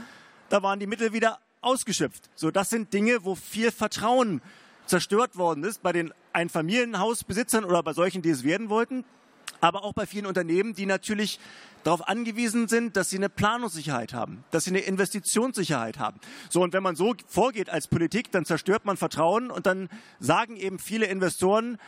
da 0.49 0.63
waren 0.63 0.79
die 0.79 0.87
Mittel 0.87 1.13
wieder 1.13 1.39
ausgeschöpft. 1.61 2.29
So, 2.35 2.51
das 2.51 2.69
sind 2.69 2.93
Dinge, 2.93 3.23
wo 3.23 3.35
viel 3.35 3.71
Vertrauen 3.71 4.41
zerstört 4.85 5.35
worden 5.35 5.63
ist 5.63 5.81
bei 5.81 5.91
den 5.91 6.13
Einfamilienhausbesitzern 6.33 7.65
oder 7.65 7.81
bei 7.81 7.93
solchen, 7.93 8.21
die 8.21 8.29
es 8.29 8.43
werden 8.43 8.69
wollten, 8.69 9.03
aber 9.65 9.83
auch 9.83 9.93
bei 9.93 10.05
vielen 10.05 10.27
Unternehmen, 10.27 10.75
die 10.75 10.85
natürlich 10.85 11.39
darauf 11.83 12.07
angewiesen 12.07 12.67
sind, 12.67 12.95
dass 12.95 13.09
sie 13.09 13.17
eine 13.17 13.29
Planungssicherheit 13.29 14.13
haben, 14.13 14.43
dass 14.51 14.65
sie 14.65 14.69
eine 14.69 14.81
Investitionssicherheit 14.81 15.97
haben. 15.97 16.19
So, 16.49 16.61
und 16.61 16.73
wenn 16.73 16.83
man 16.83 16.95
so 16.95 17.15
vorgeht 17.27 17.69
als 17.69 17.87
Politik, 17.87 18.31
dann 18.31 18.45
zerstört 18.45 18.85
man 18.85 18.95
Vertrauen 18.95 19.49
und 19.49 19.65
dann 19.65 19.89
sagen 20.19 20.55
eben 20.55 20.77
viele 20.77 21.07
Investoren, 21.07 21.79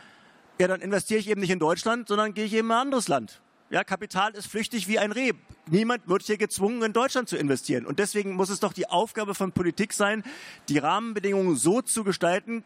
ja, 0.60 0.68
dann 0.68 0.82
investiere 0.82 1.20
ich 1.20 1.30
eben 1.30 1.40
nicht 1.40 1.52
in 1.52 1.60
Deutschland, 1.60 2.08
sondern 2.08 2.34
gehe 2.34 2.46
ich 2.46 2.54
eben 2.54 2.70
in 2.70 2.74
ein 2.74 2.82
anderes 2.82 3.08
Land. 3.08 3.42
Ja, 3.70 3.84
Kapital 3.84 4.34
ist 4.34 4.48
flüchtig 4.48 4.88
wie 4.88 4.98
ein 4.98 5.12
Reh. 5.12 5.34
Niemand 5.70 6.08
wird 6.08 6.24
hier 6.24 6.38
gezwungen, 6.38 6.82
in 6.82 6.94
Deutschland 6.94 7.30
zu 7.30 7.38
investieren. 7.38 7.86
Und 7.86 8.00
deswegen 8.00 8.34
muss 8.34 8.50
es 8.50 8.60
doch 8.60 8.74
die 8.74 8.90
Aufgabe 8.90 9.36
von 9.36 9.52
Politik 9.52 9.94
sein, 9.94 10.24
die 10.70 10.80
Rahmenbedingungen 10.80 11.56
so 11.58 11.82
zu 11.82 12.04
gestalten, 12.04 12.64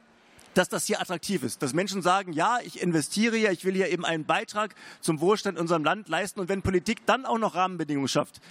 dass 0.54 0.70
das 0.70 0.86
hier 0.86 1.02
attraktiv 1.02 1.44
ist. 1.44 1.62
Dass 1.62 1.74
Menschen 1.74 2.02
sagen, 2.02 2.34
ja, 2.34 2.60
ich 2.64 2.82
investiere 2.82 3.38
hier, 3.38 3.52
ich 3.52 3.66
will 3.66 3.74
hier 3.74 3.90
eben 3.90 4.06
einen 4.06 4.26
Beitrag 4.26 4.76
zum 5.00 5.22
Wohlstand 5.22 5.58
in 5.58 5.62
unserem 5.62 5.84
Land 5.84 6.10
leisten. 6.10 6.40
Und 6.40 6.50
wenn 6.50 6.62
Politik 6.62 7.06
dann 7.06 7.26
auch 7.26 7.38
noch 7.38 7.56
Rahmenbedingungen 7.56 8.08
schafft, 8.08 8.42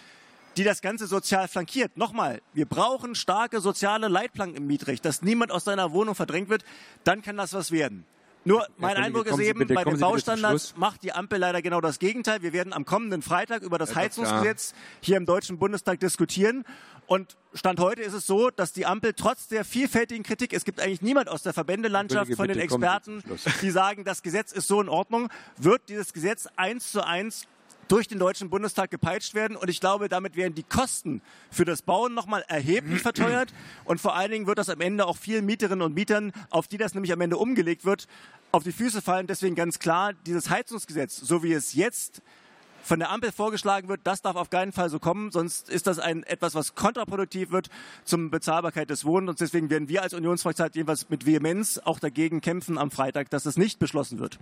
die 0.57 0.65
das 0.65 0.83
Ganze 0.83 1.07
sozial 1.07 1.49
flankiert. 1.49 1.97
Nochmal, 1.97 2.43
wir 2.53 2.67
brauchen 2.67 3.15
starke 3.15 3.61
soziale 3.61 4.09
Leitplanken 4.09 4.57
im 4.57 4.67
Mietrecht, 4.67 5.05
dass 5.05 5.23
niemand 5.23 5.53
aus 5.53 5.65
seiner 5.65 5.93
Wohnung 5.93 6.15
verdrängt 6.15 6.49
wird, 6.49 6.65
dann 7.05 7.23
kann 7.23 7.37
das 7.37 7.53
was 7.53 7.71
werden. 7.71 8.05
Nur 8.45 8.67
mein 8.79 8.97
Eindruck 8.97 9.27
ist 9.27 9.39
eben, 9.39 9.61
bitte, 9.61 9.75
bei 9.75 9.85
den 9.85 10.01
Baustandards 10.01 10.75
macht 10.77 11.03
die 11.03 11.13
Ampel 11.13 11.39
leider 11.39 11.61
genau 11.61 11.81
das 11.81 11.99
Gegenteil. 11.99 12.43
Wir 12.43 12.53
werden 12.53 12.73
am 12.73 12.87
kommenden 12.87 13.21
Freitag 13.23 13.63
über 13.63 13.79
das 13.79 13.95
Heizungsgesetz 13.95 14.75
hier 15.01 15.19
im 15.19 15.27
Deutschen 15.27 15.59
Bundestag 15.59 16.01
diskutieren. 16.01 16.65
Und 17.07 17.37
Stand 17.55 17.81
heute 17.81 18.03
ist 18.03 18.15
es 18.15 18.27
so, 18.27 18.51
dass 18.51 18.73
die 18.73 18.87
Ampel 18.87 19.13
trotz 19.15 19.49
der 19.49 19.65
vielfältigen 19.65 20.23
Kritik, 20.23 20.53
es 20.53 20.65
gibt 20.65 20.81
eigentlich 20.81 21.03
niemand 21.03 21.29
aus 21.29 21.43
der 21.43 21.53
Verbändelandschaft 21.53 22.33
von 22.35 22.49
den 22.49 22.59
Experten, 22.59 23.23
die 23.63 23.71
sagen, 23.71 24.05
das 24.05 24.23
Gesetz 24.23 24.53
ist 24.53 24.69
so 24.69 24.81
in 24.81 24.89
Ordnung, 24.89 25.29
wird 25.57 25.89
dieses 25.89 26.13
Gesetz 26.13 26.49
eins 26.57 26.93
zu 26.93 27.05
eins 27.05 27.47
durch 27.91 28.07
den 28.07 28.21
Deutschen 28.21 28.51
Bundestag 28.51 28.91
gepeitscht 28.91 29.35
werden. 29.35 29.57
Und 29.57 29.69
ich 29.69 29.81
glaube, 29.81 30.09
damit 30.09 30.37
werden 30.37 30.55
die 30.55 30.63
Kosten 30.63 31.23
für 31.51 31.65
das 31.65 31.83
Bauen 31.83 32.15
nochmal 32.15 32.45
erheblich 32.47 33.01
verteuert. 33.03 33.53
Und 33.85 34.01
vor 34.01 34.15
allen 34.15 34.31
Dingen 34.31 34.47
wird 34.47 34.59
das 34.59 34.69
am 34.69 34.81
Ende 34.81 35.07
auch 35.07 35.17
vielen 35.17 35.45
Mieterinnen 35.45 35.83
und 35.83 35.95
Mietern, 35.95 36.33
auf 36.51 36.69
die 36.69 36.79
das 36.79 36.95
nämlich 36.95 37.13
am 37.13 37.21
Ende 37.21 37.37
umgelegt 37.37 37.85
wird, 37.85 38.07
auf 38.53 38.63
die 38.63 38.73
Füße 38.73 39.03
fallen. 39.03 39.27
Deswegen 39.27 39.57
ganz 39.57 39.81
klar, 39.81 40.13
dieses 40.13 40.51
Heizungsgesetz, 40.51 41.17
so 41.17 41.43
wie 41.43 41.53
es 41.53 41.75
jetzt 41.75 42.23
von 42.83 43.01
der 43.01 43.11
Ampel 43.11 43.33
vorgeschlagen 43.33 43.89
wird, 43.89 44.01
das 44.05 44.23
darf 44.23 44.37
auf 44.37 44.51
keinen 44.51 44.73
Fall 44.73 44.89
so 44.89 44.99
kommen, 44.99 45.31
sonst 45.31 45.69
ist 45.69 45.87
das 45.87 45.99
ein, 45.99 46.23
etwas, 46.23 46.55
was 46.55 46.75
kontraproduktiv 46.75 47.51
wird 47.51 47.69
zum 48.05 48.31
Bezahlbarkeit 48.31 48.89
des 48.89 49.05
Wohnens. 49.05 49.31
Und 49.31 49.41
deswegen 49.41 49.69
werden 49.69 49.89
wir 49.89 50.03
als 50.03 50.15
Unionsfraktion 50.15 50.71
jedenfalls 50.73 51.09
mit 51.11 51.27
Vehemenz 51.27 51.79
auch 51.79 51.99
dagegen 51.99 52.41
kämpfen 52.41 52.79
am 52.79 52.91
Freitag, 52.91 53.31
dass 53.31 53.43
das 53.43 53.57
nicht 53.57 53.79
beschlossen 53.79 54.19
wird. 54.21 54.39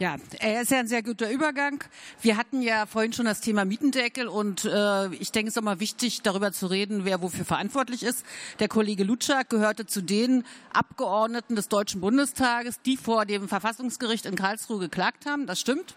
Ja, 0.00 0.16
er 0.40 0.62
ist 0.62 0.72
ja 0.72 0.80
ein 0.80 0.88
sehr 0.88 1.04
guter 1.04 1.30
Übergang. 1.30 1.84
Wir 2.20 2.36
hatten 2.36 2.62
ja 2.62 2.84
vorhin 2.84 3.12
schon 3.12 3.26
das 3.26 3.40
Thema 3.40 3.64
Mietendeckel 3.64 4.26
und 4.26 4.64
äh, 4.64 5.14
ich 5.14 5.30
denke, 5.30 5.50
es 5.50 5.54
ist 5.54 5.58
auch 5.58 5.64
mal 5.64 5.78
wichtig, 5.78 6.22
darüber 6.22 6.50
zu 6.50 6.66
reden, 6.66 7.04
wer 7.04 7.22
wofür 7.22 7.44
verantwortlich 7.44 8.02
ist. 8.02 8.26
Der 8.58 8.66
Kollege 8.66 9.04
Lutschak 9.04 9.50
gehörte 9.50 9.86
zu 9.86 10.02
den 10.02 10.44
Abgeordneten 10.72 11.54
des 11.54 11.68
Deutschen 11.68 12.00
Bundestages, 12.00 12.80
die 12.84 12.96
vor 12.96 13.24
dem 13.24 13.46
Verfassungsgericht 13.46 14.26
in 14.26 14.34
Karlsruhe 14.34 14.80
geklagt 14.80 15.26
haben. 15.26 15.46
Das 15.46 15.60
stimmt. 15.60 15.94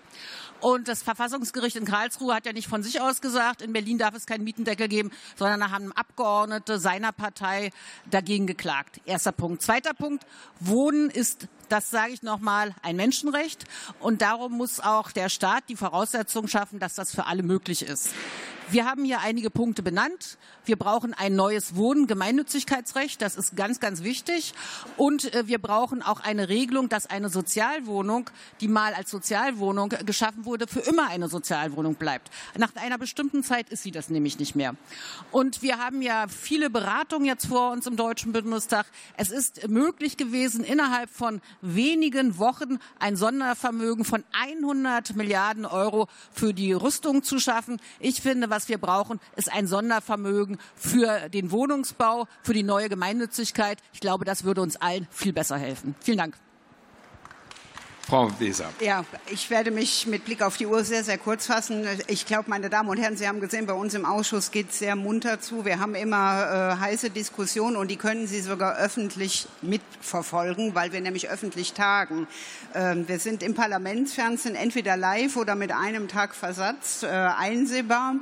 Und 0.62 0.88
das 0.88 1.02
Verfassungsgericht 1.02 1.76
in 1.76 1.86
Karlsruhe 1.86 2.36
hat 2.36 2.46
ja 2.46 2.54
nicht 2.54 2.68
von 2.68 2.84
sich 2.84 3.02
aus 3.02 3.20
gesagt, 3.20 3.64
in 3.64 3.74
Berlin 3.74 3.98
darf 3.98 4.14
es 4.14 4.28
keinen 4.28 4.44
Mietendeckel 4.44 4.90
geben, 4.90 5.10
sondern 5.36 5.60
da 5.60 5.72
haben 5.72 5.92
Abgeordnete 5.92 6.78
seiner 6.78 7.14
Partei 7.14 7.72
dagegen 8.12 8.46
geklagt. 8.46 9.02
Erster 9.06 9.32
Punkt. 9.32 9.64
Zweiter 9.64 9.96
Punkt. 9.96 10.24
Wohnen 10.60 11.10
ist 11.10 11.48
das 11.70 11.90
sage 11.90 12.14
ich 12.14 12.24
nochmal, 12.24 12.74
ein 12.82 12.96
Menschenrecht. 12.96 13.66
Und 14.00 14.22
darum 14.22 14.54
muss 14.54 14.80
auch 14.80 15.12
der 15.12 15.30
Staat 15.30 15.64
die 15.70 15.76
Voraussetzungen 15.76 16.48
schaffen, 16.48 16.80
dass 16.80 16.96
das 16.96 17.14
für 17.14 17.26
alle 17.26 17.44
möglich 17.44 17.84
ist. 17.84 18.10
Wir 18.70 18.86
haben 18.86 19.06
hier 19.06 19.22
einige 19.22 19.50
Punkte 19.50 19.82
benannt. 19.82 20.38
Wir 20.66 20.76
brauchen 20.76 21.14
ein 21.14 21.38
neues 21.38 21.78
Wohnen, 21.78 22.06
Gemeinnützigkeitsrecht. 22.06 23.22
Das 23.22 23.38
ist 23.38 23.56
ganz, 23.56 23.80
ganz 23.80 24.04
wichtig. 24.04 24.54
Und 24.98 25.34
äh, 25.34 25.48
wir 25.48 25.58
brauchen 25.60 26.02
auch 26.02 26.20
eine 26.20 26.50
Regelung, 26.50 26.90
dass 26.90 27.08
eine 27.08 27.30
Sozialwohnung, 27.30 28.30
die 28.60 28.68
mal 28.68 28.94
als 28.94 29.10
Sozialwohnung 29.10 29.94
geschaffen 30.06 30.44
wurde, 30.44 30.68
für 30.68 30.82
immer 30.82 31.08
eine 31.08 31.30
Sozialwohnung 31.30 31.96
bleibt. 31.96 32.30
Nach 32.58 32.76
einer 32.76 32.98
bestimmten 32.98 33.42
Zeit 33.42 33.70
ist 33.70 33.84
sie 33.84 33.92
das 33.92 34.10
nämlich 34.10 34.38
nicht 34.38 34.54
mehr. 34.54 34.76
Und 35.32 35.62
wir 35.62 35.78
haben 35.78 36.02
ja 36.02 36.28
viele 36.28 36.70
Beratungen 36.70 37.26
jetzt 37.26 37.46
vor 37.46 37.72
uns 37.72 37.88
im 37.88 37.96
Deutschen 37.96 38.34
Bundestag. 38.34 38.86
Es 39.16 39.32
ist 39.32 39.70
möglich 39.70 40.18
gewesen, 40.18 40.66
innerhalb 40.66 41.10
von 41.10 41.40
wenigen 41.62 42.38
Wochen 42.38 42.80
ein 43.00 43.16
Sondervermögen 43.16 44.04
von 44.04 44.26
100 44.34 45.16
Milliarden 45.16 45.66
Euro 45.66 46.10
für 46.34 46.54
die 46.54 46.74
Rüstung 46.74 47.24
zu 47.24 47.40
schaffen. 47.40 47.80
Ich 48.02 48.22
finde, 48.22 48.50
was 48.50 48.57
wir 48.68 48.78
brauchen, 48.78 49.20
ist 49.36 49.52
ein 49.52 49.68
Sondervermögen 49.68 50.58
für 50.76 51.30
den 51.30 51.52
Wohnungsbau, 51.52 52.28
für 52.42 52.54
die 52.54 52.64
neue 52.64 52.90
Gemeinnützigkeit. 52.90 53.80
Ich 53.94 54.00
glaube, 54.00 54.26
das 54.26 54.44
würde 54.44 54.62
uns 54.62 54.76
allen 54.78 55.08
viel 55.12 55.34
besser 55.34 55.58
helfen. 55.58 55.96
Vielen 56.02 56.18
Dank. 56.18 56.38
Frau 58.08 58.32
Weser. 58.40 58.70
Ja, 58.80 59.04
ich 59.30 59.50
werde 59.50 59.70
mich 59.70 60.08
mit 60.08 60.24
Blick 60.24 60.42
auf 60.42 60.56
die 60.56 60.66
Uhr 60.66 60.86
sehr, 60.86 61.04
sehr 61.04 61.18
kurz 61.18 61.48
fassen. 61.48 61.86
Ich 62.08 62.26
glaube, 62.26 62.46
meine 62.50 62.70
Damen 62.70 62.88
und 62.88 62.98
Herren, 62.98 63.18
Sie 63.18 63.28
haben 63.28 63.42
gesehen, 63.42 63.66
bei 63.66 63.74
uns 63.74 63.94
im 63.96 64.06
Ausschuss 64.06 64.52
geht 64.52 64.70
es 64.70 64.80
sehr 64.80 64.96
munter 64.96 65.42
zu. 65.42 65.66
Wir 65.66 65.82
haben 65.82 65.94
immer 65.94 66.78
äh, 66.78 66.80
heiße 66.80 67.10
Diskussionen 67.10 67.76
und 67.76 67.92
die 67.92 67.98
können 67.98 68.26
Sie 68.26 68.40
sogar 68.40 68.78
öffentlich 68.78 69.50
mitverfolgen, 69.62 70.74
weil 70.74 70.94
wir 70.94 71.02
nämlich 71.02 71.30
öffentlich 71.30 71.74
tagen. 71.74 72.28
Ähm, 72.74 73.10
wir 73.10 73.20
sind 73.20 73.44
im 73.44 73.56
Parlamentsfernsehen 73.56 74.56
entweder 74.56 74.96
live 74.96 75.36
oder 75.36 75.56
mit 75.56 75.74
einem 75.74 76.08
Tag 76.08 76.34
Versatz 76.34 77.04
äh, 77.04 77.08
einsehbar. 77.08 78.16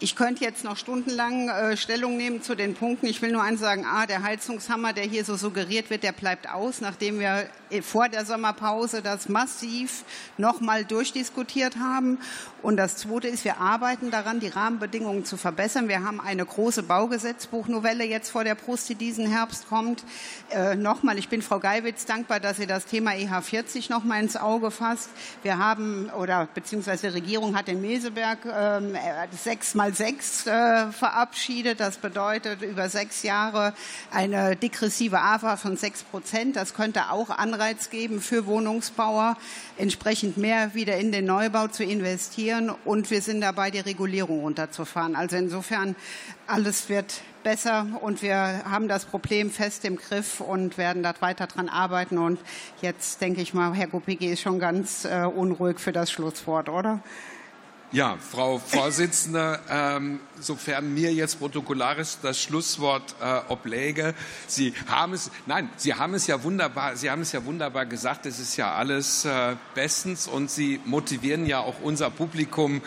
Ich 0.00 0.16
könnte 0.16 0.42
jetzt 0.42 0.64
noch 0.64 0.76
stundenlang 0.76 1.48
äh, 1.48 1.76
Stellung 1.76 2.16
nehmen 2.16 2.42
zu 2.42 2.56
den 2.56 2.74
Punkten. 2.74 3.06
Ich 3.06 3.22
will 3.22 3.30
nur 3.30 3.44
eins 3.44 3.60
sagen, 3.60 3.86
A, 3.86 4.06
der 4.06 4.24
Heizungshammer, 4.24 4.92
der 4.94 5.04
hier 5.04 5.24
so 5.24 5.36
suggeriert 5.36 5.90
wird, 5.90 6.02
der 6.02 6.10
bleibt 6.10 6.50
aus, 6.50 6.80
nachdem 6.80 7.20
wir 7.20 7.48
äh, 7.70 7.82
vor 7.82 8.08
der 8.08 8.24
Sommerpause 8.24 9.00
das 9.00 9.27
massiv 9.28 10.04
nochmal 10.36 10.84
durchdiskutiert 10.84 11.76
haben. 11.76 12.18
Und 12.60 12.76
das 12.76 12.96
Zweite 12.96 13.28
ist, 13.28 13.44
wir 13.44 13.60
arbeiten 13.60 14.10
daran, 14.10 14.40
die 14.40 14.48
Rahmenbedingungen 14.48 15.24
zu 15.24 15.36
verbessern. 15.36 15.88
Wir 15.88 16.02
haben 16.02 16.20
eine 16.20 16.44
große 16.44 16.82
Baugesetzbuchnovelle 16.82 18.04
jetzt 18.04 18.30
vor 18.30 18.42
der 18.42 18.56
Brust, 18.56 18.88
die 18.88 18.96
diesen 18.96 19.26
Herbst 19.26 19.68
kommt. 19.68 20.02
Äh, 20.50 20.74
nochmal, 20.74 21.18
ich 21.18 21.28
bin 21.28 21.40
Frau 21.40 21.60
Geiwitz 21.60 22.04
dankbar, 22.04 22.40
dass 22.40 22.56
sie 22.56 22.66
das 22.66 22.86
Thema 22.86 23.12
EH40 23.12 23.90
nochmal 23.90 24.22
ins 24.22 24.36
Auge 24.36 24.72
fasst. 24.72 25.10
Wir 25.44 25.58
haben, 25.58 26.10
oder 26.10 26.48
beziehungsweise 26.52 27.08
die 27.08 27.14
Regierung 27.14 27.56
hat 27.56 27.68
in 27.68 27.80
Meseberg 27.80 28.44
äh, 28.44 28.80
sechs 29.36 29.74
mal 29.76 29.94
sechs 29.94 30.46
äh, 30.48 30.90
verabschiedet. 30.90 31.78
Das 31.78 31.98
bedeutet 31.98 32.62
über 32.62 32.88
sechs 32.88 33.22
Jahre 33.22 33.72
eine 34.10 34.56
degressive 34.56 35.20
AFA 35.20 35.56
von 35.56 35.76
sechs 35.76 36.02
Prozent. 36.02 36.56
Das 36.56 36.74
könnte 36.74 37.10
auch 37.10 37.30
Anreiz 37.30 37.88
geben 37.90 38.20
für 38.20 38.46
Wohnungsbauer, 38.46 39.36
entsprechend 39.76 40.38
mehr 40.38 40.74
wieder 40.74 40.96
in 40.96 41.12
den 41.12 41.24
Neubau 41.24 41.68
zu 41.68 41.84
investieren 41.84 42.47
reduzieren 42.48 42.70
und 42.84 43.10
wir 43.10 43.20
sind 43.20 43.40
dabei, 43.40 43.70
die 43.70 43.80
Regulierung 43.80 44.40
runterzufahren. 44.40 45.16
Also 45.16 45.36
insofern, 45.36 45.96
alles 46.46 46.88
wird 46.88 47.20
besser 47.44 47.86
und 48.00 48.22
wir 48.22 48.36
haben 48.64 48.88
das 48.88 49.04
Problem 49.04 49.50
fest 49.50 49.84
im 49.84 49.96
Griff 49.96 50.40
und 50.40 50.78
werden 50.78 51.02
da 51.02 51.14
weiter 51.20 51.46
dran 51.46 51.68
arbeiten. 51.68 52.18
Und 52.18 52.38
jetzt 52.80 53.20
denke 53.20 53.40
ich 53.40 53.54
mal, 53.54 53.74
Herr 53.74 53.86
Gopicki 53.86 54.26
ist 54.26 54.40
schon 54.40 54.58
ganz 54.58 55.04
äh, 55.04 55.24
unruhig 55.24 55.78
für 55.78 55.92
das 55.92 56.10
Schlusswort, 56.10 56.68
oder? 56.68 57.00
Ja, 57.90 58.18
Frau 58.20 58.58
Vorsitzende, 58.58 59.60
ähm, 59.70 60.20
sofern 60.38 60.92
mir 60.92 61.10
jetzt 61.14 61.38
protokollarisch 61.38 62.18
das 62.20 62.38
Schlusswort 62.38 63.14
äh, 63.18 63.40
obläge, 63.48 64.14
Sie 64.46 64.74
haben 64.88 65.14
es, 65.14 65.30
nein, 65.46 65.70
Sie 65.78 65.94
haben 65.94 66.12
es 66.12 66.26
ja 66.26 66.42
wunderbar, 66.42 66.96
Sie 66.96 67.10
haben 67.10 67.22
es 67.22 67.32
ja 67.32 67.46
wunderbar 67.46 67.86
gesagt, 67.86 68.26
es 68.26 68.40
ist 68.40 68.58
ja 68.58 68.74
alles 68.74 69.24
äh, 69.24 69.56
bestens 69.74 70.28
und 70.28 70.50
Sie 70.50 70.80
motivieren 70.84 71.46
ja 71.46 71.60
auch 71.60 71.76
unser 71.82 72.10
Publikum 72.10 72.82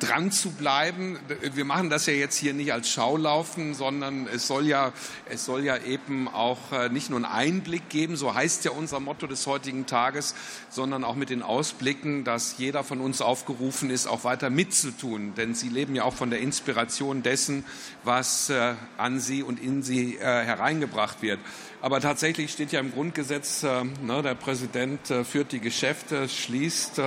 dran 0.00 0.30
zu 0.30 0.52
bleiben. 0.52 1.18
Wir 1.54 1.64
machen 1.64 1.90
das 1.90 2.06
ja 2.06 2.14
jetzt 2.14 2.36
hier 2.36 2.54
nicht 2.54 2.72
als 2.72 2.90
Schaulaufen, 2.90 3.74
sondern 3.74 4.26
es 4.26 4.46
soll 4.46 4.66
ja, 4.66 4.92
es 5.28 5.44
soll 5.44 5.64
ja 5.64 5.76
eben 5.76 6.28
auch 6.28 6.72
äh, 6.72 6.88
nicht 6.88 7.10
nur 7.10 7.18
einen 7.18 7.26
Einblick 7.26 7.88
geben, 7.88 8.16
so 8.16 8.34
heißt 8.34 8.64
ja 8.64 8.70
unser 8.70 9.00
Motto 9.00 9.26
des 9.26 9.46
heutigen 9.46 9.86
Tages, 9.86 10.34
sondern 10.70 11.04
auch 11.04 11.14
mit 11.14 11.30
den 11.30 11.42
Ausblicken, 11.42 12.24
dass 12.24 12.56
jeder 12.58 12.84
von 12.84 13.00
uns 13.00 13.20
aufgerufen 13.20 13.90
ist, 13.90 14.06
auch 14.06 14.24
weiter 14.24 14.50
mitzutun. 14.50 15.34
Denn 15.34 15.54
Sie 15.54 15.68
leben 15.68 15.94
ja 15.94 16.04
auch 16.04 16.14
von 16.14 16.30
der 16.30 16.40
Inspiration 16.40 17.22
dessen, 17.22 17.64
was 18.02 18.50
äh, 18.50 18.74
an 18.96 19.20
Sie 19.20 19.42
und 19.42 19.60
in 19.60 19.82
Sie 19.82 20.18
hereingebracht 20.18 21.22
wird. 21.22 21.38
Aber 21.86 22.00
tatsächlich 22.00 22.50
steht 22.50 22.72
ja 22.72 22.80
im 22.80 22.90
Grundgesetz, 22.90 23.62
ne, 23.62 24.20
der 24.20 24.34
Präsident 24.34 25.06
führt 25.06 25.52
die 25.52 25.60
Geschäfte, 25.60 26.28
schließt 26.28 27.00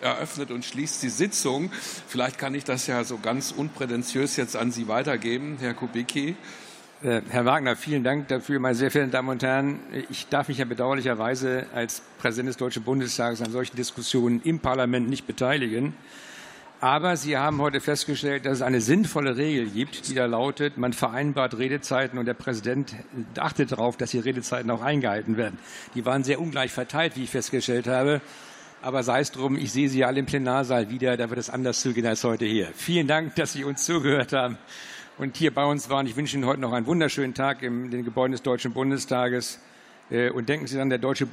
eröffnet 0.00 0.50
und 0.50 0.64
schließt 0.64 1.02
die 1.02 1.10
Sitzung. 1.10 1.70
Vielleicht 2.08 2.38
kann 2.38 2.54
ich 2.54 2.64
das 2.64 2.86
ja 2.86 3.04
so 3.04 3.18
ganz 3.18 3.52
unprätentiös 3.52 4.38
jetzt 4.38 4.56
an 4.56 4.72
Sie 4.72 4.88
weitergeben, 4.88 5.58
Herr 5.60 5.74
Kubicki. 5.74 6.36
Äh, 7.02 7.20
Herr 7.28 7.44
Wagner, 7.44 7.76
vielen 7.76 8.02
Dank 8.02 8.28
dafür, 8.28 8.60
meine 8.60 8.74
sehr 8.74 8.90
verehrten 8.90 9.12
Damen 9.12 9.28
und 9.28 9.42
Herren. 9.42 9.80
Ich 10.08 10.26
darf 10.28 10.48
mich 10.48 10.56
ja 10.56 10.64
bedauerlicherweise 10.64 11.66
als 11.74 12.00
Präsident 12.18 12.48
des 12.48 12.56
Deutschen 12.56 12.82
Bundestages 12.82 13.42
an 13.42 13.52
solchen 13.52 13.76
Diskussionen 13.76 14.40
im 14.42 14.58
Parlament 14.58 15.06
nicht 15.10 15.26
beteiligen. 15.26 15.94
Aber 16.84 17.16
Sie 17.16 17.38
haben 17.38 17.62
heute 17.62 17.80
festgestellt, 17.80 18.44
dass 18.44 18.58
es 18.58 18.62
eine 18.62 18.82
sinnvolle 18.82 19.38
Regel 19.38 19.70
gibt, 19.70 20.06
die 20.06 20.14
da 20.14 20.26
lautet, 20.26 20.76
man 20.76 20.92
vereinbart 20.92 21.56
Redezeiten 21.56 22.18
und 22.18 22.26
der 22.26 22.34
Präsident 22.34 22.94
achtet 23.38 23.72
darauf, 23.72 23.96
dass 23.96 24.10
die 24.10 24.18
Redezeiten 24.18 24.70
auch 24.70 24.82
eingehalten 24.82 25.38
werden. 25.38 25.58
Die 25.94 26.04
waren 26.04 26.24
sehr 26.24 26.38
ungleich 26.38 26.72
verteilt, 26.72 27.16
wie 27.16 27.24
ich 27.24 27.30
festgestellt 27.30 27.86
habe. 27.86 28.20
Aber 28.82 29.02
sei 29.02 29.20
es 29.20 29.32
drum, 29.32 29.56
ich 29.56 29.72
sehe 29.72 29.88
Sie 29.88 30.04
alle 30.04 30.20
im 30.20 30.26
Plenarsaal 30.26 30.90
wieder, 30.90 31.16
da 31.16 31.30
wird 31.30 31.40
es 31.40 31.48
anders 31.48 31.80
zugehen 31.80 32.06
als 32.06 32.22
heute 32.22 32.44
hier. 32.44 32.68
Vielen 32.74 33.06
Dank, 33.06 33.34
dass 33.36 33.54
Sie 33.54 33.64
uns 33.64 33.86
zugehört 33.86 34.34
haben 34.34 34.58
und 35.16 35.38
hier 35.38 35.54
bei 35.54 35.64
uns 35.64 35.88
waren. 35.88 36.06
Ich 36.06 36.16
wünsche 36.16 36.36
Ihnen 36.36 36.44
heute 36.44 36.60
noch 36.60 36.74
einen 36.74 36.84
wunderschönen 36.84 37.32
Tag 37.32 37.62
in 37.62 37.90
den 37.92 38.04
Gebäuden 38.04 38.32
des 38.32 38.42
Deutschen 38.42 38.74
Bundestages. 38.74 39.58
Äh, 40.10 40.28
und 40.28 40.50
denken 40.50 40.66
Sie 40.66 40.78
an, 40.78 40.90
der 40.90 40.98
Deutsche 40.98 41.24
Bundestag 41.24 41.32